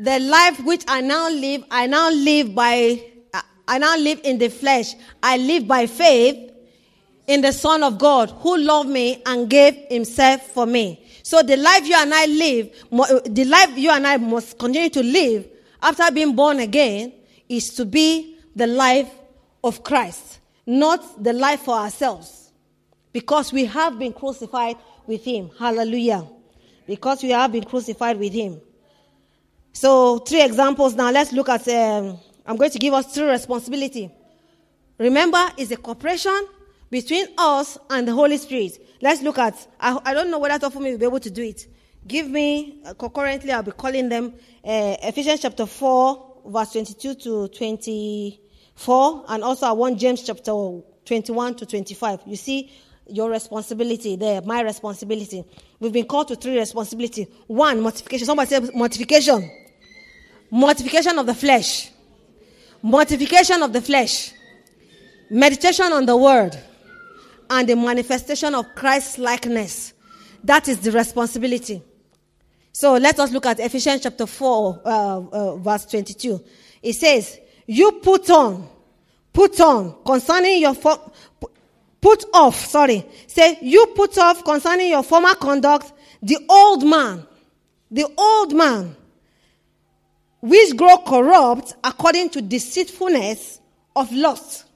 The 0.00 0.18
life 0.18 0.58
which 0.64 0.84
I 0.88 1.02
now 1.02 1.28
live, 1.28 1.62
I 1.70 1.86
now 1.86 2.10
live 2.10 2.54
by, 2.54 3.04
I 3.68 3.76
now 3.76 3.98
live 3.98 4.22
in 4.24 4.38
the 4.38 4.48
flesh. 4.48 4.94
I 5.22 5.36
live 5.36 5.68
by 5.68 5.86
faith 5.86 6.50
in 7.26 7.42
the 7.42 7.52
Son 7.52 7.82
of 7.82 7.98
God 7.98 8.30
who 8.30 8.56
loved 8.56 8.88
me 8.88 9.22
and 9.26 9.50
gave 9.50 9.76
himself 9.90 10.46
for 10.52 10.64
me. 10.64 11.04
So 11.22 11.42
the 11.42 11.58
life 11.58 11.86
you 11.86 11.94
and 11.94 12.14
I 12.14 12.24
live, 12.24 12.70
the 13.26 13.44
life 13.44 13.76
you 13.76 13.90
and 13.90 14.06
I 14.06 14.16
must 14.16 14.58
continue 14.58 14.88
to 14.90 15.02
live 15.02 15.46
after 15.82 16.10
being 16.10 16.34
born 16.34 16.60
again 16.60 17.12
is 17.50 17.68
to 17.74 17.84
be 17.84 18.38
the 18.54 18.66
life 18.66 19.10
of 19.62 19.84
Christ, 19.84 20.38
not 20.64 21.22
the 21.22 21.34
life 21.34 21.60
for 21.60 21.74
ourselves. 21.74 22.50
Because 23.12 23.52
we 23.52 23.66
have 23.66 23.98
been 23.98 24.14
crucified 24.14 24.76
with 25.06 25.22
him. 25.22 25.50
Hallelujah 25.58 26.26
because 26.86 27.22
we 27.22 27.30
have 27.30 27.52
been 27.52 27.64
crucified 27.64 28.18
with 28.18 28.32
him. 28.32 28.60
So, 29.72 30.18
three 30.18 30.42
examples 30.42 30.94
now. 30.94 31.10
Let's 31.10 31.32
look 31.32 31.48
at, 31.48 31.68
um, 31.68 32.18
I'm 32.46 32.56
going 32.56 32.70
to 32.70 32.78
give 32.78 32.94
us 32.94 33.14
three 33.14 33.28
responsibility. 33.28 34.10
Remember, 34.98 35.50
it's 35.58 35.70
a 35.70 35.76
cooperation 35.76 36.48
between 36.90 37.26
us 37.36 37.76
and 37.90 38.08
the 38.08 38.12
Holy 38.12 38.38
Spirit. 38.38 38.78
Let's 39.02 39.20
look 39.22 39.38
at, 39.38 39.54
I, 39.78 39.98
I 40.04 40.14
don't 40.14 40.30
know 40.30 40.38
whether 40.38 40.66
of 40.66 40.74
me 40.76 40.92
will 40.92 40.98
be 40.98 41.04
able 41.04 41.20
to 41.20 41.30
do 41.30 41.42
it. 41.42 41.66
Give 42.06 42.28
me, 42.28 42.80
uh, 42.86 42.94
concurrently, 42.94 43.52
I'll 43.52 43.62
be 43.62 43.72
calling 43.72 44.08
them 44.08 44.32
uh, 44.64 44.96
Ephesians 45.02 45.40
chapter 45.40 45.66
4, 45.66 46.42
verse 46.46 46.72
22 46.72 47.14
to 47.14 47.48
24, 47.48 49.24
and 49.28 49.44
also 49.44 49.66
I 49.66 49.72
want 49.72 49.98
James 49.98 50.22
chapter 50.22 50.52
21 51.04 51.54
to 51.56 51.66
25. 51.66 52.20
You 52.26 52.36
see, 52.36 52.70
your 53.08 53.30
responsibility 53.30 54.16
there, 54.16 54.40
my 54.42 54.60
responsibility. 54.62 55.44
We've 55.80 55.92
been 55.92 56.06
called 56.06 56.28
to 56.28 56.36
three 56.36 56.58
responsibility. 56.58 57.26
One, 57.46 57.80
mortification. 57.80 58.26
Somebody 58.26 58.50
say 58.50 58.70
mortification. 58.74 59.50
Mortification 60.50 61.18
of 61.18 61.26
the 61.26 61.34
flesh. 61.34 61.90
Mortification 62.82 63.62
of 63.62 63.72
the 63.72 63.80
flesh. 63.80 64.32
Meditation 65.30 65.92
on 65.92 66.06
the 66.06 66.16
word. 66.16 66.58
And 67.48 67.68
the 67.68 67.76
manifestation 67.76 68.54
of 68.54 68.66
Christ's 68.74 69.18
likeness. 69.18 69.92
That 70.42 70.68
is 70.68 70.78
the 70.78 70.92
responsibility. 70.92 71.82
So 72.72 72.94
let 72.94 73.18
us 73.18 73.32
look 73.32 73.46
at 73.46 73.58
Ephesians 73.58 74.02
chapter 74.02 74.26
4, 74.26 74.82
uh, 74.84 74.88
uh, 74.88 75.56
verse 75.56 75.86
22. 75.86 76.44
It 76.82 76.92
says, 76.92 77.38
You 77.66 77.92
put 78.02 78.28
on, 78.28 78.68
put 79.32 79.58
on, 79.60 79.96
concerning 80.04 80.60
your, 80.60 80.74
put 82.06 82.24
off, 82.32 82.66
sorry, 82.66 83.04
say, 83.26 83.58
you 83.62 83.84
put 83.96 84.16
off 84.16 84.44
concerning 84.44 84.90
your 84.90 85.02
former 85.02 85.34
conduct 85.34 85.92
the 86.22 86.38
old 86.48 86.86
man, 86.86 87.26
the 87.90 88.06
old 88.16 88.54
man, 88.54 88.94
which 90.40 90.76
grow 90.76 90.98
corrupt 90.98 91.74
according 91.82 92.30
to 92.30 92.40
deceitfulness 92.40 93.60
of 93.96 94.12
lust. 94.12 94.66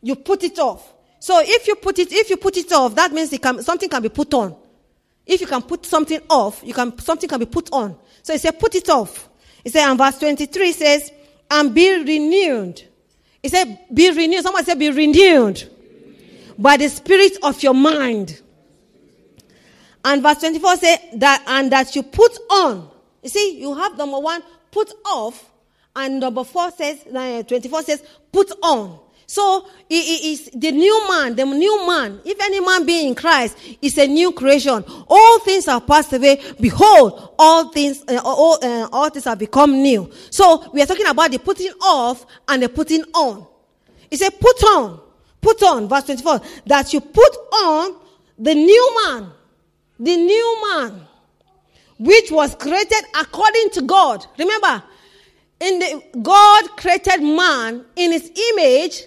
You 0.00 0.14
put 0.14 0.44
it 0.44 0.60
off. 0.60 0.94
So 1.18 1.42
if 1.44 1.66
you 1.66 1.74
put 1.74 1.98
it, 1.98 2.12
if 2.12 2.30
you 2.30 2.36
put 2.36 2.56
it 2.56 2.70
off, 2.70 2.94
that 2.94 3.10
means 3.10 3.36
can, 3.36 3.64
something 3.64 3.88
can 3.88 4.02
be 4.02 4.08
put 4.08 4.32
on. 4.34 4.54
If 5.26 5.40
you 5.40 5.48
can 5.48 5.62
put 5.62 5.84
something 5.84 6.20
off, 6.30 6.62
you 6.64 6.72
can, 6.72 6.96
something 7.00 7.28
can 7.28 7.40
be 7.40 7.46
put 7.46 7.68
on. 7.72 7.96
So 8.22 8.32
he 8.32 8.38
said, 8.38 8.60
put 8.60 8.76
it 8.76 8.88
off. 8.88 9.28
He 9.64 9.70
said, 9.70 9.88
and 9.88 9.98
verse 9.98 10.20
23 10.20 10.70
says, 10.70 11.10
and 11.50 11.74
be 11.74 12.04
renewed. 12.04 12.80
He 13.42 13.48
said, 13.48 13.76
be 13.92 14.08
renewed. 14.12 14.44
Someone 14.44 14.64
said, 14.64 14.78
be 14.78 14.90
renewed 14.90 15.72
by 16.58 16.76
the 16.76 16.88
spirit 16.88 17.36
of 17.42 17.62
your 17.62 17.74
mind. 17.74 18.40
And 20.04 20.22
verse 20.22 20.38
24 20.38 20.76
says 20.76 20.98
that, 21.14 21.42
and 21.46 21.72
that 21.72 21.96
you 21.96 22.02
put 22.02 22.36
on. 22.50 22.88
You 23.22 23.28
see, 23.28 23.60
you 23.60 23.74
have 23.74 23.98
number 23.98 24.20
one, 24.20 24.42
put 24.70 24.92
off, 25.04 25.50
and 25.96 26.20
number 26.20 26.44
four 26.44 26.70
says, 26.70 27.04
uh, 27.12 27.42
24 27.42 27.82
says, 27.82 28.04
put 28.30 28.52
on. 28.62 29.00
So 29.26 29.66
it 29.90 30.24
is 30.24 30.50
the 30.54 30.70
new 30.70 31.08
man, 31.08 31.34
the 31.34 31.44
new 31.44 31.86
man. 31.86 32.20
If 32.24 32.40
any 32.40 32.60
man 32.60 32.86
be 32.86 33.08
in 33.08 33.14
Christ, 33.16 33.58
is 33.82 33.98
a 33.98 34.06
new 34.06 34.30
creation. 34.30 34.84
All 35.08 35.40
things 35.40 35.66
are 35.66 35.80
passed 35.80 36.12
away. 36.12 36.40
Behold, 36.60 37.34
all 37.36 37.70
things, 37.70 38.04
uh, 38.06 38.20
all, 38.24 38.58
uh, 38.62 38.88
all 38.92 39.10
things 39.10 39.24
have 39.24 39.40
become 39.40 39.72
new. 39.82 40.10
So 40.30 40.70
we 40.72 40.80
are 40.80 40.86
talking 40.86 41.06
about 41.06 41.32
the 41.32 41.38
putting 41.38 41.72
off 41.82 42.24
and 42.46 42.62
the 42.62 42.68
putting 42.68 43.02
on. 43.14 43.46
It's 44.08 44.22
a 44.22 44.30
put 44.30 44.62
on. 44.62 45.00
Put 45.40 45.62
on, 45.62 45.88
verse 45.88 46.04
24, 46.04 46.40
that 46.66 46.92
you 46.92 47.00
put 47.00 47.36
on 47.52 47.96
the 48.38 48.54
new 48.54 49.04
man, 49.04 49.30
the 49.98 50.16
new 50.16 50.68
man, 50.68 51.06
which 51.98 52.30
was 52.30 52.54
created 52.56 53.04
according 53.18 53.70
to 53.70 53.82
God. 53.82 54.26
Remember, 54.38 54.82
in 55.60 55.78
the 55.78 56.02
God 56.20 56.76
created 56.76 57.22
man 57.22 57.84
in 57.96 58.12
his 58.12 58.30
image 58.52 59.04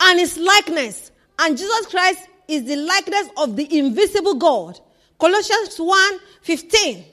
and 0.00 0.18
his 0.20 0.36
likeness. 0.38 1.10
And 1.38 1.56
Jesus 1.58 1.86
Christ 1.86 2.28
is 2.46 2.64
the 2.64 2.76
likeness 2.76 3.28
of 3.36 3.56
the 3.56 3.78
invisible 3.78 4.34
God. 4.34 4.78
Colossians 5.18 5.76
1 5.76 6.18
15. 6.42 7.04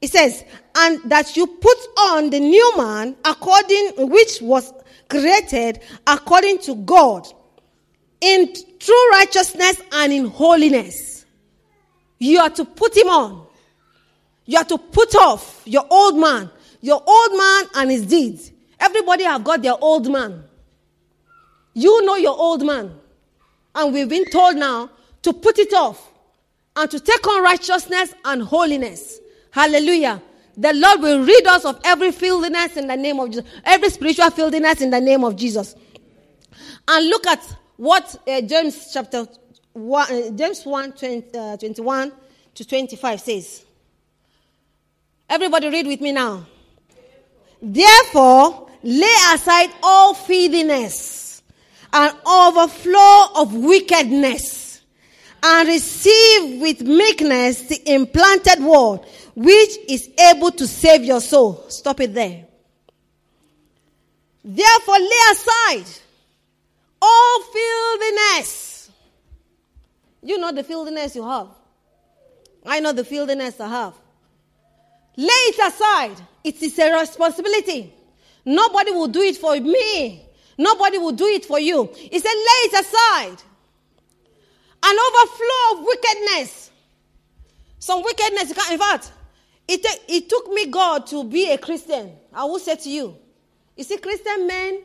It 0.00 0.10
says, 0.10 0.44
and 0.76 1.10
that 1.10 1.36
you 1.36 1.46
put 1.46 1.78
on 1.98 2.30
the 2.30 2.40
new 2.40 2.76
man 2.76 3.16
according, 3.24 4.08
which 4.10 4.40
was 4.40 4.72
created 5.10 5.80
according 6.06 6.58
to 6.60 6.74
God 6.76 7.26
in 8.20 8.54
true 8.78 9.10
righteousness 9.12 9.80
and 9.92 10.12
in 10.12 10.26
holiness. 10.26 11.24
You 12.18 12.40
are 12.40 12.50
to 12.50 12.64
put 12.64 12.96
him 12.96 13.08
on. 13.08 13.46
You 14.46 14.58
are 14.58 14.64
to 14.64 14.78
put 14.78 15.14
off 15.14 15.62
your 15.64 15.86
old 15.90 16.18
man, 16.18 16.50
your 16.80 17.02
old 17.06 17.38
man 17.38 17.64
and 17.76 17.90
his 17.90 18.04
deeds. 18.06 18.50
Everybody 18.78 19.24
have 19.24 19.44
got 19.44 19.62
their 19.62 19.76
old 19.80 20.10
man. 20.10 20.44
You 21.74 22.04
know 22.04 22.16
your 22.16 22.36
old 22.36 22.64
man. 22.64 22.94
And 23.74 23.94
we've 23.94 24.08
been 24.08 24.28
told 24.30 24.56
now 24.56 24.90
to 25.22 25.32
put 25.32 25.58
it 25.58 25.72
off 25.72 26.10
and 26.76 26.90
to 26.90 26.98
take 26.98 27.26
on 27.28 27.42
righteousness 27.42 28.12
and 28.24 28.42
holiness. 28.42 29.20
Hallelujah. 29.50 30.20
The 30.56 30.72
Lord 30.74 31.00
will 31.00 31.24
rid 31.24 31.46
us 31.46 31.64
of 31.64 31.80
every 31.84 32.10
filthiness 32.12 32.76
in 32.76 32.86
the 32.86 32.96
name 32.96 33.20
of 33.20 33.30
Jesus, 33.30 33.44
every 33.64 33.88
spiritual 33.90 34.30
filthiness 34.30 34.80
in 34.80 34.90
the 34.90 35.00
name 35.00 35.24
of 35.24 35.36
Jesus. 35.36 35.74
And 36.88 37.08
look 37.08 37.26
at 37.26 37.40
what 37.80 38.14
uh, 38.28 38.42
James 38.42 38.90
chapter 38.92 39.26
1, 39.72 40.12
uh, 40.12 40.30
James 40.36 40.66
1 40.66 40.92
20, 40.92 41.38
uh, 41.38 41.56
21 41.56 42.12
to 42.54 42.64
25 42.66 43.20
says. 43.22 43.64
Everybody 45.26 45.70
read 45.70 45.86
with 45.86 46.02
me 46.02 46.12
now. 46.12 46.44
Therefore, 47.62 48.68
lay 48.82 49.14
aside 49.32 49.70
all 49.82 50.12
filthiness 50.12 51.42
and 51.90 52.14
overflow 52.26 53.28
of 53.36 53.54
wickedness 53.54 54.82
and 55.42 55.66
receive 55.66 56.60
with 56.60 56.82
meekness 56.82 57.62
the 57.62 57.94
implanted 57.94 58.62
word 58.62 59.00
which 59.34 59.78
is 59.88 60.10
able 60.18 60.50
to 60.50 60.66
save 60.66 61.02
your 61.02 61.22
soul. 61.22 61.64
Stop 61.68 62.00
it 62.00 62.12
there. 62.12 62.44
Therefore, 64.44 64.98
lay 64.98 65.32
aside 65.32 65.86
all 67.00 67.42
filthiness. 67.42 68.90
You 70.22 70.38
know 70.38 70.52
the 70.52 70.62
filthiness 70.62 71.16
you 71.16 71.26
have. 71.26 71.48
I 72.64 72.80
know 72.80 72.92
the 72.92 73.04
filthiness 73.04 73.58
I 73.60 73.68
have. 73.68 73.94
Lay 75.16 75.26
it 75.26 75.58
aside. 75.58 76.16
It 76.44 76.62
is 76.62 76.78
a 76.78 76.92
responsibility. 76.98 77.92
Nobody 78.44 78.90
will 78.92 79.08
do 79.08 79.20
it 79.20 79.36
for 79.36 79.58
me. 79.58 80.26
Nobody 80.58 80.98
will 80.98 81.12
do 81.12 81.26
it 81.26 81.44
for 81.44 81.58
you. 81.58 81.90
He 81.94 82.18
said, 82.18 82.32
lay 82.32 82.60
it 82.68 82.72
aside. 82.84 83.36
An 84.82 84.96
overflow 85.08 85.78
of 85.78 85.86
wickedness. 85.86 86.70
Some 87.78 88.02
wickedness, 88.02 88.50
in 88.70 88.78
fact, 88.78 89.12
it, 89.66 89.86
it 90.08 90.28
took 90.28 90.48
me 90.52 90.66
God 90.66 91.06
to 91.08 91.24
be 91.24 91.50
a 91.50 91.58
Christian. 91.58 92.12
I 92.32 92.44
will 92.44 92.58
say 92.58 92.76
to 92.76 92.90
you, 92.90 93.16
you 93.76 93.84
see, 93.84 93.96
Christian 93.96 94.46
men, 94.46 94.82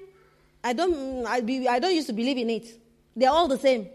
I 0.66 0.74
don't, 0.74 1.28
I, 1.28 1.42
be, 1.42 1.68
I 1.68 1.78
don't 1.78 1.94
used 1.94 2.08
to 2.08 2.14
believe 2.14 2.40
in 2.40 2.50
it. 2.50 2.68
They're 3.16 3.30
all 3.30 3.48
the 3.48 3.60
same. 3.60 3.88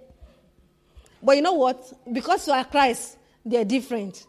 But 1.20 1.34
you 1.34 1.42
know 1.42 1.54
what? 1.54 1.92
Because 2.12 2.46
you 2.46 2.52
are 2.52 2.64
Christ, 2.64 3.18
they're 3.44 3.64
different. 3.64 4.24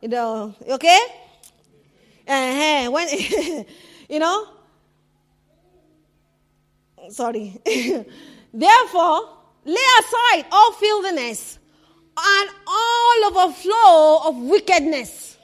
You 0.00 0.08
know, 0.08 0.54
okay? 0.70 0.98
Uh-huh. 2.26 2.90
When, 2.90 3.08
you 4.08 4.18
know, 4.18 4.48
sorry. 7.10 7.60
Therefore, 8.54 9.28
lay 9.66 9.86
aside 10.00 10.46
all 10.50 10.72
filthiness 10.72 11.58
and 12.16 12.50
all 12.66 13.24
overflow 13.26 14.28
of 14.28 14.36
wickedness. 14.38 15.36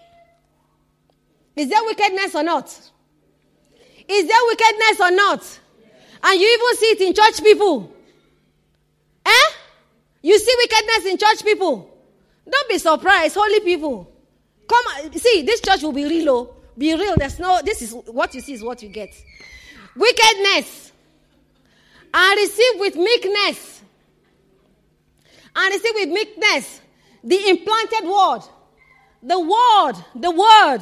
Is 1.57 1.69
there 1.69 1.85
wickedness 1.85 2.35
or 2.35 2.43
not? 2.43 2.69
Is 4.09 4.27
there 4.27 4.41
wickedness 4.47 5.01
or 5.01 5.11
not? 5.11 5.61
And 6.23 6.41
you 6.41 6.47
even 6.47 6.77
see 6.77 6.87
it 6.87 7.01
in 7.01 7.15
church 7.15 7.43
people. 7.43 7.93
Eh? 9.25 9.51
You 10.23 10.39
see 10.39 10.55
wickedness 10.59 11.07
in 11.07 11.19
church 11.19 11.45
people. 11.45 11.95
Don't 12.51 12.69
be 12.69 12.79
surprised, 12.79 13.35
holy 13.35 13.61
people. 13.61 14.11
Come, 14.67 15.13
see, 15.13 15.43
this 15.43 15.61
church 15.61 15.83
will 15.83 15.93
be 15.93 16.05
real. 16.05 16.31
Oh. 16.31 16.55
Be 16.77 16.95
real. 16.95 17.17
There's 17.17 17.39
no, 17.39 17.61
this 17.65 17.83
is 17.83 17.93
what 17.93 18.35
you 18.35 18.41
see 18.41 18.53
is 18.53 18.63
what 18.63 18.83
you 18.83 18.89
get. 18.89 19.15
Wickedness. 19.97 20.93
And 22.15 22.39
receive 22.39 22.81
with 22.81 22.97
meekness. 22.97 23.83
And 25.57 25.75
receive 25.75 25.95
with 25.95 26.09
meekness 26.09 26.81
the 27.25 27.49
implanted 27.49 28.05
word. 28.05 28.41
The 29.23 29.41
word, 29.41 29.95
the 30.15 30.31
word 30.31 30.81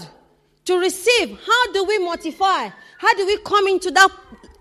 to 0.66 0.78
receive. 0.78 1.38
How 1.46 1.72
do 1.72 1.84
we 1.84 1.98
mortify? 1.98 2.68
How 2.98 3.14
do 3.14 3.26
we 3.26 3.38
come 3.38 3.66
into 3.68 3.90
that 3.90 4.10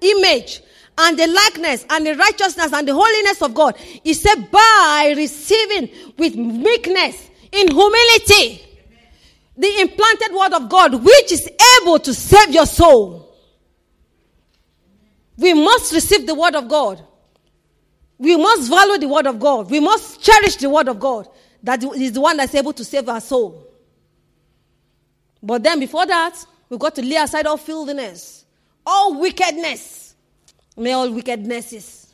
image 0.02 0.62
and 0.98 1.18
the 1.18 1.28
likeness 1.28 1.86
and 1.90 2.06
the 2.06 2.16
righteousness 2.16 2.74
and 2.74 2.88
the 2.88 2.94
holiness 2.94 3.42
of 3.42 3.54
God? 3.54 3.78
He 3.78 4.14
said, 4.14 4.50
by 4.52 5.14
receiving 5.16 5.90
with 6.18 6.36
meekness, 6.36 7.30
in 7.56 7.68
humility 7.70 8.62
the 9.58 9.82
implanted 9.82 10.34
word 10.34 10.54
of 10.54 10.70
God, 10.70 10.96
which 10.96 11.32
is 11.32 11.50
able 11.82 11.98
to 12.00 12.14
save 12.14 12.54
your 12.54 12.66
soul. 12.66 13.34
We 15.38 15.54
must 15.54 15.94
receive 15.94 16.28
the 16.28 16.36
word 16.36 16.56
of 16.56 16.68
God. 16.68 17.02
We 18.18 18.36
must 18.36 18.70
value 18.70 18.98
the 18.98 19.08
word 19.08 19.28
of 19.28 19.40
God. 19.40 19.70
We 19.70 19.80
must 19.80 20.22
cherish 20.22 20.58
the 20.58 20.70
word 20.70 20.90
of 20.90 21.00
God. 21.00 21.28
That 21.64 21.84
is 21.84 22.12
the 22.12 22.22
one 22.22 22.38
that's 22.38 22.54
able 22.54 22.74
to 22.74 22.84
save 22.84 23.08
our 23.08 23.22
soul. 23.22 23.66
But 25.42 25.64
then 25.64 25.80
before 25.80 26.06
that, 26.06 26.46
we've 26.70 26.80
got 26.80 26.96
to 26.96 27.02
lay 27.02 27.18
aside 27.18 27.46
all 27.46 27.58
filthiness, 27.58 28.46
all 28.86 29.20
wickedness. 29.20 30.16
May 30.78 30.92
all 30.92 31.10
wickednesses. 31.10 32.08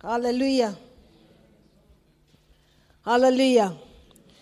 Hallelujah. 0.00 0.76
Hallelujah. 3.04 3.74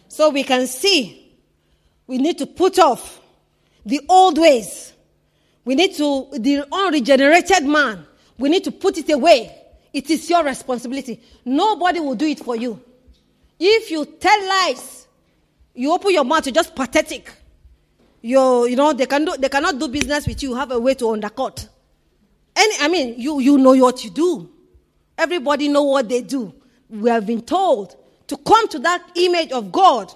So 0.08 0.30
we 0.30 0.44
can 0.44 0.66
see 0.66 1.22
we 2.06 2.18
need 2.18 2.36
to 2.38 2.46
put 2.46 2.78
off 2.78 3.20
the 3.86 4.00
old 4.08 4.38
ways. 4.38 4.92
We 5.64 5.74
need 5.74 5.94
to, 5.94 6.28
the 6.32 6.66
unregenerated 6.70 7.64
man, 7.64 8.06
we 8.36 8.48
need 8.48 8.64
to 8.64 8.72
put 8.72 8.98
it 8.98 9.08
away. 9.10 9.56
It 9.92 10.10
is 10.10 10.28
your 10.28 10.44
responsibility. 10.44 11.20
Nobody 11.44 12.00
will 12.00 12.14
do 12.14 12.26
it 12.26 12.40
for 12.40 12.56
you. 12.56 12.82
If 13.58 13.90
you 13.90 14.04
tell 14.04 14.48
lies, 14.48 15.06
you 15.74 15.92
open 15.92 16.10
your 16.10 16.24
mouth, 16.24 16.46
you're 16.46 16.52
just 16.52 16.74
pathetic. 16.74 17.32
You, 18.22 18.66
you 18.66 18.76
know, 18.76 18.92
they, 18.92 19.06
can 19.06 19.24
do, 19.24 19.36
they 19.36 19.48
cannot 19.48 19.78
do 19.78 19.88
business 19.88 20.26
with 20.26 20.42
you. 20.42 20.54
Have 20.54 20.70
a 20.70 20.78
way 20.78 20.94
to 20.94 21.10
undercut. 21.10 21.68
Any, 22.54 22.74
I 22.80 22.88
mean, 22.88 23.14
you, 23.18 23.40
you 23.40 23.58
know 23.58 23.74
what 23.74 24.04
you 24.04 24.10
do. 24.10 24.48
Everybody 25.18 25.68
know 25.68 25.82
what 25.82 26.08
they 26.08 26.22
do. 26.22 26.54
We 26.88 27.10
have 27.10 27.26
been 27.26 27.42
told 27.42 27.96
to 28.28 28.36
come 28.36 28.68
to 28.68 28.78
that 28.80 29.02
image 29.16 29.52
of 29.52 29.72
God, 29.72 30.12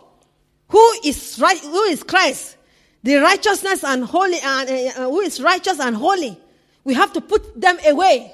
who 0.68 0.92
is 1.04 1.38
right, 1.40 1.58
who 1.58 1.82
is 1.84 2.02
Christ, 2.02 2.56
the 3.02 3.16
righteousness 3.16 3.84
and 3.84 4.04
holy, 4.04 4.38
and 4.42 4.70
uh, 4.70 5.10
who 5.10 5.20
is 5.20 5.40
righteous 5.40 5.80
and 5.80 5.96
holy. 5.96 6.38
We 6.84 6.94
have 6.94 7.12
to 7.14 7.20
put 7.20 7.60
them 7.60 7.78
away. 7.86 8.32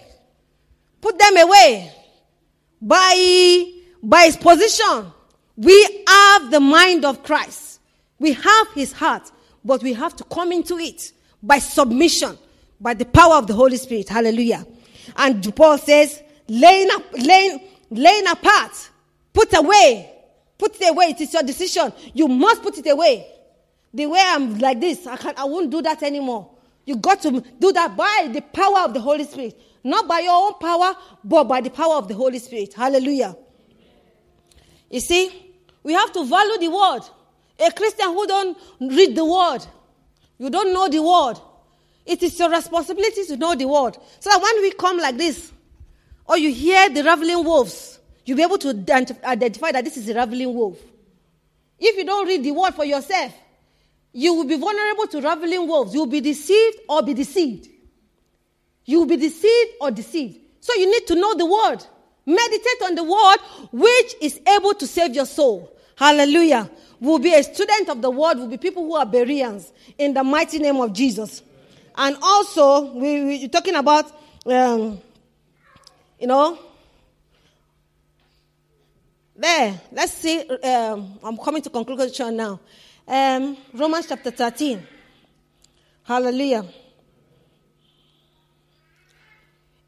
Put 1.00 1.18
them 1.18 1.36
away 1.36 1.92
by 2.80 3.72
by 4.02 4.24
his 4.24 4.36
position. 4.36 5.12
We 5.56 6.04
have 6.06 6.50
the 6.50 6.60
mind 6.60 7.04
of 7.04 7.22
Christ. 7.22 7.80
We 8.18 8.32
have 8.32 8.68
his 8.74 8.92
heart, 8.92 9.30
but 9.64 9.82
we 9.82 9.92
have 9.92 10.16
to 10.16 10.24
come 10.24 10.52
into 10.52 10.78
it 10.78 11.12
by 11.42 11.58
submission, 11.58 12.38
by 12.80 12.94
the 12.94 13.04
power 13.04 13.34
of 13.34 13.46
the 13.46 13.54
Holy 13.54 13.76
Spirit. 13.76 14.08
Hallelujah. 14.08 14.66
And 15.16 15.54
Paul 15.54 15.78
says, 15.78 16.22
laying 16.48 16.90
up, 16.90 17.02
laying, 17.12 17.60
laying 17.90 18.26
apart 18.26 18.90
Put 19.32 19.56
away. 19.56 20.10
Put 20.58 20.80
it 20.80 20.90
away. 20.90 21.06
It 21.06 21.20
is 21.20 21.32
your 21.32 21.42
decision. 21.42 21.92
You 22.12 22.28
must 22.28 22.62
put 22.62 22.78
it 22.78 22.86
away. 22.90 23.26
The 23.94 24.06
way 24.06 24.20
I'm 24.22 24.58
like 24.58 24.80
this, 24.80 25.06
I 25.06 25.16
can't, 25.16 25.38
I 25.38 25.44
won't 25.44 25.70
do 25.70 25.82
that 25.82 26.02
anymore. 26.02 26.50
You 26.84 26.96
got 26.96 27.20
to 27.22 27.42
do 27.60 27.72
that 27.72 27.96
by 27.96 28.30
the 28.32 28.40
power 28.40 28.80
of 28.80 28.94
the 28.94 29.00
Holy 29.00 29.24
Spirit. 29.24 29.60
Not 29.84 30.06
by 30.06 30.20
your 30.20 30.32
own 30.32 30.54
power, 30.54 30.94
but 31.24 31.44
by 31.44 31.60
the 31.60 31.70
power 31.70 31.94
of 31.94 32.08
the 32.08 32.14
Holy 32.14 32.38
Spirit. 32.38 32.74
Hallelujah. 32.74 33.36
You 34.90 35.00
see, 35.00 35.54
we 35.82 35.92
have 35.94 36.12
to 36.12 36.24
value 36.24 36.58
the 36.58 36.68
word. 36.68 37.02
A 37.58 37.70
Christian 37.72 38.06
who 38.06 38.26
don't 38.26 38.58
read 38.80 39.16
the 39.16 39.24
word, 39.24 39.60
you 40.38 40.50
don't 40.50 40.72
know 40.72 40.88
the 40.88 41.02
word. 41.02 41.38
It 42.04 42.22
is 42.22 42.38
your 42.38 42.50
responsibility 42.50 43.24
to 43.26 43.36
know 43.36 43.54
the 43.54 43.66
word. 43.66 43.96
So 44.20 44.30
that 44.30 44.42
when 44.42 44.62
we 44.62 44.72
come 44.72 44.98
like 44.98 45.16
this, 45.16 45.52
or 46.26 46.38
you 46.38 46.52
hear 46.52 46.88
the 46.88 47.04
raveling 47.04 47.44
wolves, 47.44 48.00
You'll 48.24 48.36
be 48.36 48.42
able 48.42 48.58
to 48.58 48.68
identify 49.24 49.72
that 49.72 49.84
this 49.84 49.96
is 49.96 50.08
a 50.08 50.14
raveling 50.14 50.54
wolf. 50.54 50.78
If 51.78 51.96
you 51.96 52.04
don't 52.04 52.26
read 52.26 52.44
the 52.44 52.52
word 52.52 52.74
for 52.74 52.84
yourself, 52.84 53.34
you 54.12 54.34
will 54.34 54.44
be 54.44 54.56
vulnerable 54.56 55.06
to 55.08 55.20
raveling 55.20 55.66
wolves. 55.66 55.94
You 55.94 56.00
will 56.00 56.06
be 56.06 56.20
deceived 56.20 56.78
or 56.88 57.02
be 57.02 57.14
deceived. 57.14 57.68
You 58.84 59.00
will 59.00 59.06
be 59.06 59.16
deceived 59.16 59.70
or 59.80 59.90
deceived. 59.90 60.38
So 60.60 60.74
you 60.74 60.90
need 60.90 61.06
to 61.08 61.14
know 61.16 61.34
the 61.34 61.46
word. 61.46 61.84
Meditate 62.24 62.82
on 62.84 62.94
the 62.94 63.02
word 63.02 63.38
which 63.72 64.14
is 64.20 64.40
able 64.46 64.74
to 64.74 64.86
save 64.86 65.14
your 65.14 65.26
soul. 65.26 65.76
Hallelujah. 65.96 66.70
We'll 67.02 67.18
be 67.18 67.34
a 67.34 67.42
student 67.42 67.88
of 67.88 68.00
the 68.00 68.12
word, 68.12 68.38
will 68.38 68.46
be 68.46 68.58
people 68.58 68.84
who 68.84 68.94
are 68.94 69.04
Bereans 69.04 69.72
in 69.98 70.14
the 70.14 70.22
mighty 70.22 70.60
name 70.60 70.76
of 70.76 70.92
Jesus. 70.92 71.42
And 71.96 72.16
also, 72.22 72.92
we, 72.92 73.24
we're 73.24 73.48
talking 73.48 73.74
about, 73.74 74.04
um, 74.46 75.00
you 76.20 76.28
know, 76.28 76.56
there, 79.34 79.80
let's 79.90 80.12
see. 80.12 80.48
Um, 80.48 81.18
I'm 81.24 81.36
coming 81.38 81.60
to 81.62 81.70
conclusion 81.70 82.36
now. 82.36 82.60
Um, 83.08 83.56
Romans 83.74 84.06
chapter 84.08 84.30
13. 84.30 84.86
Hallelujah. 86.04 86.64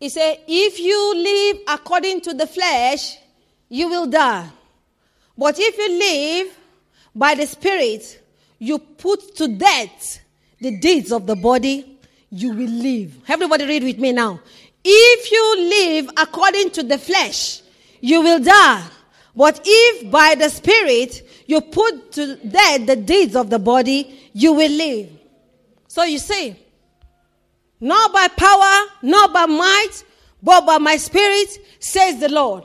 He 0.01 0.09
said, 0.09 0.39
If 0.49 0.81
you 0.81 1.15
live 1.15 1.59
according 1.69 2.23
to 2.23 2.35
the 2.35 2.49
flesh, 2.49 3.19
you 3.69 3.89
will 3.89 4.07
die. 4.09 4.51
But 5.39 5.55
if 5.61 5.79
you 5.79 5.97
live 5.97 6.59
by 7.15 7.35
the 7.35 7.47
Spirit, 7.47 8.23
you 8.59 8.79
put 8.79 9.37
to 9.37 9.49
death 9.49 10.21
the 10.61 10.79
deeds 10.79 11.12
of 11.12 11.27
the 11.27 11.37
body, 11.37 11.99
you 12.31 12.51
will 12.51 12.71
live. 12.71 13.17
Everybody 13.29 13.67
read 13.67 13.85
with 13.85 13.99
me 13.99 14.12
now. 14.12 14.41
If 14.85 15.31
you 15.31 15.57
live 15.59 16.11
according 16.17 16.71
to 16.71 16.83
the 16.83 16.99
flesh, 16.99 17.62
you 18.01 18.21
will 18.21 18.41
die. 18.41 18.85
But 19.37 19.61
if 19.65 20.11
by 20.11 20.35
the 20.35 20.49
Spirit 20.49 21.29
you 21.47 21.61
put 21.61 22.12
to 22.12 22.37
death 22.37 22.87
the 22.87 22.97
deeds 22.97 23.37
of 23.37 23.51
the 23.51 23.59
body, 23.59 24.31
you 24.33 24.53
will 24.53 24.71
live. 24.71 25.11
So 25.89 26.05
you 26.05 26.19
see, 26.19 26.57
not 27.81 28.12
by 28.12 28.29
power, 28.29 28.89
not 29.03 29.33
by 29.33 29.47
might, 29.47 30.05
but 30.43 30.67
by 30.67 30.79
my 30.79 30.97
Spirit, 30.97 31.49
says 31.79 32.21
the 32.21 32.29
Lord. 32.29 32.65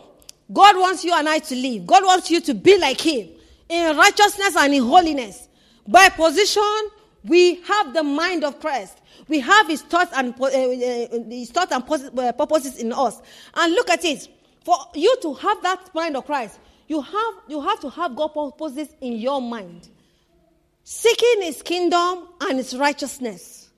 God 0.51 0.77
wants 0.77 1.03
you 1.03 1.13
and 1.13 1.29
I 1.29 1.39
to 1.39 1.55
live. 1.55 1.85
God 1.85 2.03
wants 2.03 2.31
you 2.31 2.41
to 2.41 2.53
be 2.53 2.77
like 2.79 2.99
Him 2.99 3.29
in 3.69 3.95
righteousness 3.95 4.55
and 4.57 4.73
in 4.73 4.83
holiness. 4.83 5.47
By 5.87 6.09
position, 6.09 6.89
we 7.23 7.61
have 7.61 7.93
the 7.93 8.03
mind 8.03 8.43
of 8.43 8.59
Christ. 8.59 8.99
We 9.27 9.39
have 9.39 9.67
His 9.67 9.81
thoughts 9.83 10.11
and 10.15 10.33
uh, 10.39 10.49
His 11.29 11.51
thoughts 11.51 11.71
and 11.71 11.85
purposes 11.85 12.77
in 12.77 12.91
us. 12.93 13.21
And 13.55 13.73
look 13.73 13.89
at 13.89 14.03
it. 14.03 14.27
For 14.65 14.75
you 14.93 15.15
to 15.21 15.33
have 15.35 15.61
that 15.63 15.93
mind 15.93 16.17
of 16.17 16.25
Christ, 16.25 16.59
you 16.87 17.01
have, 17.01 17.33
you 17.47 17.61
have 17.61 17.79
to 17.81 17.89
have 17.89 18.15
God's 18.15 18.33
purposes 18.33 18.89
in 19.01 19.13
your 19.13 19.41
mind. 19.41 19.89
Seeking 20.83 21.43
His 21.43 21.61
kingdom 21.61 22.27
and 22.41 22.57
His 22.57 22.75
righteousness. 22.75 23.69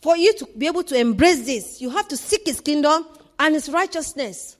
For 0.00 0.16
you 0.16 0.32
to 0.34 0.48
be 0.56 0.66
able 0.66 0.82
to 0.84 0.98
embrace 0.98 1.44
this, 1.44 1.80
you 1.80 1.90
have 1.90 2.08
to 2.08 2.16
seek 2.16 2.46
His 2.46 2.60
kingdom 2.60 3.06
and 3.38 3.54
His 3.54 3.68
righteousness. 3.68 4.56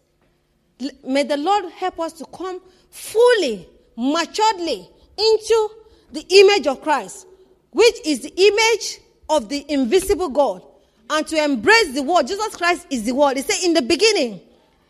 May 1.05 1.23
the 1.23 1.37
Lord 1.37 1.71
help 1.73 1.99
us 2.01 2.13
to 2.15 2.27
come 2.27 2.61
fully, 2.91 3.69
maturedly 3.97 4.89
into 5.17 5.71
the 6.13 6.25
image 6.29 6.67
of 6.67 6.83
Christ, 6.83 7.27
which 7.71 7.95
is 8.05 8.21
the 8.21 8.33
image 8.37 9.01
of 9.29 9.49
the 9.49 9.65
invisible 9.69 10.29
God, 10.29 10.63
and 11.09 11.27
to 11.27 11.43
embrace 11.43 11.95
the 11.95 12.03
word. 12.03 12.27
Jesus 12.27 12.55
Christ 12.57 12.87
is 12.91 13.05
the 13.05 13.13
word. 13.13 13.37
He 13.37 13.43
said, 13.43 13.65
In 13.65 13.75
the 13.75 13.83
beginning, 13.83 14.41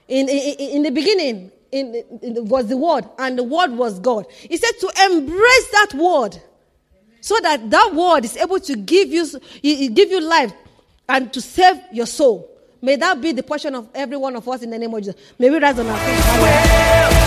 in, 0.09 0.29
in, 0.29 0.55
in 0.59 0.83
the 0.83 0.91
beginning 0.91 1.51
in, 1.73 1.95
in, 2.23 2.49
was 2.49 2.67
the 2.67 2.77
word, 2.77 3.05
and 3.19 3.39
the 3.39 3.45
word 3.45 3.71
was 3.71 3.99
God. 4.01 4.27
He 4.31 4.57
said 4.57 4.73
to 4.81 4.93
embrace 5.07 5.71
that 5.73 5.95
word 5.95 6.41
so 7.21 7.39
that 7.43 7.71
that 7.71 7.95
word 7.95 8.25
is 8.25 8.37
able 8.37 8.61
to 8.61 8.77
give 8.77 9.09
you, 9.09 9.27
give 9.63 10.11
you 10.11 10.21
life 10.21 10.53
and 11.09 11.33
to 11.33 11.41
save 11.41 11.81
your 11.93 12.07
soul. 12.07 12.49
May 12.83 12.97
that 12.97 13.21
be 13.21 13.33
the 13.33 13.43
portion 13.43 13.75
of 13.75 13.89
every 13.95 14.17
one 14.17 14.37
of 14.37 14.49
us 14.49 14.63
in 14.63 14.71
the 14.71 14.79
name 14.79 14.95
of 14.95 15.01
Jesus. 15.01 15.17
May 15.39 15.51
we 15.51 15.59
rise 15.59 15.79
on 15.79 15.87
our 15.87 17.11
feet. 17.11 17.20